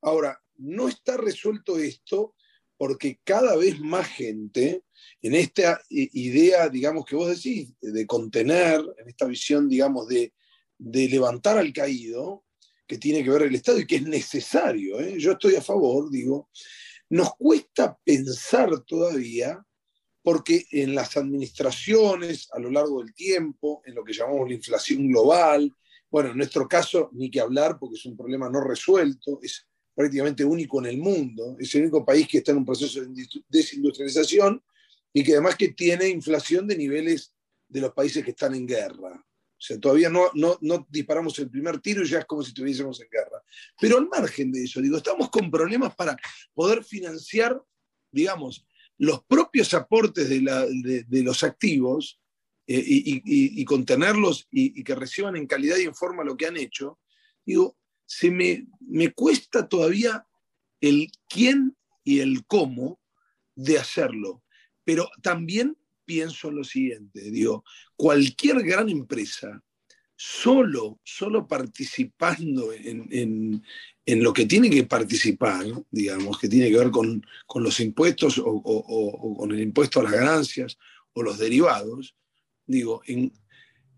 Ahora, 0.00 0.40
no 0.56 0.88
está 0.88 1.16
resuelto 1.16 1.78
esto 1.78 2.34
porque 2.76 3.20
cada 3.24 3.56
vez 3.56 3.80
más 3.80 4.06
gente, 4.08 4.82
en 5.22 5.34
esta 5.34 5.80
idea, 5.88 6.68
digamos, 6.68 7.04
que 7.04 7.16
vos 7.16 7.28
decís, 7.28 7.72
de 7.80 8.06
contener, 8.06 8.80
en 8.98 9.08
esta 9.08 9.26
visión, 9.26 9.68
digamos, 9.68 10.08
de, 10.08 10.32
levantar 10.78 11.56
al 11.56 11.72
caído, 11.72 12.44
que 12.86 12.98
tiene 12.98 13.22
que 13.22 13.30
ver 13.30 13.42
el 13.42 13.54
Estado 13.54 13.78
y 13.78 13.86
que 13.86 13.96
es 13.96 14.02
necesario, 14.02 15.00
¿eh? 15.00 15.14
yo 15.18 15.32
estoy 15.32 15.54
a 15.54 15.62
favor, 15.62 16.10
digo, 16.10 16.50
nos 17.08 17.34
cuesta 17.36 17.96
pensar 18.04 18.68
todavía 18.80 19.64
porque 20.22 20.66
en 20.72 20.94
las 20.94 21.16
administraciones 21.16 22.48
a 22.52 22.58
lo 22.58 22.70
largo 22.70 23.02
del 23.02 23.14
tiempo, 23.14 23.82
en 23.84 23.94
lo 23.94 24.02
que 24.02 24.12
llamamos 24.12 24.48
la 24.48 24.54
inflación 24.54 25.08
global, 25.08 25.72
bueno, 26.10 26.30
en 26.30 26.36
nuestro 26.36 26.66
caso 26.66 27.10
ni 27.12 27.30
que 27.30 27.40
hablar 27.40 27.78
porque 27.78 27.96
es 27.96 28.04
un 28.06 28.16
problema 28.16 28.48
no 28.48 28.60
resuelto, 28.60 29.38
es 29.42 29.66
prácticamente 29.94 30.44
único 30.44 30.80
en 30.80 30.86
el 30.86 30.98
mundo, 30.98 31.56
es 31.58 31.74
el 31.74 31.82
único 31.82 32.04
país 32.04 32.26
que 32.26 32.38
está 32.38 32.52
en 32.52 32.58
un 32.58 32.64
proceso 32.64 33.00
de 33.00 33.26
desindustrialización 33.48 34.62
y 35.12 35.22
que 35.22 35.32
además 35.32 35.56
que 35.56 35.68
tiene 35.68 36.08
inflación 36.08 36.66
de 36.66 36.76
niveles 36.76 37.32
de 37.68 37.80
los 37.80 37.92
países 37.92 38.24
que 38.24 38.32
están 38.32 38.54
en 38.54 38.66
guerra. 38.66 39.14
O 39.14 39.66
sea, 39.66 39.78
todavía 39.78 40.10
no, 40.10 40.30
no, 40.34 40.58
no 40.60 40.86
disparamos 40.90 41.38
el 41.38 41.48
primer 41.48 41.78
tiro 41.80 42.02
y 42.02 42.08
ya 42.08 42.18
es 42.18 42.24
como 42.26 42.42
si 42.42 42.48
estuviésemos 42.48 43.00
en 43.00 43.08
guerra. 43.08 43.42
Pero 43.80 43.98
al 43.98 44.08
margen 44.08 44.52
de 44.52 44.64
eso, 44.64 44.80
digo, 44.80 44.96
estamos 44.96 45.30
con 45.30 45.50
problemas 45.50 45.94
para 45.94 46.16
poder 46.52 46.84
financiar, 46.84 47.62
digamos, 48.10 48.66
los 48.98 49.24
propios 49.24 49.72
aportes 49.74 50.28
de, 50.28 51.22
los 51.22 51.42
activos 51.42 52.20
eh, 52.66 52.82
y, 52.84 53.64
contenerlos 53.64 54.46
y, 54.50 54.82
que 54.84 54.94
reciban 54.94 55.36
en 55.36 55.46
calidad 55.46 55.76
y 55.78 55.84
en 55.84 55.94
forma 55.94 56.24
lo 56.24 56.36
que 56.36 56.46
han 56.46 56.56
hecho, 56.56 56.98
digo, 57.44 57.76
se 58.06 58.30
me, 58.30 58.66
me 58.80 59.12
cuesta 59.12 59.68
todavía 59.68 60.26
el 60.80 61.10
quién 61.28 61.76
y 62.02 62.20
el 62.20 62.44
cómo 62.46 63.00
de 63.54 63.78
hacerlo. 63.78 64.42
Pero 64.84 65.10
también 65.22 65.76
pienso 66.04 66.48
en 66.48 66.56
lo 66.56 66.64
siguiente, 66.64 67.30
digo, 67.30 67.64
cualquier 67.96 68.62
gran 68.62 68.90
empresa, 68.90 69.62
solo, 70.16 71.00
solo 71.02 71.48
participando 71.48 72.72
en, 72.72 73.62
en 74.06 74.22
lo 74.22 74.32
que 74.32 74.46
tiene 74.46 74.68
que 74.68 74.84
participar, 74.84 75.64
digamos, 75.90 76.38
que 76.38 76.48
tiene 76.48 76.70
que 76.70 76.78
ver 76.78 76.90
con, 76.90 77.24
los 77.54 77.80
impuestos 77.80 78.40
o, 78.44 79.36
con 79.38 79.52
el 79.52 79.60
impuesto 79.60 80.00
a 80.00 80.02
las 80.02 80.12
ganancias 80.12 80.78
o 81.14 81.22
los 81.22 81.38
derivados, 81.38 82.14
digo, 82.66 83.02
en, 83.06 83.32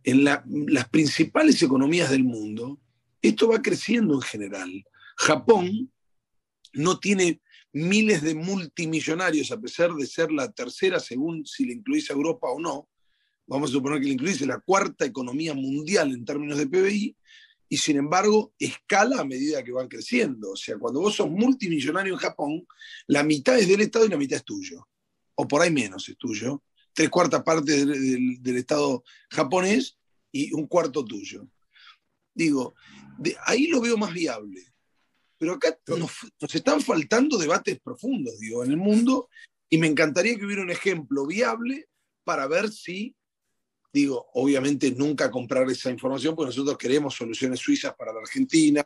las 0.04 0.88
principales 0.90 1.60
economías 1.62 2.10
del 2.10 2.22
mundo, 2.22 2.78
esto 3.28 3.48
va 3.48 3.62
creciendo 3.62 4.14
en 4.14 4.22
general. 4.22 4.84
Japón 5.16 5.92
no 6.72 6.98
tiene 6.98 7.40
miles 7.72 8.22
de 8.22 8.34
multimillonarios, 8.34 9.50
a 9.50 9.60
pesar 9.60 9.92
de 9.92 10.06
ser 10.06 10.32
la 10.32 10.50
tercera, 10.50 10.98
según 10.98 11.44
si 11.44 11.66
le 11.66 11.74
incluís 11.74 12.10
a 12.10 12.14
Europa 12.14 12.48
o 12.48 12.58
no, 12.58 12.88
vamos 13.46 13.70
a 13.70 13.72
suponer 13.74 14.00
que 14.00 14.06
le 14.06 14.14
incluís 14.14 14.40
la 14.42 14.60
cuarta 14.60 15.04
economía 15.04 15.54
mundial 15.54 16.12
en 16.12 16.24
términos 16.24 16.58
de 16.58 16.66
PBI, 16.66 17.16
y 17.68 17.76
sin 17.76 17.96
embargo 17.96 18.54
escala 18.58 19.20
a 19.20 19.24
medida 19.24 19.62
que 19.62 19.72
van 19.72 19.88
creciendo. 19.88 20.52
O 20.52 20.56
sea, 20.56 20.78
cuando 20.78 21.00
vos 21.00 21.16
sos 21.16 21.28
multimillonario 21.28 22.12
en 22.12 22.18
Japón, 22.18 22.66
la 23.06 23.22
mitad 23.22 23.58
es 23.58 23.68
del 23.68 23.80
Estado 23.80 24.06
y 24.06 24.10
la 24.10 24.16
mitad 24.16 24.36
es 24.36 24.44
tuyo. 24.44 24.88
O 25.34 25.46
por 25.46 25.62
ahí 25.62 25.70
menos 25.70 26.08
es 26.08 26.16
tuyo. 26.16 26.62
Tres 26.92 27.10
cuartas 27.10 27.42
partes 27.42 27.86
del, 27.86 28.56
Estado 28.56 29.04
japonés 29.30 29.98
y 30.32 30.52
un 30.52 30.66
cuarto 30.66 31.04
tuyo. 31.04 31.46
Digo, 32.32 32.74
ahí 33.44 33.66
lo 33.66 33.80
veo 33.80 33.96
más 33.96 34.12
viable. 34.12 34.62
Pero 35.38 35.54
acá 35.54 35.78
nos, 35.88 36.12
nos, 36.40 36.54
están 36.54 36.80
faltando 36.80 37.36
debates 37.36 37.78
profundos, 37.80 38.38
digo, 38.38 38.64
en 38.64 38.70
el 38.70 38.76
mundo, 38.78 39.28
y 39.68 39.78
me 39.78 39.86
encantaría 39.86 40.36
que 40.36 40.46
hubiera 40.46 40.62
un 40.62 40.70
ejemplo 40.70 41.26
viable 41.26 41.88
para 42.24 42.46
ver 42.46 42.70
si 42.70 43.14
digo, 43.96 44.26
obviamente 44.34 44.90
nunca 44.92 45.30
comprar 45.30 45.70
esa 45.70 45.90
información, 45.90 46.36
porque 46.36 46.48
nosotros 46.50 46.76
queremos 46.76 47.14
soluciones 47.14 47.60
suizas 47.60 47.94
para 47.94 48.12
la 48.12 48.20
Argentina, 48.20 48.84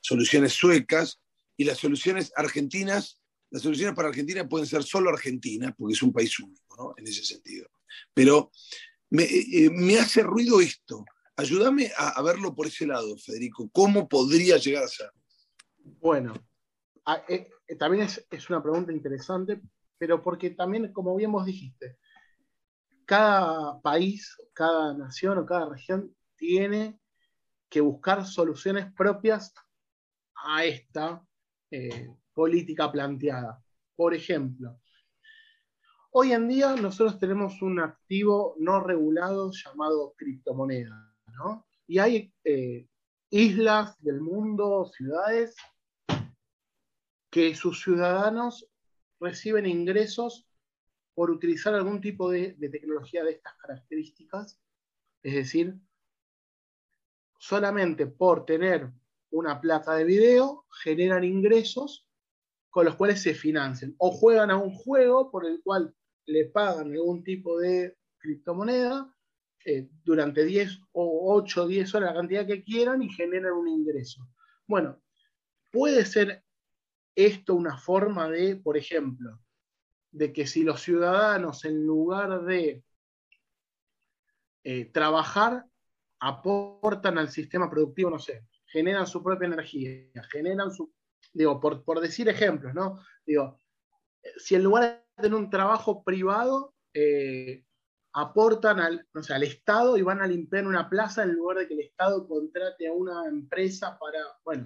soluciones 0.00 0.52
suecas, 0.52 1.18
y 1.56 1.64
las 1.64 1.78
soluciones 1.78 2.32
argentinas, 2.36 3.20
las 3.50 3.62
soluciones 3.62 3.94
para 3.94 4.08
Argentina 4.08 4.48
pueden 4.48 4.66
ser 4.66 4.84
solo 4.84 5.10
Argentina, 5.10 5.74
porque 5.76 5.94
es 5.94 6.02
un 6.02 6.12
país 6.12 6.38
único, 6.38 6.76
¿no? 6.76 6.94
En 6.96 7.06
ese 7.06 7.24
sentido. 7.24 7.68
Pero 8.14 8.52
me, 9.10 9.24
eh, 9.24 9.66
eh, 9.66 9.98
hace 9.98 10.22
ruido 10.22 10.60
esto. 10.60 11.04
Ayúdame 11.42 11.90
a, 11.96 12.22
verlo 12.22 12.54
por 12.54 12.68
ese 12.68 12.86
lado, 12.86 13.16
Federico. 13.16 13.68
¿Cómo 13.72 14.08
podría 14.08 14.58
llegar 14.58 14.84
a 14.84 14.88
ser? 14.88 15.10
Bueno, 16.00 16.34
eh, 17.28 17.48
también 17.76 18.04
es, 18.04 18.24
es, 18.30 18.48
una 18.48 18.62
pregunta 18.62 18.92
interesante, 18.92 19.60
pero 19.98 20.22
porque 20.22 20.50
también, 20.50 20.92
como 20.92 21.16
bien 21.16 21.32
vos 21.32 21.44
dijiste, 21.44 21.98
cada 23.04 23.80
país, 23.80 24.36
cada 24.52 24.94
nación 24.96 25.38
o 25.38 25.44
cada 25.44 25.68
región 25.68 26.14
tiene 26.36 27.00
que 27.68 27.80
buscar 27.80 28.24
soluciones 28.24 28.92
propias 28.92 29.52
a 30.44 30.64
esta 30.64 31.26
eh, 31.72 32.08
política 32.32 32.92
planteada. 32.92 33.60
Por 33.96 34.14
ejemplo, 34.14 34.78
hoy 36.12 36.34
en 36.34 36.46
día 36.46 36.76
nosotros 36.76 37.18
tenemos 37.18 37.60
un 37.62 37.80
activo 37.80 38.54
no 38.60 38.78
regulado 38.78 39.50
llamado 39.50 40.14
criptomoneda, 40.16 41.11
Y 41.86 41.98
hay 41.98 42.32
eh, 42.44 42.86
islas 43.30 43.96
del 44.02 44.20
mundo, 44.20 44.90
ciudades, 44.96 45.56
que 47.30 47.54
sus 47.54 47.82
ciudadanos 47.82 48.68
reciben 49.20 49.66
ingresos 49.66 50.46
por 51.14 51.30
utilizar 51.30 51.74
algún 51.74 52.00
tipo 52.00 52.30
de, 52.30 52.56
tecnología 52.70 53.24
de 53.24 53.32
estas 53.32 53.54
características, 53.54 54.60
es 55.22 55.34
decir, 55.34 55.74
solamente 57.38 58.06
por 58.06 58.44
tener 58.44 58.90
una 59.30 59.60
placa 59.60 59.94
de 59.94 60.04
video 60.04 60.66
generan 60.82 61.24
ingresos 61.24 62.06
con 62.70 62.84
los 62.84 62.96
cuales 62.96 63.22
se 63.22 63.34
financian. 63.34 63.94
O 63.98 64.10
juegan 64.10 64.50
a 64.50 64.56
un 64.56 64.74
juego 64.74 65.30
por 65.30 65.46
el 65.46 65.62
cual 65.62 65.94
le 66.26 66.46
pagan 66.46 66.92
algún 66.92 67.22
tipo 67.24 67.58
de 67.58 67.96
criptomoneda 68.18 69.12
eh, 69.64 69.88
durante 70.04 70.44
10 70.44 70.80
o 70.92 71.34
8 71.34 71.62
o 71.62 71.66
10 71.66 71.94
horas, 71.94 72.10
la 72.10 72.20
cantidad 72.20 72.46
que 72.46 72.62
quieran, 72.62 73.02
y 73.02 73.08
generan 73.08 73.52
un 73.52 73.68
ingreso. 73.68 74.28
Bueno, 74.66 75.00
puede 75.70 76.04
ser 76.04 76.44
esto 77.14 77.54
una 77.54 77.76
forma 77.78 78.28
de, 78.28 78.56
por 78.56 78.76
ejemplo, 78.76 79.40
de 80.10 80.32
que 80.32 80.46
si 80.46 80.62
los 80.62 80.80
ciudadanos 80.82 81.64
en 81.64 81.84
lugar 81.84 82.44
de 82.44 82.84
eh, 84.64 84.84
trabajar 84.86 85.66
aportan 86.20 87.18
al 87.18 87.30
sistema 87.30 87.68
productivo, 87.68 88.10
no 88.10 88.18
sé, 88.18 88.46
generan 88.66 89.06
su 89.06 89.22
propia 89.22 89.46
energía, 89.46 90.22
generan 90.30 90.70
su, 90.70 90.92
digo, 91.32 91.60
por, 91.60 92.00
decir 92.00 92.28
ejemplos, 92.28 92.72
¿no? 92.74 93.00
Digo, 93.26 93.58
si 94.36 94.54
en 94.54 94.62
lugar 94.62 95.04
de 95.16 95.22
tener 95.22 95.36
un 95.36 95.50
trabajo 95.50 96.04
privado, 96.04 96.74
eh, 96.94 97.64
aportan 98.14 98.80
al, 98.80 99.06
no 99.14 99.22
sé, 99.22 99.34
al 99.34 99.42
Estado 99.42 99.96
y 99.96 100.02
van 100.02 100.20
a 100.20 100.26
limpiar 100.26 100.66
una 100.66 100.88
plaza 100.88 101.22
en 101.22 101.34
lugar 101.34 101.58
de 101.58 101.68
que 101.68 101.74
el 101.74 101.80
Estado 101.80 102.26
contrate 102.26 102.86
a 102.86 102.92
una 102.92 103.26
empresa 103.26 103.98
para, 103.98 104.20
bueno, 104.44 104.64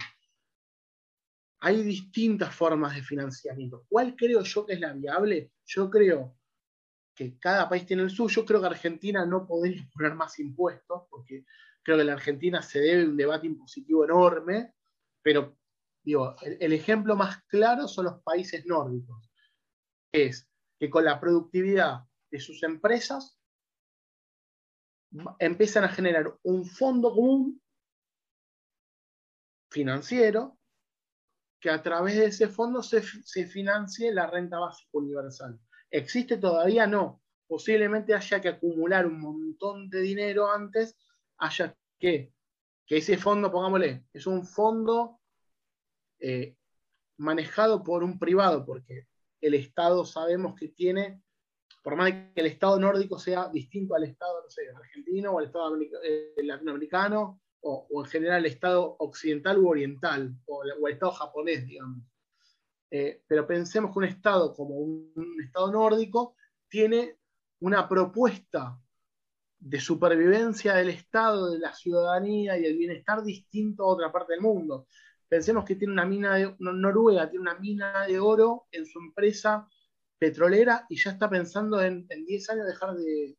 hay 1.61 1.83
distintas 1.83 2.55
formas 2.55 2.95
de 2.95 3.03
financiamiento. 3.03 3.85
¿Cuál 3.89 4.15
creo 4.17 4.43
yo 4.43 4.67
que 4.67 4.75
es 4.75 4.81
la 4.81 4.93
viable? 4.93 5.53
Yo 5.65 5.91
creo 5.91 6.37
que 7.15 7.39
cada 7.39 7.69
país 7.69 7.87
tiene 7.87 8.03
el 8.03 8.11
suyo. 8.11 8.45
Creo 8.45 8.61
que 8.61 8.67
Argentina 8.67 9.25
no 9.25 9.47
podría 9.47 9.89
poner 9.95 10.15
más 10.15 10.39
impuestos, 10.39 11.05
porque 11.09 11.45
creo 11.83 11.99
que 11.99 12.05
la 12.05 12.13
Argentina 12.13 12.61
se 12.63 12.81
debe 12.81 13.09
un 13.09 13.17
debate 13.17 13.47
impositivo 13.47 14.05
enorme, 14.05 14.75
pero 15.23 15.57
digo, 16.05 16.37
el, 16.43 16.73
ejemplo 16.73 17.17
más 17.17 17.43
claro 17.45 17.89
son 17.89 18.05
los 18.05 18.23
países 18.23 18.65
nórdicos, 18.67 19.31
es 20.13 20.49
que 20.79 20.89
con 20.89 21.05
la 21.05 21.19
productividad 21.19 22.05
de 22.31 22.41
sus 22.41 22.63
empresas 22.63 23.39
empiezan 25.39 25.85
a 25.85 25.89
generar 25.89 26.37
un 26.43 26.65
fondo 26.67 27.15
común 27.15 27.63
financiero 29.71 30.59
que 31.61 31.71
a 31.71 31.83
través 31.83 32.17
de 32.17 32.27
ese 32.27 32.49
fondo 32.49 32.83
se, 32.83 33.03
se 33.03 33.47
financie 33.47 34.13
la 34.13 34.27
renta 34.27 34.59
básica 34.59 34.91
universal. 34.93 35.59
¿Existe 35.91 36.37
todavía? 36.37 36.87
No. 36.87 37.23
Posiblemente 37.47 38.15
haya 38.15 38.41
que 38.41 38.49
acumular 38.49 39.07
un 39.07 39.21
montón 39.21 39.89
de 39.89 40.01
dinero 40.01 40.51
antes, 40.51 40.97
haya 41.39 41.77
que, 41.99 42.33
que 42.85 42.99
ese 42.99 43.17
fondo, 43.17 43.51
pongámosle, 43.51 44.05
es 44.13 44.27
un 44.27 44.45
fondo 44.45 45.21
eh, 46.19 46.57
manejado 47.19 47.83
por 47.83 48.03
un 48.03 48.19
privado, 48.19 48.65
porque 48.65 49.07
el 49.41 49.55
Estado 49.55 50.05
sabemos 50.05 50.55
que 50.59 50.69
tiene, 50.69 51.23
por 51.87 51.95
más 51.95 52.11
que 52.11 52.41
el 52.41 52.47
Estado 52.47 52.81
nórdico 52.81 53.17
sea 53.17 53.49
distinto 53.49 53.95
al 53.95 54.03
Estado, 54.03 54.43
no 54.43 54.51
sé, 54.51 54.63
argentino 54.75 55.31
o 55.31 55.39
al 55.39 55.45
Estado 55.45 55.79
eh, 56.03 56.35
latinoamericano, 56.39 57.41
o, 57.61 57.87
en 58.05 58.11
general 58.11 58.45
el 58.45 58.51
Estado 58.51 58.97
occidental 58.99 59.57
u 59.59 59.69
oriental, 59.69 60.35
o, 60.47 60.65
o 60.81 60.89
el 60.89 60.95
Estado 60.95 61.13
japonés, 61.13 61.65
digamos. 61.65 62.03
Eh, 62.91 63.23
pero 63.29 63.47
pensemos 63.47 63.93
que 63.93 64.01
un 64.01 64.05
Estado 64.05 64.53
como 64.53 64.75
un, 64.75 65.13
Estado 65.45 65.71
nórdico 65.71 66.35
tiene 66.69 67.21
una 67.61 67.89
propuesta 67.89 68.77
de 69.57 69.79
supervivencia 69.79 70.75
del 70.75 70.89
Estado, 70.89 71.53
de 71.53 71.61
la 71.61 71.73
ciudadanía 71.73 72.59
y 72.59 72.63
del 72.63 72.79
bienestar 72.79 73.23
distinto 73.23 73.85
a 73.85 73.93
otra 73.95 74.11
parte 74.11 74.33
del 74.33 74.43
mundo. 74.43 74.89
Pensemos 75.29 75.65
que 75.65 75.77
tiene 75.77 75.93
una 75.93 76.05
mina 76.05 76.35
de 76.35 76.53
Noruega, 76.59 77.31
tiene 77.31 77.43
una 77.43 77.61
mina 77.61 78.09
de 78.09 78.19
oro 78.19 78.67
en 78.73 78.87
su 78.87 78.99
empresa 78.99 79.69
petrolera 80.19 80.87
y 80.89 80.97
ya 80.97 81.11
está 81.11 81.29
pensando 81.29 81.81
en, 81.83 82.07
10 82.09 82.51
años 82.51 82.67
dejar 82.67 82.95
de, 82.95 83.37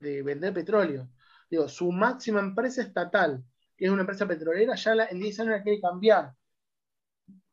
de, 0.00 0.22
vender 0.22 0.52
petróleo. 0.52 1.08
Digo, 1.50 1.68
su 1.68 1.90
máxima 1.92 2.40
empresa 2.40 2.82
estatal, 2.82 3.44
que 3.76 3.86
es 3.86 3.90
una 3.90 4.02
empresa 4.02 4.26
petrolera, 4.26 4.74
ya 4.74 4.94
en 5.10 5.20
10 5.20 5.40
años 5.40 5.52
la 5.52 5.62
quiere 5.62 5.80
cambiar 5.80 6.34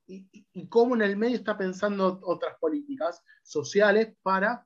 y, 0.07 0.67
cómo 0.67 0.95
en 0.95 1.01
el 1.01 1.17
medio 1.17 1.37
está 1.37 1.57
pensando 1.57 2.19
otras 2.23 2.57
políticas 2.59 3.23
sociales 3.43 4.15
para 4.21 4.65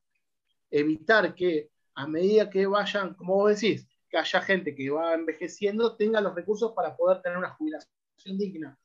evitar 0.70 1.34
que 1.36 1.70
a 1.96 2.08
medida 2.08 2.50
que 2.50 2.66
vayan, 2.66 3.14
como 3.16 3.36
vos 3.36 3.60
decís, 3.60 3.88
que 4.10 4.18
haya 4.18 4.42
gente 4.42 4.76
que 4.76 4.90
va 4.90 5.14
envejeciendo, 5.14 5.96
tenga 5.96 6.22
los 6.22 6.36
recursos 6.36 6.74
para 6.74 6.96
poder 6.96 7.22
tener 7.22 7.38
una 7.38 7.52
jubilación 7.52 8.38
digna. 8.38 8.78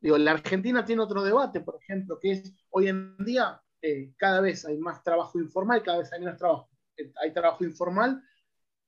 Digo, 0.00 0.16
la 0.18 0.32
Argentina 0.32 0.84
tiene 0.84 1.02
otro 1.02 1.22
debate, 1.22 1.60
por 1.60 1.76
ejemplo, 1.80 2.18
que 2.20 2.32
es 2.32 2.52
hoy 2.70 2.88
en 2.88 3.16
día 3.24 3.60
eh, 3.82 4.12
cada 4.16 4.40
vez 4.40 4.64
hay 4.64 4.78
más 4.78 5.02
trabajo 5.02 5.38
informal, 5.38 5.82
cada 5.82 5.98
vez 5.98 6.12
hay 6.12 6.20
menos 6.20 6.36
trabajo. 6.36 6.68
Eh, 6.96 7.12
hay 7.20 7.32
trabajo 7.32 7.64
informal, 7.64 8.22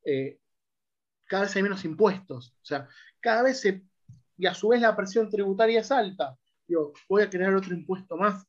eh, 0.05 0.41
cada 1.27 1.45
vez 1.45 1.57
hay 1.57 1.63
menos 1.63 1.85
impuestos. 1.85 2.55
O 2.63 2.65
sea, 2.65 2.89
cada 3.21 3.43
vez 3.43 3.61
se, 3.61 3.85
y 4.37 4.47
a 4.47 4.55
su 4.55 4.69
vez 4.69 4.81
la 4.81 4.97
presión 4.97 5.29
tributaria 5.29 5.81
es 5.81 5.91
alta 5.91 6.37
voy 7.09 7.23
a 7.23 7.31
crear 7.31 7.55
otro 7.55 7.75
impuesto 7.75 8.17
más. 8.17 8.45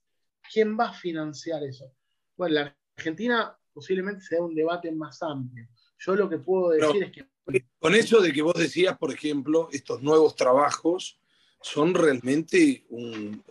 ¿Quién 0.51 0.77
va 0.77 0.89
a 0.89 0.93
financiar 0.93 1.63
eso? 1.63 1.91
Bueno, 2.35 2.55
la 2.55 2.75
Argentina 2.97 3.57
posiblemente 3.73 4.21
sea 4.21 4.41
un 4.41 4.53
debate 4.53 4.91
más 4.91 5.21
amplio. 5.21 5.67
Yo 5.99 6.15
lo 6.15 6.29
que 6.29 6.39
puedo 6.39 6.69
decir 6.71 7.03
es 7.03 7.11
que... 7.11 7.27
Con 7.79 7.95
eso 7.95 8.21
de 8.21 8.31
que 8.31 8.41
vos 8.41 8.53
decías, 8.55 8.97
por 8.97 9.13
ejemplo, 9.13 9.69
estos 9.71 10.01
nuevos 10.01 10.35
trabajos 10.35 11.20
son 11.61 11.93
realmente 11.93 12.83
un, 12.89 13.43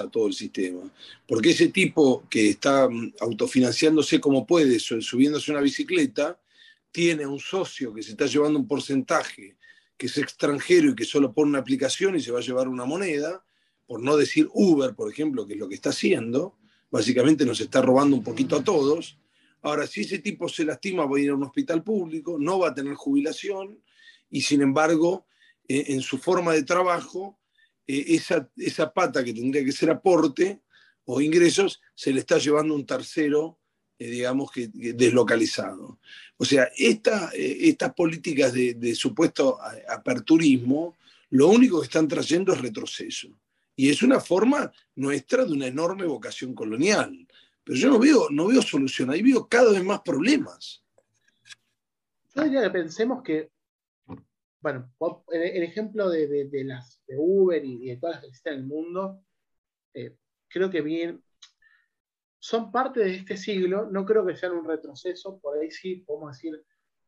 a 0.00 0.08
todo 0.08 0.26
el 0.28 0.32
sistema. 0.32 0.80
Porque 1.26 1.50
ese 1.50 1.68
tipo 1.68 2.24
que 2.30 2.50
está 2.50 2.88
mm, 2.88 3.14
autofinanciándose 3.20 4.20
como 4.20 4.46
puede, 4.46 4.78
subiéndose 4.78 5.50
una 5.50 5.60
bicicleta, 5.60 6.40
tiene 6.90 7.26
un 7.26 7.38
socio 7.38 7.92
que 7.92 8.02
se 8.02 8.12
está 8.12 8.26
llevando 8.26 8.58
un 8.58 8.66
porcentaje 8.66 9.56
que 9.96 10.06
es 10.06 10.18
extranjero 10.18 10.90
y 10.90 10.94
que 10.94 11.04
solo 11.04 11.32
pone 11.32 11.50
una 11.50 11.58
aplicación 11.58 12.16
y 12.16 12.20
se 12.20 12.32
va 12.32 12.38
a 12.38 12.42
llevar 12.42 12.66
una 12.66 12.84
moneda, 12.84 13.44
por 13.86 14.02
no 14.02 14.16
decir 14.16 14.48
Uber, 14.52 14.94
por 14.94 15.10
ejemplo, 15.10 15.46
que 15.46 15.54
es 15.54 15.60
lo 15.60 15.68
que 15.68 15.74
está 15.74 15.90
haciendo, 15.90 16.56
básicamente 16.90 17.44
nos 17.44 17.60
está 17.60 17.82
robando 17.82 18.16
un 18.16 18.24
poquito 18.24 18.56
a 18.56 18.64
todos. 18.64 19.18
Ahora, 19.60 19.86
si 19.86 20.00
ese 20.00 20.18
tipo 20.18 20.48
se 20.48 20.64
lastima, 20.64 21.06
va 21.06 21.18
a 21.18 21.20
ir 21.20 21.30
a 21.30 21.34
un 21.34 21.44
hospital 21.44 21.82
público, 21.82 22.36
no 22.38 22.58
va 22.58 22.70
a 22.70 22.74
tener 22.74 22.94
jubilación 22.94 23.78
y 24.30 24.40
sin 24.40 24.62
embargo, 24.62 25.26
eh, 25.72 25.94
en 25.94 26.02
su 26.02 26.18
forma 26.18 26.52
de 26.52 26.64
trabajo, 26.64 27.38
eh, 27.86 28.04
esa, 28.08 28.46
esa 28.58 28.92
pata 28.92 29.24
que 29.24 29.32
tendría 29.32 29.64
que 29.64 29.72
ser 29.72 29.88
aporte 29.88 30.60
o 31.06 31.18
ingresos, 31.18 31.80
se 31.94 32.12
le 32.12 32.20
está 32.20 32.36
llevando 32.36 32.74
un 32.74 32.84
tercero, 32.84 33.58
eh, 33.98 34.10
digamos, 34.10 34.52
que, 34.52 34.68
deslocalizado. 34.68 35.98
O 36.36 36.44
sea, 36.44 36.68
esta, 36.76 37.30
estas 37.32 37.94
políticas 37.94 38.52
de, 38.52 38.94
supuesto 38.94 39.58
aperturismo, 39.88 40.94
lo 41.30 41.48
único 41.48 41.80
que 41.80 41.86
están 41.86 42.06
trayendo 42.06 42.52
es 42.52 42.60
retroceso. 42.60 43.28
Y 43.74 43.88
es 43.88 44.02
una 44.02 44.20
forma 44.20 44.70
nuestra 44.96 45.46
de 45.46 45.52
una 45.54 45.68
enorme 45.68 46.04
vocación 46.04 46.52
colonial. 46.54 47.26
Pero 47.64 47.78
yo 47.78 47.88
no 47.88 47.98
veo, 47.98 48.28
no 48.28 48.48
veo 48.48 48.60
solución, 48.60 49.08
ahí 49.08 49.22
veo 49.22 49.48
cada 49.48 49.72
vez 49.72 49.82
más 49.82 50.02
problemas. 50.02 50.82
Yo 52.34 52.44
diría 52.44 52.62
que 52.62 52.70
pensemos 52.70 53.22
que, 53.22 53.50
bueno, 54.62 54.92
el, 55.32 55.62
ejemplo 55.64 56.08
de, 56.08 56.48
las 56.64 57.02
de 57.06 57.16
Uber 57.18 57.64
y, 57.64 57.88
de 57.88 57.96
todas 57.96 58.16
las 58.16 58.22
que 58.22 58.28
existen 58.28 58.54
en 58.54 58.60
el 58.60 58.66
mundo, 58.66 59.24
eh, 59.92 60.16
creo 60.48 60.70
que 60.70 60.80
bien, 60.80 61.22
son 62.38 62.70
parte 62.70 63.00
de 63.00 63.16
este 63.16 63.36
siglo, 63.36 63.88
no 63.90 64.06
creo 64.06 64.24
que 64.24 64.36
sean 64.36 64.52
un 64.52 64.64
retroceso, 64.64 65.40
por 65.40 65.58
ahí 65.58 65.70
sí 65.70 65.96
podemos 65.96 66.36
decir, 66.36 66.64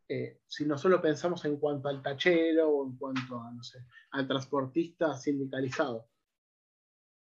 eh, 0.08 0.40
si 0.46 0.64
no 0.66 0.76
solo 0.76 1.00
pensamos 1.00 1.44
en 1.44 1.58
cuanto 1.58 1.88
al 1.88 2.02
tachero 2.02 2.68
o 2.68 2.86
en 2.86 2.96
cuanto 2.96 3.40
a, 3.40 3.52
no 3.52 3.62
sé, 3.62 3.78
al 4.10 4.26
transportista 4.26 5.16
sindicalizado. 5.16 6.08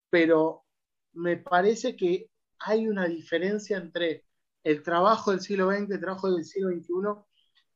Pero 0.10 0.66
me 1.14 1.38
parece 1.38 1.96
que 1.96 2.30
hay 2.60 2.88
una 2.88 3.08
diferencia 3.08 3.78
entre 3.78 4.26
el 4.64 4.84
trabajo 4.84 5.32
del 5.32 5.42
siglo 5.42 5.72
XX 5.72 5.90
y 5.90 5.94
el 5.94 6.00
trabajo 6.00 6.32
del 6.32 6.46
siglo 6.46 6.70
XXI 6.70 6.92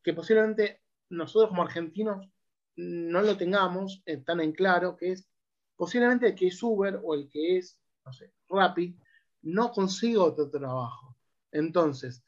que 0.04 0.14
posiblemente 0.14 0.82
nosotros 1.10 1.50
como 1.50 1.64
argentinos 1.64 2.28
no 2.76 3.22
lo 3.22 3.38
tengamos 3.38 4.04
tan 4.26 4.40
en 4.42 4.52
claro, 4.52 4.96
que 4.96 5.14
es 5.14 5.28
posiblemente 5.76 6.28
el 6.28 6.36
que 6.36 6.48
es 6.48 6.62
Uber 6.62 7.00
o 7.04 7.14
el 7.14 7.30
que 7.30 7.58
es, 7.58 7.80
no 8.06 8.14
sé, 8.14 8.34
Rappi, 8.50 8.98
no 9.44 9.72
consiga 9.72 10.24
otro 10.24 10.50
trabajo. 10.50 11.18
Entonces, 11.52 12.24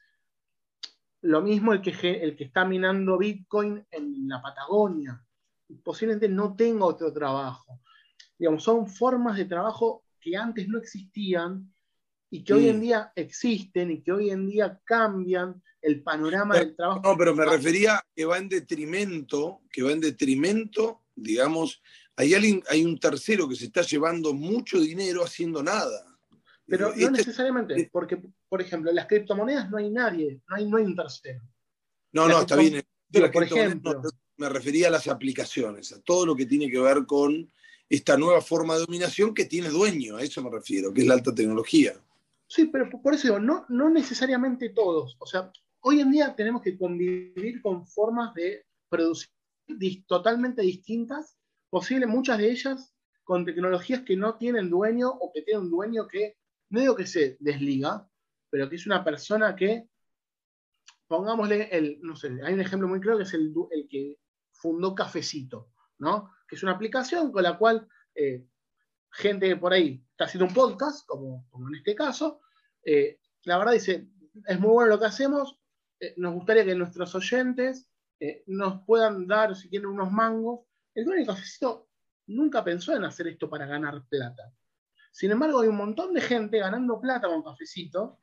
lo 1.22 1.40
mismo 1.42 1.72
el 1.72 1.80
que, 1.80 1.90
el 2.22 2.36
que 2.36 2.44
está 2.44 2.64
minando 2.64 3.18
Bitcoin 3.18 3.86
en 3.90 4.28
la 4.28 4.40
Patagonia, 4.40 5.22
posiblemente 5.82 6.28
no 6.28 6.54
tenga 6.54 6.84
otro 6.84 7.12
trabajo 7.12 7.80
digamos, 8.38 8.62
son 8.62 8.86
formas 8.86 9.36
de 9.36 9.44
trabajo 9.44 10.04
que 10.20 10.36
antes 10.36 10.68
no 10.68 10.78
existían 10.78 11.72
y 12.36 12.44
que 12.44 12.52
hoy 12.52 12.68
en 12.68 12.82
día 12.82 13.12
existen 13.16 13.90
y 13.90 14.02
que 14.02 14.12
hoy 14.12 14.28
en 14.28 14.46
día 14.46 14.78
cambian 14.84 15.62
el 15.80 16.02
panorama 16.02 16.58
del 16.58 16.76
trabajo. 16.76 17.00
No, 17.02 17.16
pero 17.16 17.34
me 17.34 17.46
refería 17.46 18.04
que 18.14 18.26
va 18.26 18.36
en 18.36 18.50
detrimento, 18.50 19.62
que 19.72 19.82
va 19.82 19.92
en 19.92 20.00
detrimento, 20.00 21.04
digamos, 21.14 21.82
hay 22.14 22.34
alguien, 22.34 22.62
hay 22.68 22.84
un 22.84 22.98
tercero 22.98 23.48
que 23.48 23.56
se 23.56 23.66
está 23.66 23.80
llevando 23.80 24.34
mucho 24.34 24.78
dinero 24.78 25.24
haciendo 25.24 25.62
nada. 25.62 26.04
Pero 26.66 26.88
no 26.88 26.94
este 26.94 27.10
necesariamente, 27.10 27.88
porque, 27.90 28.20
por 28.50 28.60
ejemplo, 28.60 28.90
en 28.90 28.96
las 28.96 29.06
criptomonedas 29.06 29.70
no 29.70 29.78
hay 29.78 29.88
nadie, 29.88 30.42
no 30.46 30.56
hay, 30.56 30.68
no 30.68 30.76
hay 30.76 30.84
un 30.84 30.96
tercero. 30.96 31.40
No, 32.12 32.28
no, 32.28 32.40
está 32.42 32.56
bien. 32.56 32.84
por 33.32 33.44
ejemplo, 33.44 34.02
me 34.36 34.48
refería 34.50 34.88
a 34.88 34.90
las 34.90 35.08
aplicaciones, 35.08 35.90
a 35.92 36.02
todo 36.02 36.26
lo 36.26 36.36
que 36.36 36.44
tiene 36.44 36.70
que 36.70 36.80
ver 36.80 37.06
con 37.06 37.50
esta 37.88 38.18
nueva 38.18 38.42
forma 38.42 38.74
de 38.74 38.80
dominación 38.80 39.32
que 39.32 39.46
tiene 39.46 39.70
dueño, 39.70 40.16
a 40.16 40.22
eso 40.22 40.42
me 40.42 40.50
refiero, 40.50 40.92
que 40.92 41.00
es 41.00 41.06
la 41.06 41.14
alta 41.14 41.34
tecnología. 41.34 41.94
Sí, 42.48 42.66
pero 42.66 42.88
por 42.90 43.14
eso 43.14 43.28
digo, 43.28 43.40
no, 43.40 43.66
no 43.68 43.90
necesariamente 43.90 44.70
todos. 44.70 45.16
O 45.18 45.26
sea, 45.26 45.50
hoy 45.80 46.00
en 46.00 46.10
día 46.10 46.34
tenemos 46.34 46.62
que 46.62 46.78
convivir 46.78 47.60
con 47.60 47.86
formas 47.86 48.34
de 48.34 48.66
producir 48.88 49.30
totalmente 50.06 50.62
distintas, 50.62 51.36
posible 51.70 52.06
muchas 52.06 52.38
de 52.38 52.50
ellas 52.50 52.94
con 53.24 53.44
tecnologías 53.44 54.02
que 54.02 54.16
no 54.16 54.36
tienen 54.36 54.70
dueño 54.70 55.08
o 55.08 55.32
que 55.32 55.42
tienen 55.42 55.64
un 55.64 55.70
dueño 55.70 56.06
que 56.06 56.36
no 56.70 56.80
digo 56.80 56.96
que 56.96 57.06
se 57.06 57.36
desliga, 57.40 58.08
pero 58.50 58.68
que 58.68 58.76
es 58.76 58.86
una 58.86 59.04
persona 59.04 59.54
que, 59.54 59.88
pongámosle 61.06 61.68
el, 61.70 61.98
no 62.02 62.16
sé, 62.16 62.38
hay 62.44 62.54
un 62.54 62.60
ejemplo 62.60 62.88
muy 62.88 63.00
claro 63.00 63.18
que 63.18 63.24
es 63.24 63.34
el, 63.34 63.52
el 63.70 63.88
que 63.88 64.18
fundó 64.52 64.94
Cafecito, 64.94 65.70
¿no? 65.98 66.32
Que 66.48 66.56
es 66.56 66.62
una 66.62 66.72
aplicación 66.72 67.32
con 67.32 67.42
la 67.42 67.58
cual 67.58 67.88
eh, 68.14 68.44
gente 69.10 69.56
por 69.56 69.72
ahí 69.72 70.04
está 70.10 70.24
haciendo 70.24 70.46
un 70.46 70.54
podcast, 70.54 71.06
como, 71.06 71.46
como 71.50 71.68
en 71.68 71.76
este 71.76 71.94
caso, 71.94 72.40
eh, 72.84 73.18
la 73.44 73.58
verdad 73.58 73.72
dice, 73.72 74.08
es 74.46 74.60
muy 74.60 74.70
bueno 74.70 74.90
lo 74.90 74.98
que 74.98 75.06
hacemos, 75.06 75.58
eh, 76.00 76.14
nos 76.16 76.34
gustaría 76.34 76.64
que 76.64 76.74
nuestros 76.74 77.14
oyentes 77.14 77.90
nos 78.46 78.82
puedan 78.86 79.26
dar, 79.26 79.54
si 79.54 79.68
quieren, 79.68 79.88
unos 79.88 80.10
mangos. 80.10 80.60
El 80.94 81.04
de 81.04 81.26
Cafecito 81.26 81.90
nunca 82.28 82.64
pensó 82.64 82.94
en 82.96 83.04
hacer 83.04 83.28
esto 83.28 83.48
para 83.48 83.66
ganar 83.66 84.04
plata. 84.08 84.52
Sin 85.12 85.30
embargo, 85.30 85.60
hay 85.60 85.68
un 85.68 85.76
montón 85.76 86.12
de 86.12 86.20
gente 86.20 86.58
ganando 86.58 87.00
plata 87.00 87.28
con 87.28 87.42
cafecito 87.42 88.18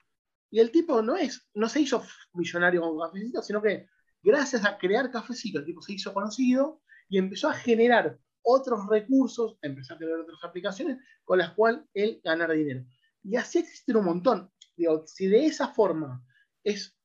y 0.52 0.60
el 0.60 0.70
tipo 0.70 1.02
no 1.02 1.16
es, 1.16 1.50
no 1.56 1.68
se 1.68 1.82
hizo 1.82 2.04
millonario 2.34 2.82
con 2.82 3.00
cafecito, 3.00 3.42
sino 3.42 3.62
que 3.62 3.90
gracias 4.22 4.64
a 4.64 4.78
crear 4.78 5.10
cafecito, 5.10 5.58
el 5.60 5.66
tipo 5.66 5.82
se 5.82 5.94
hizo 5.94 6.14
conocido 6.14 6.82
y 7.10 7.18
empezó 7.18 7.50
a 7.50 7.54
generar 7.54 8.20
otros 8.44 8.88
recursos, 8.88 9.58
empezó 9.62 9.94
a 9.94 9.98
crear 9.98 10.20
otras 10.20 10.44
aplicaciones 10.44 10.98
con 11.24 11.40
las 11.40 11.52
cuales 11.52 11.82
él 11.94 12.22
ganar 12.24 12.52
dinero. 12.52 12.86
Y 13.24 13.36
así 13.36 13.60
existen 13.60 13.98
un 13.98 14.06
montón. 14.06 14.52
Digo, 14.76 15.06
si 15.08 15.28
de 15.28 15.46
esa 15.46 15.70
forma 15.70 16.24
es 16.64 16.98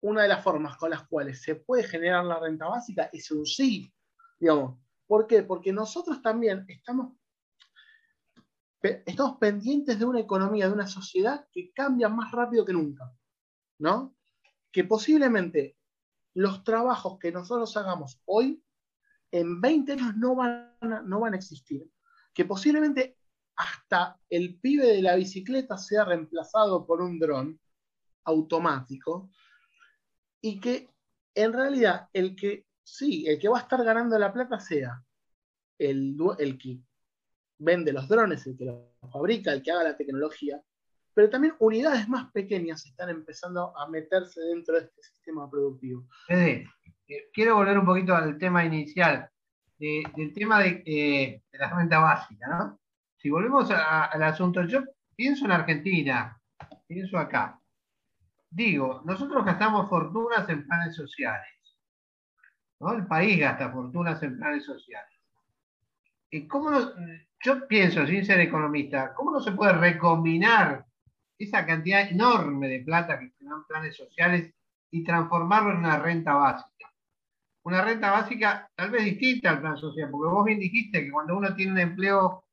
una 0.00 0.22
de 0.22 0.28
las 0.28 0.42
formas 0.42 0.76
con 0.76 0.90
las 0.90 1.06
cuales 1.08 1.42
se 1.42 1.54
puede 1.54 1.84
generar 1.84 2.24
la 2.24 2.38
renta 2.38 2.66
básica, 2.66 3.08
es 3.12 3.30
un 3.30 3.46
sí. 3.46 3.92
Digamos, 4.38 4.76
¿Por 5.12 5.26
qué? 5.26 5.42
Porque 5.42 5.74
nosotros 5.74 6.22
también 6.22 6.64
estamos, 6.68 7.14
estamos 8.80 9.36
pendientes 9.36 9.98
de 9.98 10.06
una 10.06 10.20
economía, 10.20 10.68
de 10.68 10.72
una 10.72 10.86
sociedad 10.86 11.46
que 11.52 11.70
cambia 11.72 12.08
más 12.08 12.32
rápido 12.32 12.64
que 12.64 12.72
nunca, 12.72 13.12
¿no? 13.78 14.16
Que 14.70 14.84
posiblemente 14.84 15.76
los 16.32 16.64
trabajos 16.64 17.18
que 17.18 17.30
nosotros 17.30 17.76
hagamos 17.76 18.22
hoy, 18.24 18.64
en 19.30 19.60
20 19.60 19.92
años 19.92 20.16
no 20.16 20.34
van 20.34 20.71
no 20.82 21.20
van 21.20 21.34
a 21.34 21.36
existir. 21.36 21.88
Que 22.34 22.44
posiblemente 22.44 23.16
hasta 23.56 24.18
el 24.30 24.58
pibe 24.58 24.86
de 24.86 25.02
la 25.02 25.16
bicicleta 25.16 25.76
sea 25.76 26.04
reemplazado 26.04 26.86
por 26.86 27.00
un 27.00 27.18
dron 27.18 27.60
automático 28.24 29.30
y 30.40 30.60
que 30.60 30.88
en 31.34 31.52
realidad 31.52 32.08
el 32.12 32.34
que 32.36 32.66
sí, 32.82 33.26
el 33.26 33.38
que 33.38 33.48
va 33.48 33.58
a 33.58 33.62
estar 33.62 33.82
ganando 33.84 34.18
la 34.18 34.32
plata 34.32 34.58
sea 34.58 35.02
el, 35.78 36.16
que 36.60 36.80
vende 37.58 37.92
los 37.92 38.08
drones, 38.08 38.46
el 38.46 38.56
que 38.56 38.64
los 38.64 38.78
fabrica, 39.10 39.52
el 39.52 39.62
que 39.62 39.72
haga 39.72 39.84
la 39.84 39.96
tecnología, 39.96 40.62
pero 41.14 41.28
también 41.28 41.54
unidades 41.58 42.08
más 42.08 42.30
pequeñas 42.32 42.86
están 42.86 43.10
empezando 43.10 43.76
a 43.76 43.88
meterse 43.88 44.40
dentro 44.40 44.74
de 44.74 44.86
este 44.86 45.02
sistema 45.02 45.50
productivo. 45.50 46.06
Eh, 46.28 46.64
quiero 47.32 47.56
volver 47.56 47.78
un 47.78 47.86
poquito 47.86 48.14
al 48.14 48.38
tema 48.38 48.64
inicial, 48.64 49.28
del 49.78 50.32
tema 50.34 50.64
eh, 50.64 51.42
de, 51.50 51.58
la 51.58 51.74
renta 51.74 51.98
básica, 51.98 52.46
¿no? 52.46 52.78
Si 53.16 53.30
volvemos 53.30 53.70
al 53.70 54.22
asunto, 54.22 54.64
yo 54.64 54.82
pienso 55.14 55.44
en 55.44 55.52
Argentina, 55.52 56.40
pienso 56.86 57.18
acá. 57.18 57.60
Digo, 58.50 59.02
nosotros 59.04 59.44
gastamos 59.44 59.88
fortunas 59.88 60.48
en 60.48 60.66
planes 60.66 60.96
sociales. 60.96 61.48
El 62.80 63.06
país 63.06 63.38
gasta 63.38 63.70
fortunas 63.70 64.22
en 64.22 64.36
planes 64.38 64.64
sociales. 64.64 65.12
¿Y 66.30 66.48
cómo 66.48 66.70
yo 67.44 67.66
pienso, 67.68 68.06
sin 68.06 68.24
ser 68.24 68.40
economista, 68.40 69.14
¿cómo 69.14 69.32
no 69.32 69.40
se 69.40 69.52
puede 69.52 69.72
recombinar 69.72 70.84
esa 71.38 71.64
cantidad 71.66 72.08
enorme 72.08 72.68
de 72.68 72.80
plata 72.80 73.18
que 73.18 73.30
se 73.30 73.44
dan 73.44 73.64
planes 73.66 73.96
sociales 73.96 74.52
y 74.90 75.04
transformarlo 75.04 75.72
en 75.72 75.78
una 75.78 75.98
renta 75.98 76.34
básica? 76.34 76.71
Una 77.64 77.82
renta 77.82 78.10
básica 78.10 78.68
tal 78.74 78.90
vez 78.90 79.04
distinta 79.04 79.50
al 79.50 79.60
plan 79.60 79.76
social, 79.76 80.10
porque 80.10 80.34
vos 80.34 80.44
bien 80.44 80.58
dijiste 80.58 81.04
que 81.04 81.10
cuando 81.10 81.36
uno 81.36 81.54
tiene 81.54 81.72
un 81.72 81.78
empleo 81.78 82.44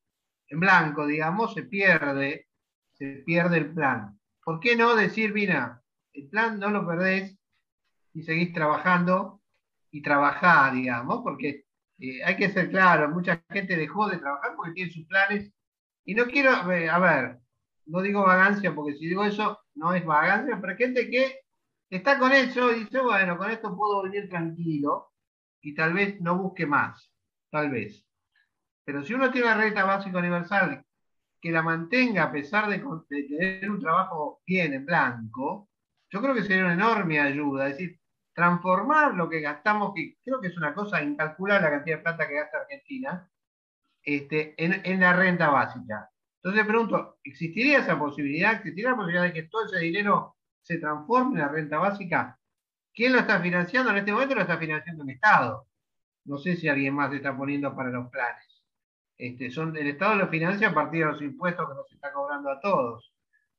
en 0.48 0.60
blanco, 0.60 1.06
digamos, 1.06 1.54
se 1.54 1.64
pierde, 1.64 2.46
se 2.92 3.22
pierde 3.26 3.58
el 3.58 3.72
plan. 3.72 4.18
¿Por 4.44 4.60
qué 4.60 4.76
no 4.76 4.94
decir, 4.94 5.32
mira, 5.32 5.82
el 6.12 6.28
plan 6.28 6.58
no 6.58 6.70
lo 6.70 6.86
perdés 6.86 7.36
y 8.14 8.22
seguís 8.22 8.52
trabajando 8.52 9.40
y 9.90 10.02
trabajar, 10.02 10.74
digamos, 10.74 11.22
porque 11.22 11.64
eh, 11.98 12.24
hay 12.24 12.36
que 12.36 12.50
ser 12.50 12.70
claro, 12.70 13.10
mucha 13.10 13.42
gente 13.50 13.76
dejó 13.76 14.08
de 14.08 14.18
trabajar 14.18 14.54
porque 14.56 14.72
tiene 14.72 14.92
sus 14.92 15.06
planes. 15.06 15.52
Y 16.04 16.14
no 16.14 16.26
quiero, 16.26 16.70
eh, 16.72 16.88
a 16.88 16.98
ver, 16.98 17.38
no 17.86 18.00
digo 18.00 18.22
vagancia, 18.22 18.74
porque 18.74 18.94
si 18.94 19.06
digo 19.06 19.24
eso, 19.24 19.60
no 19.74 19.92
es 19.94 20.04
vagancia, 20.04 20.58
pero 20.60 20.76
gente 20.76 21.10
que 21.10 21.40
está 21.90 22.18
con 22.18 22.32
eso 22.32 22.72
y 22.72 22.84
dice, 22.84 23.00
bueno, 23.00 23.36
con 23.36 23.50
esto 23.50 23.76
puedo 23.76 24.02
vivir 24.04 24.28
tranquilo 24.28 25.12
y 25.60 25.74
tal 25.74 25.92
vez 25.92 26.20
no 26.20 26.38
busque 26.38 26.66
más, 26.66 27.12
tal 27.50 27.70
vez. 27.70 28.06
Pero 28.84 29.02
si 29.02 29.14
uno 29.14 29.30
tiene 29.30 29.48
una 29.48 29.56
renta 29.56 29.84
básica 29.84 30.18
universal 30.18 30.84
que 31.40 31.50
la 31.50 31.62
mantenga 31.62 32.24
a 32.24 32.32
pesar 32.32 32.68
de, 32.68 32.82
tener 33.08 33.70
un 33.70 33.80
trabajo 33.80 34.42
bien 34.46 34.74
en 34.74 34.86
blanco, 34.86 35.68
yo 36.10 36.20
creo 36.20 36.34
que 36.34 36.42
sería 36.42 36.64
una 36.64 36.74
enorme 36.74 37.20
ayuda. 37.20 37.68
Es 37.68 37.78
decir, 37.78 38.00
transformar 38.32 39.14
lo 39.14 39.28
que 39.28 39.40
gastamos, 39.40 39.92
que 39.94 40.16
creo 40.22 40.40
que 40.40 40.48
es 40.48 40.56
una 40.56 40.74
cosa 40.74 41.02
incalculable 41.02 41.64
la 41.64 41.70
cantidad 41.70 41.96
de 41.96 42.02
plata 42.02 42.28
que 42.28 42.34
gasta 42.34 42.58
Argentina, 42.58 43.28
este, 44.02 44.54
en, 44.56 45.00
la 45.00 45.12
renta 45.12 45.50
básica. 45.50 46.10
Entonces 46.42 46.66
pregunto, 46.66 47.18
¿existiría 47.22 47.80
esa 47.80 47.98
posibilidad? 47.98 48.54
¿Existiría 48.54 48.90
la 48.90 48.96
posibilidad 48.96 49.24
de 49.24 49.32
que 49.32 49.42
todo 49.44 49.66
ese 49.66 49.78
dinero 49.78 50.36
se 50.62 50.78
transforme 50.78 51.40
la 51.40 51.48
renta 51.48 51.78
básica? 51.78 52.38
¿Quién 52.92 53.12
lo 53.12 53.20
está 53.20 53.40
financiando? 53.40 53.90
En 53.90 53.98
este 53.98 54.12
momento 54.12 54.34
lo 54.34 54.42
está 54.42 54.58
financiando 54.58 55.04
el 55.04 55.10
Estado. 55.10 55.66
No 56.24 56.38
sé 56.38 56.56
si 56.56 56.68
alguien 56.68 56.94
más 56.94 57.12
está 57.12 57.36
poniendo 57.36 57.74
para 57.74 57.90
los 57.90 58.10
planes. 58.10 58.64
Este, 59.16 59.50
son, 59.50 59.76
el 59.76 59.86
Estado 59.86 60.16
lo 60.16 60.28
financia 60.28 60.68
a 60.68 60.74
partir 60.74 61.04
de 61.04 61.12
los 61.12 61.22
impuestos 61.22 61.68
que 61.68 61.74
nos 61.74 61.92
está 61.92 62.12
cobrando 62.12 62.50
a 62.50 62.60
todos. 62.60 63.12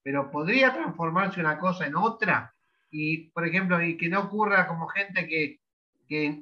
Pero 0.03 0.31
¿podría 0.31 0.73
transformarse 0.73 1.39
una 1.39 1.59
cosa 1.59 1.85
en 1.85 1.95
otra? 1.95 2.53
y, 2.91 3.29
por 3.29 3.47
ejemplo, 3.47 3.81
y 3.81 3.97
que 3.97 4.09
no 4.09 4.19
ocurra 4.19 4.67
como 4.67 4.87
gente 4.87 5.27
que, 5.27 5.59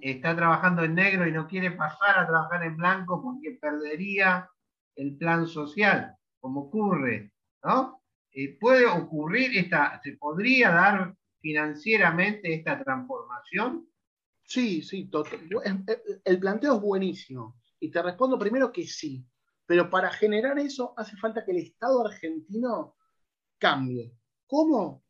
está 0.01 0.35
trabajando 0.35 0.83
en 0.83 0.95
negro 0.95 1.27
y 1.27 1.31
no 1.31 1.47
quiere 1.47 1.69
pasar 1.69 2.17
a 2.17 2.25
trabajar 2.25 2.63
en 2.63 2.75
blanco 2.75 3.21
porque 3.21 3.59
perdería 3.61 4.49
el 4.95 5.15
plan 5.15 5.45
social, 5.45 6.15
como 6.39 6.61
ocurre, 6.61 7.31
¿no? 7.63 7.98
Eh, 8.39 8.57
puede 8.57 8.85
ocurrir 8.85 9.57
esta, 9.57 9.99
se 10.01 10.13
podría 10.13 10.69
dar 10.69 11.13
financieramente 11.41 12.53
esta 12.53 12.81
transformación. 12.81 13.85
Sí, 14.43 14.81
sí, 14.81 15.11
el 16.23 16.39
planteo 16.39 16.75
es 16.75 16.81
buenísimo. 16.81 17.59
Y 17.81 17.91
te 17.91 18.01
respondo 18.01 18.39
primero 18.39 18.71
que 18.71 18.87
sí. 18.87 19.25
Pero 19.65 19.89
para 19.89 20.09
generar 20.09 20.57
eso 20.57 20.93
hace 20.95 21.17
falta 21.17 21.43
que 21.43 21.51
el 21.51 21.57
Estado 21.57 22.05
argentino 22.05 22.95
cambie. 23.57 24.15
¿Cómo? 24.47 25.03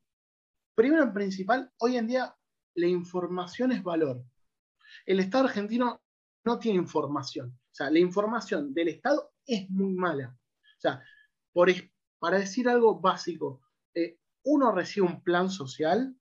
Primero 0.74 1.04
en 1.04 1.14
principal, 1.14 1.72
hoy 1.78 1.98
en 1.98 2.08
día 2.08 2.36
la 2.74 2.88
información 2.88 3.72
es 3.72 3.84
valor. 3.84 4.24
El 5.06 5.20
Estado 5.20 5.44
argentino 5.46 6.02
no 6.46 6.58
tiene 6.58 6.80
información. 6.80 7.50
O 7.50 7.76
sea, 7.76 7.92
la 7.92 8.00
información 8.00 8.74
del 8.74 8.88
Estado 8.88 9.34
es 9.46 9.70
muy 9.70 9.94
mala. 9.94 10.36
O 10.78 10.82
sea, 10.82 11.04
por, 11.54 11.70
para 12.20 12.40
decir 12.40 12.68
algo 12.68 13.00
básico, 13.00 13.62
eh, 13.94 14.20
uno 14.44 14.72
recibe 14.72 15.08
un 15.08 15.24
plan 15.24 15.50
social, 15.50 16.16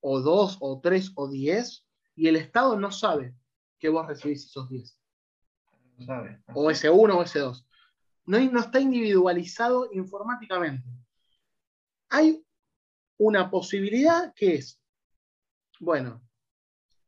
o 0.00 0.20
dos, 0.20 0.58
o 0.60 0.80
tres, 0.80 1.12
o 1.14 1.28
diez, 1.28 1.84
y 2.14 2.28
el 2.28 2.36
Estado 2.36 2.78
no 2.78 2.90
sabe 2.92 3.34
que 3.78 3.88
vos 3.88 4.06
recibís 4.06 4.44
esos 4.46 4.68
diez. 4.68 4.98
No 5.98 6.06
sabe. 6.06 6.42
O 6.54 6.70
ese 6.70 6.90
uno 6.90 7.18
o 7.18 7.22
ese 7.22 7.40
dos. 7.40 7.66
No, 8.24 8.38
no 8.38 8.60
está 8.60 8.80
individualizado 8.80 9.88
informáticamente. 9.92 10.88
Hay 12.08 12.44
una 13.18 13.50
posibilidad 13.50 14.32
que 14.34 14.56
es, 14.56 14.80
bueno, 15.80 16.22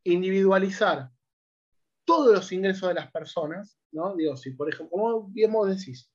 individualizar 0.05 1.11
todos 2.05 2.35
los 2.35 2.53
ingresos 2.53 2.89
de 2.89 2.95
las 2.95 3.11
personas, 3.11 3.79
¿no? 3.93 4.17
Digo, 4.17 4.37
si 4.37 4.51
por 4.51 4.69
ejemplo, 4.69 4.91
como 4.91 5.29
bien 5.29 5.53
vos 5.53 5.69
decís. 5.69 6.11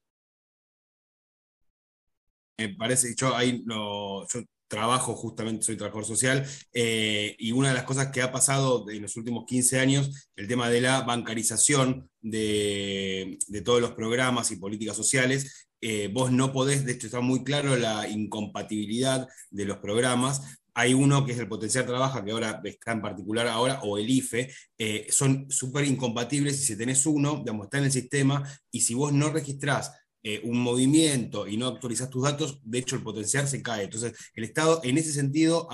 Me 2.58 2.70
parece, 2.70 3.16
yo 3.16 3.36
ahí 3.36 3.64
lo, 3.66 4.26
trabajo 4.74 5.16
justamente, 5.16 5.64
soy 5.64 5.78
trabajador 5.78 6.06
social, 6.06 6.46
eh, 6.74 7.36
y 7.38 7.52
una 7.52 7.70
de 7.70 7.76
las 7.76 7.84
cosas 7.84 8.08
que 8.08 8.24
ha 8.24 8.32
pasado 8.32 8.90
en 8.90 9.04
los 9.04 9.16
últimos 9.18 9.46
15 9.46 9.80
años, 9.80 10.30
el 10.36 10.48
tema 10.48 10.68
de 10.70 10.82
la 10.82 11.02
bancarización 11.02 12.10
de, 12.22 13.38
todos 13.64 13.82
los 13.82 13.92
programas 13.92 14.50
y 14.52 14.56
políticas 14.56 14.98
sociales, 14.98 15.68
eh, 15.80 16.10
vos 16.12 16.32
no 16.32 16.52
podés, 16.52 16.86
de 16.86 16.94
hecho 16.94 17.06
está 17.06 17.20
muy 17.20 17.44
claro 17.44 17.76
la 17.76 18.08
incompatibilidad 18.10 19.28
de 19.52 19.66
los 19.66 19.78
programas, 19.78 20.42
hay 20.76 20.96
uno 20.96 21.24
que 21.24 21.34
es 21.34 21.38
el 21.38 21.48
Potencial 21.48 21.86
Trabaja, 21.86 22.26
que 22.26 22.32
ahora 22.32 22.60
está 22.64 22.94
en 22.94 23.02
particular 23.04 23.48
ahora, 23.48 23.80
o 23.84 24.00
el 24.00 24.10
IFE, 24.10 24.52
eh, 24.80 25.06
son 25.12 25.46
súper 25.52 25.86
incompatibles. 25.86 26.66
Si 26.66 26.76
tenés 26.76 27.06
uno, 27.06 27.44
digamos, 27.46 27.66
está 27.66 27.78
en 27.78 27.84
el 27.84 27.92
sistema, 27.92 28.44
y 28.72 28.82
si 28.82 28.96
vos 28.96 29.14
no 29.14 29.30
registrás 29.30 29.92
eh, 30.26 30.40
un 30.46 30.58
movimiento 30.60 31.46
y 31.48 31.58
no 31.58 31.68
actualizas 31.68 32.10
tus 32.10 32.24
datos, 32.24 32.58
de 32.64 32.80
hecho 32.80 32.96
el 32.96 33.04
potencial 33.04 33.46
se 33.46 33.62
cae. 33.62 33.84
Entonces, 33.84 34.14
el 34.34 34.46
Estado 34.46 34.80
en 34.82 34.98
ese 34.98 35.12
sentido 35.12 35.68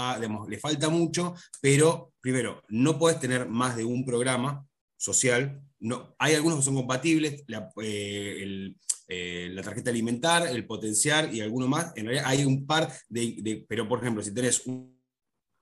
le 0.48 0.58
falta 0.58 0.90
mucho, 0.90 1.36
pero 1.62 2.14
primero, 2.20 2.64
no 2.68 2.98
puedes 2.98 3.20
tener 3.20 3.48
más 3.48 3.78
de 3.78 3.86
un 3.86 4.04
programa 4.04 4.68
social. 4.98 5.62
No, 5.80 6.16
hay 6.18 6.34
algunos 6.34 6.58
que 6.58 6.66
son 6.66 6.74
compatibles, 6.74 7.44
la, 7.46 7.70
eh, 7.80 8.74
eh, 9.08 9.50
la 9.52 9.62
tarjeta 9.62 9.92
alimentar, 9.92 10.48
el 10.48 10.66
potencial 10.66 11.32
y 11.32 11.42
alguno 11.42 11.68
más. 11.68 11.94
En 11.96 12.06
realidad 12.06 12.26
hay 12.28 12.44
un 12.44 12.66
par 12.66 12.92
de, 13.08 13.66
pero 13.70 13.88
por 13.88 14.00
ejemplo, 14.00 14.24
si 14.24 14.34
tenés 14.34 14.64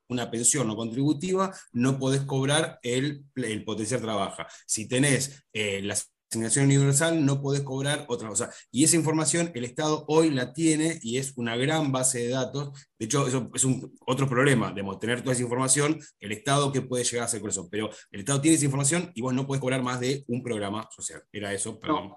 una 0.07 0.31
pensión 0.31 0.65
no 0.65 0.77
contributiva, 0.77 1.53
no 1.73 1.99
podés 1.99 2.21
cobrar 2.21 2.79
el, 2.81 3.25
el 3.35 3.65
potencial 3.65 3.99
trabaja. 3.99 4.47
Si 4.65 4.87
tenés 4.87 5.43
las 5.53 6.09
asignación 6.29 6.65
universal 6.65 7.25
no 7.25 7.41
podés 7.41 7.61
cobrar 7.61 8.05
otra 8.07 8.29
cosa. 8.29 8.51
Y 8.71 8.83
esa 8.83 8.97
información 8.97 9.51
el 9.53 9.63
Estado 9.63 10.05
hoy 10.07 10.29
la 10.29 10.53
tiene 10.53 10.99
y 11.01 11.17
es 11.17 11.37
una 11.37 11.55
gran 11.55 11.91
base 11.91 12.19
de 12.19 12.29
datos. 12.29 12.87
De 12.99 13.05
hecho, 13.05 13.27
eso 13.27 13.49
es 13.53 13.63
un, 13.63 13.95
otro 14.05 14.27
problema, 14.27 14.71
de 14.71 14.83
tener 14.99 15.21
toda 15.21 15.33
esa 15.33 15.43
información, 15.43 15.99
el 16.19 16.31
Estado 16.31 16.71
que 16.71 16.81
puede 16.81 17.03
llegar 17.03 17.23
a 17.23 17.25
hacer 17.25 17.39
con 17.39 17.49
eso. 17.49 17.67
Pero 17.69 17.89
el 18.11 18.19
Estado 18.19 18.41
tiene 18.41 18.55
esa 18.55 18.65
información 18.65 19.11
y 19.13 19.21
vos 19.21 19.33
no 19.33 19.47
podés 19.47 19.61
cobrar 19.61 19.81
más 19.81 19.99
de 19.99 20.25
un 20.27 20.43
programa 20.43 20.87
social. 20.91 21.23
Era 21.31 21.53
eso, 21.53 21.79
perdón. 21.79 22.13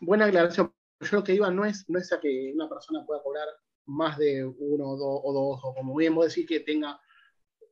Buena 0.00 0.26
aclaración. 0.26 0.72
Yo 1.00 1.16
lo 1.18 1.24
que 1.24 1.34
iba 1.34 1.50
no 1.50 1.64
es, 1.64 1.84
no 1.88 1.98
es 1.98 2.12
a 2.12 2.20
que 2.20 2.52
una 2.54 2.68
persona 2.68 3.04
pueda 3.04 3.22
cobrar 3.22 3.46
más 3.86 4.16
de 4.16 4.44
uno 4.44 4.90
o 4.90 4.96
dos, 4.96 5.20
o, 5.24 5.32
dos, 5.32 5.60
o 5.62 5.74
como 5.74 5.94
bien 5.94 6.14
vos 6.14 6.26
decís, 6.26 6.46
que 6.48 6.60
tenga 6.60 6.98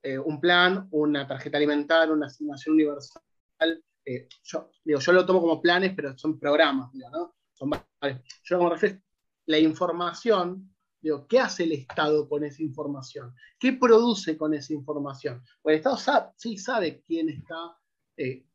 eh, 0.03 0.19
un 0.19 0.41
plan, 0.41 0.87
una 0.91 1.27
tarjeta 1.27 1.57
alimentaria, 1.57 2.13
una 2.13 2.27
asignación 2.27 2.75
universal 2.75 3.23
eh, 4.05 4.29
yo, 4.43 4.71
digo, 4.85 5.01
yo 5.01 5.13
lo 5.13 5.25
tomo 5.25 5.41
como 5.41 5.61
planes, 5.63 5.93
pero 5.95 6.17
son 6.19 6.39
programas, 6.39 6.91
Yo 6.93 8.59
como 8.59 8.71
refiero, 8.71 9.01
la 9.47 9.59
información, 9.59 10.75
digo, 11.01 11.27
¿qué 11.27 11.41
hace 11.41 11.65
el 11.65 11.73
Estado 11.73 12.29
con 12.29 12.45
esa 12.45 12.63
información? 12.63 13.35
¿Qué 13.59 13.73
produce 13.73 14.37
con 14.37 14.55
esa 14.55 14.73
información? 14.73 15.43
Pues 15.63 15.75
el 15.75 15.79
Estado 15.79 16.35
sí 16.37 16.59
sabe 16.59 17.03
quién 17.03 17.29
está, 17.31 17.77
eh, 18.17 18.47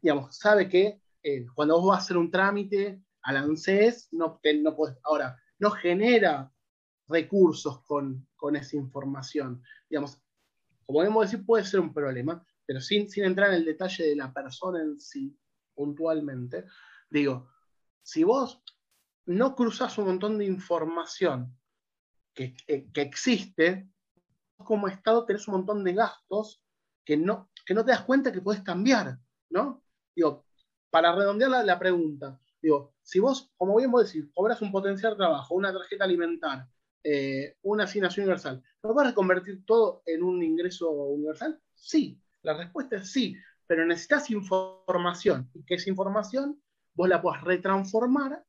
digamos, 0.00 0.36
sabe 0.36 0.68
que 0.68 1.00
eh, 1.22 1.46
cuando 1.54 1.78
vos 1.78 1.88
vas 1.88 2.00
a 2.00 2.02
hacer 2.02 2.16
un 2.16 2.30
trámite 2.30 3.02
al 3.22 3.36
ANSES, 3.38 4.08
no, 4.12 4.40
no 4.62 4.76
ahora, 5.04 5.38
no 5.58 5.70
genera 5.70 6.52
recursos 7.08 7.82
con, 7.82 8.26
con 8.36 8.56
esa 8.56 8.76
información. 8.76 9.62
Digamos, 9.88 10.20
como 10.84 11.00
debemos 11.00 11.30
decir, 11.30 11.46
puede 11.46 11.64
ser 11.64 11.80
un 11.80 11.94
problema, 11.94 12.44
pero 12.66 12.80
sin, 12.80 13.10
sin 13.10 13.24
entrar 13.24 13.50
en 13.50 13.56
el 13.56 13.64
detalle 13.64 14.04
de 14.04 14.16
la 14.16 14.32
persona 14.32 14.80
en 14.80 15.00
sí, 15.00 15.36
puntualmente, 15.74 16.66
digo, 17.10 17.50
si 18.02 18.24
vos 18.24 18.62
no 19.26 19.54
cruzas 19.54 19.96
un 19.98 20.06
montón 20.06 20.38
de 20.38 20.44
información 20.44 21.56
que, 22.34 22.54
que, 22.66 23.00
existe, 23.00 23.88
como 24.56 24.88
Estado 24.88 25.24
tenés 25.24 25.46
un 25.48 25.54
montón 25.54 25.84
de 25.84 25.94
gastos 25.94 26.62
que 27.04 27.16
no, 27.16 27.50
que 27.64 27.74
no 27.74 27.84
te 27.84 27.92
das 27.92 28.02
cuenta 28.02 28.32
que 28.32 28.42
puedes 28.42 28.62
cambiar, 28.62 29.18
¿no? 29.50 29.82
Digo, 30.14 30.44
para 30.90 31.14
redondear 31.14 31.50
la, 31.50 31.78
pregunta, 31.78 32.40
digo, 32.60 32.94
si 33.02 33.20
vos, 33.20 33.52
como 33.56 33.76
bien 33.76 33.90
vos 33.90 34.06
decís, 34.06 34.30
cobras 34.34 34.62
un 34.62 34.72
potencial 34.72 35.16
trabajo, 35.16 35.54
una 35.54 35.72
tarjeta 35.72 36.04
alimentar, 36.04 36.68
eh, 37.02 37.56
una 37.62 37.84
asignación 37.84 38.24
universal, 38.24 38.62
¿lo 38.82 38.94
vas 38.94 39.08
a 39.08 39.14
convertir 39.14 39.64
todo 39.64 40.02
en 40.06 40.22
un 40.22 40.42
ingreso 40.42 40.90
universal? 40.90 41.60
Sí, 41.74 42.20
la 42.44 42.54
respuesta 42.54 42.96
es 42.96 43.10
sí, 43.10 43.36
pero 43.66 43.84
necesitas 43.84 44.30
información 44.30 45.50
y 45.54 45.64
que 45.64 45.74
esa 45.74 45.90
información 45.90 46.62
vos 46.94 47.08
la 47.08 47.20
puedas 47.20 47.42
retransformar 47.42 48.44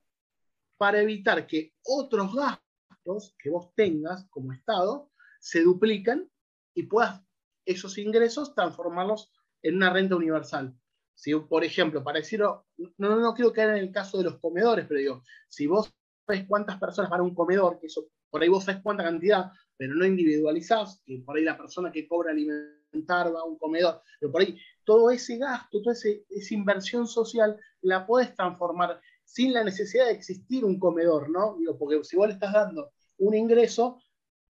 para 0.77 1.01
evitar 1.01 1.47
que 1.47 1.73
otros 1.83 2.35
gastos 2.35 3.35
que 3.39 3.49
vos 3.49 3.73
tengas 3.73 4.27
como 4.29 4.51
Estado 4.51 5.09
se 5.39 5.63
dupliquen 5.63 6.29
y 6.73 6.83
puedas 6.83 7.21
esos 7.65 7.97
ingresos 7.97 8.53
transformarlos 8.53 9.31
en 9.63 9.77
una 9.77 9.91
renta 9.91 10.15
universal. 10.15 10.77
Si, 11.15 11.33
por 11.33 11.63
ejemplo, 11.63 12.03
para 12.03 12.19
decirlo, 12.19 12.67
no, 12.97 13.15
no, 13.15 13.33
quiero 13.33 13.53
caer 13.53 13.69
en 13.69 13.77
el 13.77 13.91
caso 13.91 14.17
de 14.17 14.25
los 14.25 14.39
comedores, 14.39 14.85
pero 14.85 14.99
digo, 14.99 15.23
si 15.47 15.65
vos 15.65 15.95
sabes 16.27 16.45
cuántas 16.47 16.77
personas 16.77 17.09
van 17.09 17.21
a 17.21 17.23
un 17.23 17.33
comedor, 17.33 17.79
que 17.79 17.87
eso 17.87 18.09
por 18.29 18.43
ahí 18.43 18.49
vos 18.49 18.65
sabes 18.65 18.81
cuánta 18.83 19.03
cantidad, 19.03 19.49
pero 19.77 19.95
no 19.95 20.05
individualizás, 20.05 21.01
que 21.05 21.23
por 21.25 21.37
ahí 21.37 21.43
la 21.43 21.57
persona 21.57 21.91
que 21.91 22.05
cobra 22.05 22.31
alimentos 22.31 22.84
a 23.09 23.43
un 23.43 23.57
comedor, 23.57 24.01
pero 24.19 24.31
por 24.31 24.41
ahí 24.41 24.59
todo 24.83 25.09
ese 25.09 25.37
gasto, 25.37 25.81
toda 25.81 25.95
esa 25.95 26.53
inversión 26.53 27.07
social 27.07 27.59
la 27.81 28.05
puedes 28.05 28.33
transformar 28.35 29.01
sin 29.23 29.53
la 29.53 29.63
necesidad 29.63 30.05
de 30.05 30.11
existir 30.11 30.63
un 30.63 30.79
comedor, 30.79 31.29
¿no? 31.29 31.55
Digo, 31.57 31.77
porque 31.77 32.03
si 32.03 32.15
vos 32.15 32.27
le 32.27 32.33
estás 32.33 32.53
dando 32.53 32.91
un 33.17 33.33
ingreso, 33.33 33.99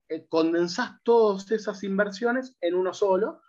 eh, 0.08 0.26
condensás 0.28 1.02
todas 1.02 1.50
esas 1.50 1.82
inversiones 1.82 2.56
en 2.60 2.74
uno 2.74 2.94
solo, 2.94 3.42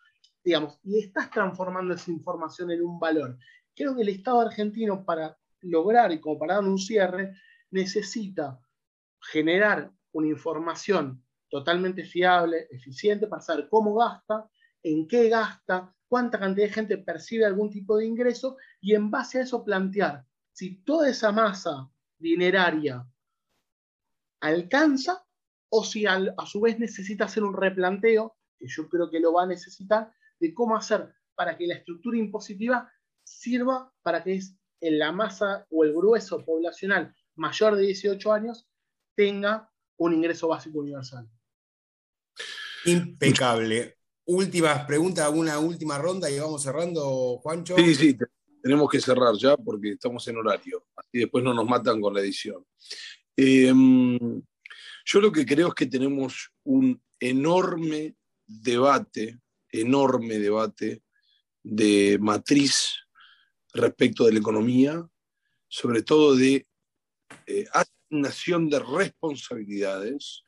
digamos, 0.44 0.80
y 0.84 1.00
estás 1.00 1.30
transformando 1.30 1.94
esa 1.94 2.12
información 2.12 2.72
en 2.72 2.84
un 2.84 3.00
valor. 3.00 3.38
Creo 3.76 3.96
que 3.96 4.02
el 4.02 4.10
Estado 4.10 4.42
argentino 4.42 5.06
para 5.06 5.38
lograr 5.62 6.12
y 6.12 6.20
como 6.20 6.40
para 6.40 6.56
dar 6.56 6.64
un 6.64 6.78
cierre, 6.78 7.36
necesita 7.70 8.60
generar 9.20 9.92
una 10.12 10.28
información 10.28 11.24
totalmente 11.50 12.04
fiable, 12.04 12.68
eficiente, 12.72 13.28
para 13.28 13.42
saber 13.42 13.68
cómo 13.70 13.96
gasta, 13.96 14.50
en 14.84 15.08
qué 15.08 15.30
gasta, 15.30 15.96
cuánta 16.08 16.40
cantidad 16.40 16.68
de 16.68 16.74
gente 16.74 16.98
percibe 16.98 17.46
algún 17.46 17.70
tipo 17.70 17.98
de 17.98 18.06
ingreso 18.06 18.58
y 18.80 18.96
en 18.96 19.10
base 19.10 19.40
a 19.40 19.44
eso 19.44 19.64
plantear 19.64 20.26
si 20.52 20.84
toda 20.84 21.10
esa 21.10 21.32
masa 21.32 21.90
dineraria 22.18 23.08
alcanza 24.42 25.26
o 25.70 25.84
si 25.84 26.06
a 26.06 26.20
su 26.46 26.62
vez 26.62 26.78
necesita 26.80 27.26
hacer 27.26 27.44
un 27.44 27.56
replanteo, 27.56 28.36
que 28.58 28.68
yo 28.68 28.90
creo 28.90 29.10
que 29.10 29.20
lo 29.20 29.34
va 29.34 29.44
a 29.44 29.48
necesitar, 29.48 30.12
de 30.40 30.54
cómo 30.54 30.76
hacer 30.76 31.14
para 31.34 31.58
que 31.58 31.68
la 31.68 31.76
estructura 31.76 32.18
impositiva 32.18 32.92
sirva 33.24 33.94
para 34.02 34.24
que 34.24 34.40
en 34.82 35.00
la 35.00 35.12
masa 35.12 35.66
o 35.70 35.84
el 35.86 35.94
grueso 35.94 36.44
poblacional 36.44 37.16
mayor 37.36 37.76
de 37.76 37.84
18 37.84 38.34
años 38.34 38.68
tenga 39.16 39.72
un 39.98 40.14
ingreso 40.14 40.48
básico 40.50 40.80
universal. 40.80 41.30
Impecable 42.86 44.01
últimas 44.32 44.86
preguntas, 44.86 45.30
una 45.34 45.60
última 45.60 45.98
ronda 45.98 46.30
y 46.30 46.40
vamos 46.40 46.64
cerrando, 46.64 47.38
Juancho. 47.38 47.76
Sí, 47.78 47.96
sí, 47.96 48.18
tenemos 48.62 48.90
que 48.90 49.02
cerrar 49.02 49.36
ya 49.36 49.58
porque 49.58 49.92
estamos 49.92 50.28
en 50.28 50.38
horario. 50.38 50.86
y 51.12 51.20
después 51.20 51.44
no 51.44 51.54
nos 51.54 51.68
matan 51.68 52.00
con 52.00 52.14
la 52.14 52.22
edición. 52.22 52.66
Em, 53.36 54.42
yo 55.06 55.20
lo 55.20 55.32
que 55.32 55.46
creo 55.46 55.70
es 55.70 55.74
que 55.74 55.88
tenemos 55.88 56.52
un 56.64 57.02
enorme 57.20 58.16
debate, 58.46 59.40
enorme 59.72 60.40
debate 60.40 61.04
de 61.64 62.18
matriz 62.20 62.96
respecto 63.74 64.26
de 64.26 64.34
la 64.34 64.40
economía, 64.40 65.06
sobre 65.68 66.04
todo 66.04 66.36
de 66.36 66.68
eh, 67.48 67.66
asignación 67.74 68.70
de 68.70 68.80
responsabilidades. 68.80 70.46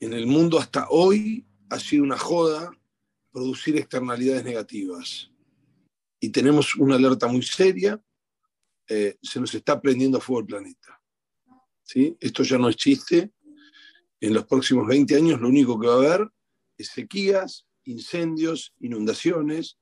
En 0.00 0.12
el 0.12 0.26
mundo 0.26 0.58
hasta 0.58 0.88
hoy 0.90 1.46
ha 1.70 1.78
sido 1.78 2.04
una 2.04 2.18
joda 2.18 2.70
producir 3.32 3.76
externalidades 3.76 4.44
negativas. 4.44 5.30
Y 6.20 6.30
tenemos 6.30 6.76
una 6.76 6.94
alerta 6.94 7.26
muy 7.26 7.42
seria, 7.42 8.00
eh, 8.88 9.16
se 9.20 9.40
nos 9.40 9.52
está 9.54 9.80
prendiendo 9.80 10.18
a 10.18 10.20
fuego 10.20 10.40
el 10.40 10.46
planeta. 10.46 11.02
¿Sí? 11.82 12.16
Esto 12.20 12.44
ya 12.44 12.58
no 12.58 12.68
existe. 12.68 13.32
En 14.20 14.32
los 14.32 14.46
próximos 14.46 14.86
20 14.86 15.16
años 15.16 15.40
lo 15.40 15.48
único 15.48 15.78
que 15.78 15.86
va 15.86 15.94
a 15.94 15.96
haber 15.96 16.28
es 16.78 16.88
sequías, 16.88 17.66
incendios, 17.84 18.72
inundaciones, 18.80 19.78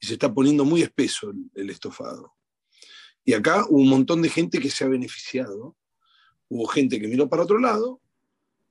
y 0.00 0.06
se 0.06 0.14
está 0.14 0.32
poniendo 0.32 0.64
muy 0.64 0.82
espeso 0.82 1.30
el, 1.30 1.50
el 1.54 1.70
estofado. 1.70 2.34
Y 3.24 3.34
acá 3.34 3.64
hubo 3.68 3.80
un 3.80 3.88
montón 3.88 4.20
de 4.22 4.30
gente 4.30 4.58
que 4.58 4.70
se 4.70 4.84
ha 4.84 4.88
beneficiado, 4.88 5.76
hubo 6.48 6.66
gente 6.66 7.00
que 7.00 7.06
miró 7.06 7.28
para 7.28 7.44
otro 7.44 7.58
lado, 7.58 8.02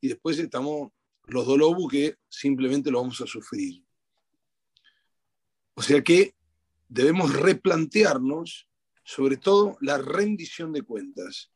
y 0.02 0.10
después 0.10 0.38
estamos 0.40 0.92
los 1.32 1.46
Dolobu 1.46 1.88
que 1.88 2.18
simplemente 2.28 2.92
lo 2.92 3.02
vamos 3.02 3.22
a 3.22 3.28
sufrir. 3.28 3.84
O 5.76 5.82
sea 5.82 6.04
que 6.04 6.36
debemos 6.88 7.34
replantearnos 7.34 8.68
sobre 9.04 9.38
todo 9.38 9.78
la 9.82 9.98
rendición 9.98 10.72
de 10.72 10.82
cuentas. 10.82 11.52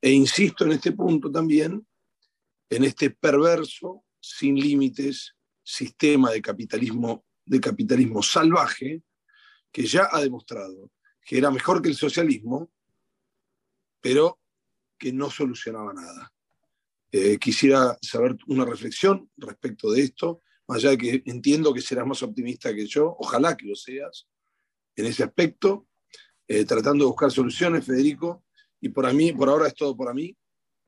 E 0.00 0.10
insisto 0.10 0.64
en 0.64 0.72
este 0.72 0.92
punto 0.92 1.30
también 1.30 1.86
en 2.70 2.84
este 2.84 3.10
perverso, 3.10 4.04
sin 4.20 4.54
límites, 4.54 5.34
sistema 5.62 6.30
de 6.30 6.40
capitalismo, 6.40 7.24
de 7.44 7.60
capitalismo 7.60 8.22
salvaje, 8.22 9.02
que 9.72 9.84
ya 9.84 10.08
ha 10.10 10.20
demostrado 10.20 10.90
que 11.22 11.38
era 11.38 11.50
mejor 11.50 11.80
que 11.80 11.88
el 11.88 11.96
socialismo, 11.96 12.72
pero 14.00 14.40
que 14.98 15.12
no 15.12 15.30
solucionaba 15.30 15.92
nada. 15.92 16.32
Eh, 17.12 17.38
quisiera 17.38 17.98
saber 18.00 18.36
una 18.46 18.64
reflexión 18.64 19.28
respecto 19.36 19.90
de 19.90 20.02
esto, 20.02 20.42
más 20.68 20.78
allá 20.78 20.90
de 20.90 20.98
que 20.98 21.22
entiendo 21.26 21.74
que 21.74 21.80
serás 21.80 22.06
más 22.06 22.22
optimista 22.22 22.72
que 22.72 22.86
yo, 22.86 23.16
ojalá 23.18 23.56
que 23.56 23.66
lo 23.66 23.74
seas 23.74 24.28
en 24.94 25.06
ese 25.06 25.24
aspecto, 25.24 25.88
eh, 26.46 26.64
tratando 26.64 27.04
de 27.04 27.08
buscar 27.08 27.32
soluciones, 27.32 27.84
Federico, 27.84 28.44
y 28.80 28.90
por, 28.90 29.12
mí, 29.12 29.32
por 29.32 29.48
ahora 29.48 29.66
es 29.66 29.74
todo 29.74 29.96
para 29.96 30.14
mí. 30.14 30.36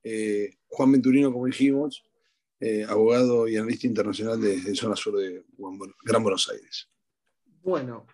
Eh, 0.03 0.55
Juan 0.67 0.93
Venturino, 0.93 1.31
como 1.31 1.45
dijimos, 1.45 2.03
abogado 2.87 3.45
y 3.45 3.57
analista 3.57 3.87
internacional 3.87 4.39
de, 4.39 4.73
zona 4.73 4.95
sur 4.95 5.17
de 5.17 5.43
Gran 6.05 6.23
Buenos 6.23 6.49
Aires. 6.49 6.89
Bueno, 7.61 8.07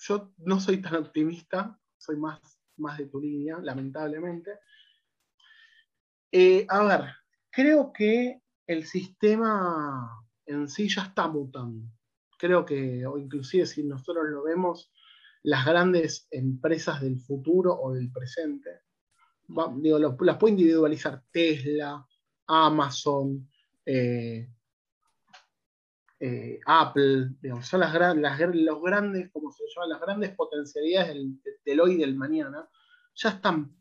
yo 0.00 0.32
no 0.38 0.60
soy 0.60 0.80
tan 0.80 0.94
optimista, 0.94 1.76
soy 1.96 2.16
más, 2.16 2.40
más 2.76 2.98
de 2.98 3.06
tu 3.06 3.20
línea, 3.20 3.58
lamentablemente. 3.60 4.52
Eh, 6.30 6.66
a 6.68 6.84
ver, 6.84 7.04
creo 7.50 7.92
que 7.92 8.40
el 8.66 8.84
sistema 8.84 10.24
en 10.46 10.68
sí 10.68 10.88
ya 10.88 11.02
está 11.02 11.28
mutando. 11.28 11.86
Creo 12.38 12.64
que, 12.64 13.04
o 13.06 13.18
inclusive 13.18 13.66
si 13.66 13.82
nosotros 13.84 14.26
lo 14.28 14.44
vemos, 14.44 14.92
las 15.42 15.64
grandes 15.64 16.26
empresas 16.30 17.00
del 17.00 17.20
futuro 17.20 17.74
o 17.74 17.92
del 17.92 18.12
presente, 18.12 18.82
digo, 19.76 19.98
las 19.98 20.36
puede 20.36 20.52
individualizar 20.52 21.22
Tesla, 21.30 22.06
Amazon, 22.46 23.48
eh, 23.84 24.48
eh, 26.20 26.60
Apple, 26.66 27.30
son 27.62 27.80
las, 27.80 27.94
las, 28.16 28.40
los 28.54 28.82
grandes, 28.82 29.30
como 29.30 29.52
se 29.52 29.64
llama, 29.74 29.86
las 29.88 30.00
grandes 30.00 30.34
potencialidades 30.34 31.16
del, 31.64 31.80
hoy 31.80 31.92
y 31.92 31.98
del 31.98 32.16
mañana, 32.16 32.68
ya 33.14 33.30
están 33.30 33.77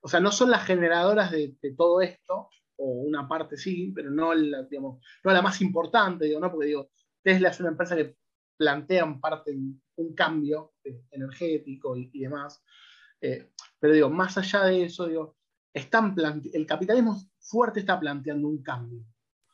o 0.00 0.08
sea, 0.08 0.20
no 0.20 0.32
son 0.32 0.50
las 0.50 0.64
generadoras 0.64 1.30
de, 1.30 1.56
todo 1.76 2.00
esto, 2.00 2.48
o 2.76 2.84
una 2.86 3.28
parte 3.28 3.56
sí, 3.56 3.92
pero 3.94 4.10
no 4.10 4.34
la, 4.34 4.62
digamos, 4.64 5.04
no 5.22 5.32
la 5.32 5.42
más 5.42 5.60
importante, 5.60 6.24
digo, 6.24 6.40
¿no? 6.40 6.50
Porque 6.50 6.68
digo, 6.68 6.90
Tesla 7.22 7.50
es 7.50 7.60
una 7.60 7.70
empresa 7.70 7.96
que 7.96 8.16
plantea 8.56 9.18
parte 9.20 9.56
un 9.96 10.14
cambio 10.14 10.74
energético 11.10 11.96
y, 11.96 12.20
demás. 12.20 12.62
Eh, 13.20 13.50
pero 13.78 13.92
digo, 13.92 14.10
más 14.10 14.36
allá 14.38 14.64
de 14.64 14.84
eso, 14.84 15.06
digo, 15.06 15.36
están 15.72 16.14
el 16.52 16.66
capitalismo 16.66 17.20
fuerte 17.38 17.80
está 17.80 17.98
planteando 18.00 18.48
un 18.48 18.62
cambio. 18.62 19.04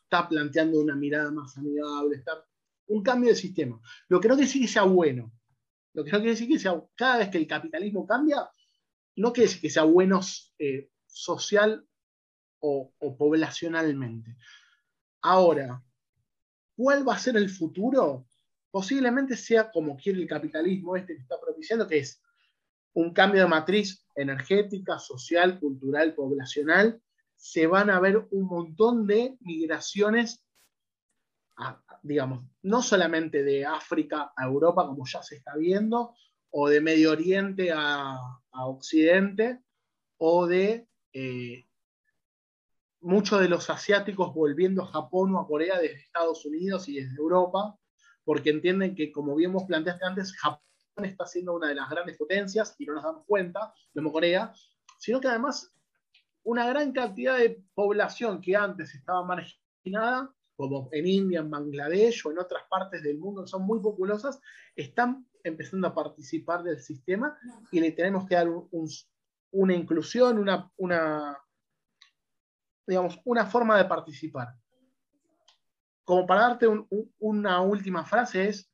Está 0.04 0.28
planteando 0.28 0.80
una 0.80 0.94
mirada 0.94 1.30
más 1.30 1.56
amigable, 1.58 2.16
está 2.16 2.44
un 2.88 3.02
cambio 3.02 3.30
de 3.30 3.36
sistema. 3.36 3.80
Lo 4.08 4.20
que 4.20 4.28
no 4.28 4.34
quiere 4.34 4.46
decir 4.46 4.62
que 4.62 4.68
sea 4.68 4.84
bueno. 4.84 5.32
Lo 5.94 6.04
que 6.04 6.12
no 6.12 6.18
quiere 6.18 6.32
decir 6.32 6.48
que 6.48 6.58
sea, 6.58 6.80
cada 6.94 7.18
vez 7.18 7.30
que 7.30 7.38
el 7.38 7.46
capitalismo 7.46 8.06
cambia, 8.06 8.48
no 9.16 9.32
quiere 9.32 9.48
decir 9.48 9.62
que 9.62 9.70
sea 9.70 9.84
bueno 9.84 10.20
eh, 10.58 10.90
social 11.06 11.86
o, 12.60 12.92
poblacionalmente. 13.16 14.36
Ahora, 15.22 15.82
¿cuál 16.76 17.08
va 17.08 17.14
a 17.14 17.18
ser 17.18 17.36
el 17.36 17.48
futuro? 17.48 18.26
Posiblemente 18.70 19.36
sea 19.36 19.70
como 19.70 19.96
quiere 19.96 20.20
el 20.20 20.28
capitalismo 20.28 20.96
este 20.96 21.14
que 21.14 21.22
está 21.22 21.40
propiciando, 21.40 21.86
que 21.86 21.98
es 21.98 22.22
un 22.94 23.12
cambio 23.12 23.42
de 23.42 23.48
matriz 23.48 24.06
energética, 24.14 24.98
social, 24.98 25.58
cultural, 25.60 26.14
poblacional. 26.14 27.00
Se 27.36 27.66
van 27.66 27.90
a 27.90 28.00
ver 28.00 28.26
un 28.30 28.46
montón 28.46 29.06
de 29.06 29.36
migraciones, 29.40 30.44
digamos, 32.02 32.44
no 32.62 32.82
solamente 32.82 33.42
de 33.42 33.64
África 33.64 34.32
a 34.36 34.44
Europa, 34.44 34.86
como 34.86 35.06
ya 35.06 35.22
se 35.22 35.36
está 35.36 35.56
viendo, 35.56 36.14
o 36.50 36.68
de 36.68 36.80
Medio 36.80 37.12
Oriente 37.12 37.70
a, 37.72 38.18
Occidente, 38.64 39.60
o 40.18 40.46
de 40.46 40.88
eh, 41.12 41.66
muchos 43.00 43.40
de 43.40 43.48
los 43.48 43.68
asiáticos 43.70 44.34
volviendo 44.34 44.82
a 44.82 44.86
Japón 44.86 45.34
o 45.34 45.40
a 45.40 45.46
Corea 45.46 45.78
desde 45.78 45.96
Estados 45.96 46.44
Unidos 46.44 46.88
y 46.88 47.00
desde 47.00 47.16
Europa, 47.16 47.78
porque 48.24 48.50
entienden 48.50 48.94
que, 48.94 49.12
como 49.12 49.36
bien 49.36 49.52
vos 49.52 49.64
planteaste 49.64 50.04
antes, 50.04 50.36
Japón 50.36 50.60
está 51.04 51.26
siendo 51.26 51.54
una 51.54 51.68
de 51.68 51.74
las 51.74 51.88
grandes 51.90 52.16
potencias 52.16 52.74
y 52.78 52.86
no 52.86 52.94
nos 52.94 53.04
damos 53.04 53.24
cuenta, 53.26 53.72
como 53.94 54.12
Corea, 54.12 54.52
sino 54.98 55.20
que 55.20 55.28
además 55.28 55.72
una 56.42 56.66
gran 56.68 56.92
cantidad 56.92 57.36
de 57.38 57.62
población 57.74 58.40
que 58.40 58.56
antes 58.56 58.94
estaba 58.94 59.24
marginada, 59.24 60.32
como 60.56 60.88
en 60.92 61.06
India, 61.06 61.40
en 61.40 61.50
Bangladesh 61.50 62.26
o 62.26 62.30
en 62.30 62.38
otras 62.38 62.62
partes 62.70 63.02
del 63.02 63.18
mundo 63.18 63.42
que 63.42 63.50
son 63.50 63.62
muy 63.62 63.80
populosas, 63.80 64.40
están 64.74 65.26
empezando 65.46 65.86
a 65.86 65.94
participar 65.94 66.62
del 66.62 66.80
sistema 66.80 67.38
y 67.70 67.80
le 67.80 67.92
tenemos 67.92 68.26
que 68.26 68.34
dar 68.34 68.48
una 69.52 69.74
inclusión, 69.74 70.38
una, 70.38 70.70
una, 70.76 71.38
digamos, 72.86 73.20
una 73.24 73.46
forma 73.46 73.78
de 73.78 73.84
participar. 73.84 74.48
Como 76.04 76.26
para 76.26 76.42
darte 76.42 76.66
una 77.18 77.60
última 77.60 78.04
frase 78.04 78.48
es, 78.48 78.70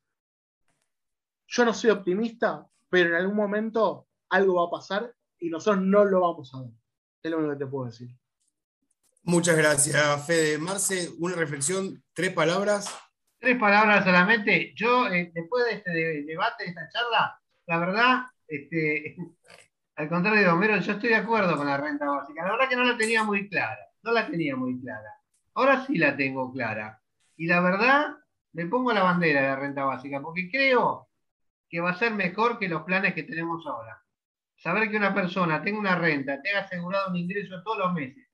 yo 1.46 1.64
no 1.64 1.74
soy 1.74 1.90
optimista, 1.90 2.66
pero 2.88 3.10
en 3.10 3.14
algún 3.16 3.36
momento 3.36 4.08
algo 4.30 4.54
va 4.54 4.66
a 4.66 4.70
pasar 4.70 5.14
y 5.38 5.50
nosotros 5.50 5.84
no 5.84 6.04
lo 6.04 6.20
vamos 6.20 6.54
a 6.54 6.62
ver. 6.62 6.72
Es 7.22 7.30
lo 7.30 7.38
único 7.38 7.52
que 7.52 7.64
te 7.64 7.70
puedo 7.70 7.86
decir. 7.86 8.08
Muchas 9.24 9.56
gracias, 9.56 10.26
Fede. 10.26 10.58
Marce, 10.58 11.10
una 11.18 11.36
reflexión, 11.36 12.02
tres 12.12 12.32
palabras. 12.32 12.92
Tres 13.42 13.58
palabras 13.58 14.04
solamente. 14.04 14.72
Yo, 14.76 15.08
eh, 15.08 15.32
después 15.34 15.64
de 15.64 15.72
este 15.72 15.90
debate, 15.90 16.62
de 16.62 16.70
esta 16.70 16.88
charla, 16.90 17.40
la 17.66 17.78
verdad, 17.80 18.22
este, 18.46 19.16
al 19.96 20.08
contrario 20.08 20.42
de 20.42 20.48
Homero, 20.48 20.76
yo 20.78 20.92
estoy 20.92 21.08
de 21.08 21.16
acuerdo 21.16 21.56
con 21.56 21.66
la 21.66 21.76
renta 21.76 22.08
básica. 22.08 22.44
La 22.44 22.52
verdad 22.52 22.68
que 22.68 22.76
no 22.76 22.84
la 22.84 22.96
tenía 22.96 23.24
muy 23.24 23.48
clara. 23.48 23.80
No 24.04 24.12
la 24.12 24.28
tenía 24.28 24.54
muy 24.54 24.80
clara. 24.80 25.10
Ahora 25.54 25.84
sí 25.84 25.98
la 25.98 26.16
tengo 26.16 26.52
clara. 26.52 27.02
Y 27.36 27.48
la 27.48 27.60
verdad, 27.60 28.14
me 28.52 28.66
pongo 28.66 28.92
la 28.92 29.02
bandera 29.02 29.42
de 29.42 29.48
la 29.48 29.56
renta 29.56 29.84
básica, 29.86 30.20
porque 30.20 30.48
creo 30.48 31.08
que 31.68 31.80
va 31.80 31.90
a 31.90 31.98
ser 31.98 32.12
mejor 32.14 32.60
que 32.60 32.68
los 32.68 32.82
planes 32.82 33.12
que 33.12 33.24
tenemos 33.24 33.66
ahora. 33.66 34.00
Saber 34.54 34.88
que 34.88 34.96
una 34.96 35.12
persona 35.12 35.64
tenga 35.64 35.80
una 35.80 35.96
renta, 35.96 36.40
tenga 36.40 36.60
asegurado 36.60 37.10
un 37.10 37.16
ingreso 37.16 37.60
todos 37.64 37.78
los 37.78 37.92
meses 37.92 38.24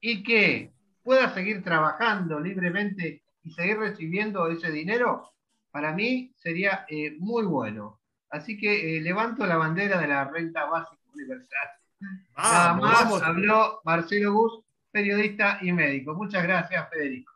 y 0.00 0.22
que 0.22 0.74
pueda 1.02 1.32
seguir 1.32 1.64
trabajando 1.64 2.38
libremente 2.40 3.23
y 3.44 3.50
seguir 3.50 3.78
recibiendo 3.78 4.48
ese 4.48 4.70
dinero, 4.72 5.30
para 5.70 5.92
mí 5.92 6.32
sería 6.36 6.86
eh, 6.88 7.14
muy 7.18 7.44
bueno. 7.44 8.00
Así 8.30 8.58
que 8.58 8.96
eh, 8.96 9.00
levanto 9.00 9.46
la 9.46 9.56
bandera 9.56 10.00
de 10.00 10.08
la 10.08 10.24
renta 10.24 10.64
básica 10.64 11.02
universal. 11.12 11.68
Nada 12.36 12.74
más 12.74 13.22
habló 13.22 13.80
Marcelo 13.84 14.32
Gus, 14.32 14.64
periodista 14.90 15.58
y 15.62 15.72
médico. 15.72 16.14
Muchas 16.14 16.42
gracias, 16.42 16.88
Federico. 16.90 17.33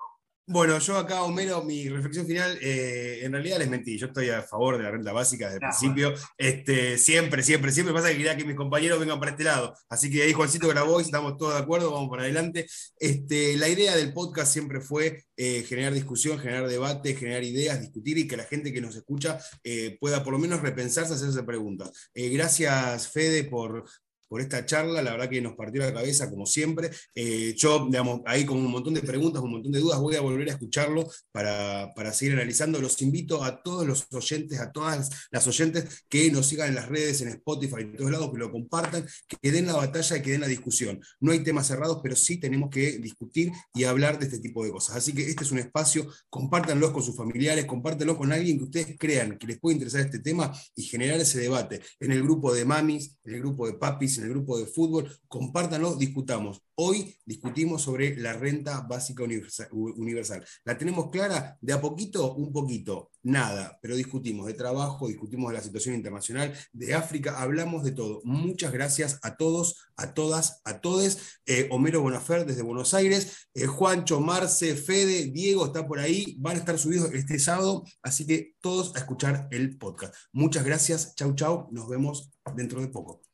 Bueno, 0.51 0.79
yo 0.79 0.97
acá, 0.97 1.25
Homero, 1.25 1.63
mi 1.63 1.91
reflexión 1.91 2.27
final, 2.27 2.57
eh, 2.63 3.21
en 3.23 3.33
realidad 3.33 3.59
les 3.59 3.69
mentí, 3.69 3.99
yo 3.99 4.07
estoy 4.07 4.31
a 4.31 4.41
favor 4.43 4.79
de 4.79 4.85
la 4.85 4.91
renta 4.91 5.13
básica 5.13 5.45
desde 5.45 5.57
el 5.57 5.69
principio, 5.69 6.15
este, 6.39 6.97
siempre, 6.97 7.43
siempre, 7.43 7.71
siempre 7.71 7.93
pasa 7.93 8.09
que 8.09 8.17
quería 8.17 8.35
que 8.35 8.47
mis 8.47 8.57
compañeros 8.57 8.99
vengan 8.99 9.19
para 9.19 9.33
este 9.33 9.45
lado, 9.45 9.75
así 9.91 10.11
que 10.11 10.23
ahí 10.23 10.33
Juancito 10.33 10.67
grabó 10.67 11.01
y 11.01 11.05
estamos 11.05 11.37
todos 11.37 11.53
de 11.53 11.61
acuerdo, 11.61 11.93
vamos 11.93 12.09
para 12.09 12.23
adelante. 12.23 12.67
Este, 12.99 13.59
la 13.59 13.69
idea 13.69 13.95
del 13.95 14.15
podcast 14.15 14.51
siempre 14.51 14.81
fue 14.81 15.27
eh, 15.37 15.65
generar 15.69 15.93
discusión, 15.93 16.39
generar 16.39 16.67
debate, 16.67 17.15
generar 17.15 17.45
ideas, 17.45 17.83
discutir 17.83 18.17
y 18.17 18.27
que 18.27 18.39
la 18.39 18.45
gente 18.45 18.73
que 18.73 18.81
nos 18.81 18.97
escucha 18.97 19.39
eh, 19.63 19.99
pueda 20.01 20.25
por 20.25 20.33
lo 20.33 20.39
menos 20.39 20.63
repensarse, 20.63 21.13
hacerse 21.13 21.43
preguntas. 21.43 21.91
gracias, 22.15 23.09
Fede, 23.09 23.45
por, 23.45 23.85
por 24.29 24.41
esta 24.41 24.65
charla, 24.65 25.03
la 25.03 25.13
verdad 25.13 25.29
que 25.29 25.41
nos 25.41 25.55
partió 25.55 25.81
la 25.81 25.93
cabeza 25.93 26.31
como 26.31 26.47
siempre. 26.47 26.91
Eh, 27.15 27.55
yo, 27.57 27.87
digamos, 27.87 28.21
ahí 28.27 28.45
con 28.45 28.59
un 28.59 28.71
montón 28.71 28.95
de 28.95 29.01
preguntas, 29.01 29.43
un 29.43 29.53
montón 29.53 29.73
de 29.73 29.81
dudas, 29.81 30.01
voy 30.01 30.17
a 30.17 30.21
volver 30.21 30.49
a 30.49 30.53
escucharlo 30.53 31.09
para, 31.33 31.93
seguir 32.13 32.35
analizando. 32.35 32.81
Los 32.81 33.01
invito 33.03 33.43
a 33.43 33.63
todos 33.63 33.87
los 33.87 34.07
oyentes, 34.13 34.61
a 34.61 34.71
todas 34.71 35.11
las 35.31 35.47
oyentes 35.47 36.05
que 36.09 36.31
nos 36.31 36.47
sigan 36.47 36.69
en 36.69 36.75
las 36.75 36.89
redes, 36.89 37.21
en 37.21 37.29
Spotify, 37.29 37.81
en 37.81 37.97
todos 37.97 38.11
lados, 38.11 38.31
que 38.31 38.39
lo 38.39 38.53
compartan, 38.53 39.07
que 39.41 39.53
den 39.53 39.67
la 39.67 39.77
batalla 39.77 40.17
y 40.17 40.23
que 40.23 40.31
den 40.33 40.41
la 40.43 40.47
discusión. 40.47 41.01
No 41.21 41.33
hay 41.33 41.43
temas 41.43 41.67
cerrados, 41.67 42.01
pero 42.03 42.15
sí 42.17 42.39
tenemos 42.39 42.71
que 42.71 42.99
discutir 42.99 43.51
y 43.75 43.85
hablar 43.85 44.19
de 44.19 44.27
este 44.27 44.39
tipo 44.41 44.65
de 44.65 44.71
cosas. 44.71 44.97
Así 44.97 45.13
que 45.13 45.29
este 45.29 45.45
es 45.45 45.53
un 45.53 45.59
espacio, 45.59 46.07
compártanlo 46.29 46.93
con 46.93 47.03
sus 47.03 47.17
familiares, 47.17 47.65
compártanlo 47.65 48.17
con 48.17 48.33
alguien 48.33 48.59
que 48.59 48.65
ustedes 48.65 48.97
crean 48.99 49.39
que 49.39 49.47
les 49.47 49.59
puede 49.59 49.75
interesar 49.75 50.03
este 50.03 50.19
tema 50.19 50.53
y 50.75 50.83
generar 50.83 51.21
ese 51.21 51.41
debate 51.41 51.81
en 52.01 52.13
el 52.13 52.23
grupo 52.23 52.53
de 52.53 52.65
mamis, 52.65 53.17
en 53.25 53.35
el 53.35 53.41
grupo 53.41 53.67
de 53.67 53.75
papis, 53.75 54.18
en 54.19 54.25
el 54.25 54.31
grupo 54.31 54.59
de 54.59 54.67
fútbol, 54.67 55.11
compártanlo, 55.29 55.97
discutamos. 55.97 56.63
Hoy 56.81 57.17
discutimos 57.25 57.83
sobre 57.83 58.17
la 58.17 58.35
renta 58.35 58.83
básica 58.83 59.25
universal. 59.25 60.45
¿La 60.65 60.79
tenemos 60.79 61.11
clara? 61.11 61.59
De 61.61 61.73
a 61.73 61.81
poquito, 61.81 62.37
un 62.37 62.53
poquito, 62.53 63.11
nada, 63.25 63.79
pero 63.83 63.97
discutimos 63.97 64.47
de 64.47 64.55
trabajo, 64.55 65.09
discutimos 65.09 65.51
de 65.51 65.57
la 65.59 65.63
situación 65.63 65.97
internacional, 65.97 66.55
de 66.73 66.95
África, 66.95 67.41
hablamos 67.43 67.83
de 67.83 67.91
todo. 67.91 68.21
Muchas 68.23 68.73
gracias 68.73 69.19
a 69.23 69.37
todos, 69.37 69.89
a 69.97 70.15
todas, 70.15 70.61
a 70.65 70.81
todes. 70.81 71.41
Eh, 71.47 71.69
Homero 71.73 72.01
Bonafer 72.01 72.47
desde 72.47 72.63
Buenos 72.63 72.95
Aires, 72.95 73.49
eh, 73.55 73.67
Juancho, 73.67 74.21
Marce, 74.21 74.77
Fede, 74.77 75.33
Diego 75.33 75.67
está 75.67 75.87
por 75.87 75.99
ahí, 75.99 76.37
van 76.39 76.57
a 76.57 76.61
estar 76.61 76.79
subidos 76.79 77.13
este 77.13 77.39
sábado, 77.39 77.85
así 78.03 78.25
que 78.25 78.55
todos 78.61 78.95
a 78.95 79.01
escuchar 79.01 79.49
el 79.51 79.79
podcast. 79.79 80.15
Muchas 80.33 80.65
gracias, 80.65 81.15
chau, 81.17 81.35
chau, 81.35 81.69
nos 81.73 81.89
vemos 81.89 82.31
dentro 82.55 82.81
de 82.81 82.89
poco. 82.89 83.28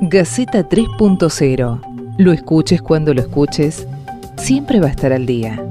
Gaceta 0.00 0.68
3.0. 0.68 2.14
Lo 2.18 2.32
escuches 2.32 2.80
cuando 2.80 3.12
lo 3.12 3.20
escuches, 3.20 3.86
siempre 4.36 4.80
va 4.80 4.86
a 4.86 4.90
estar 4.90 5.12
al 5.12 5.26
día. 5.26 5.62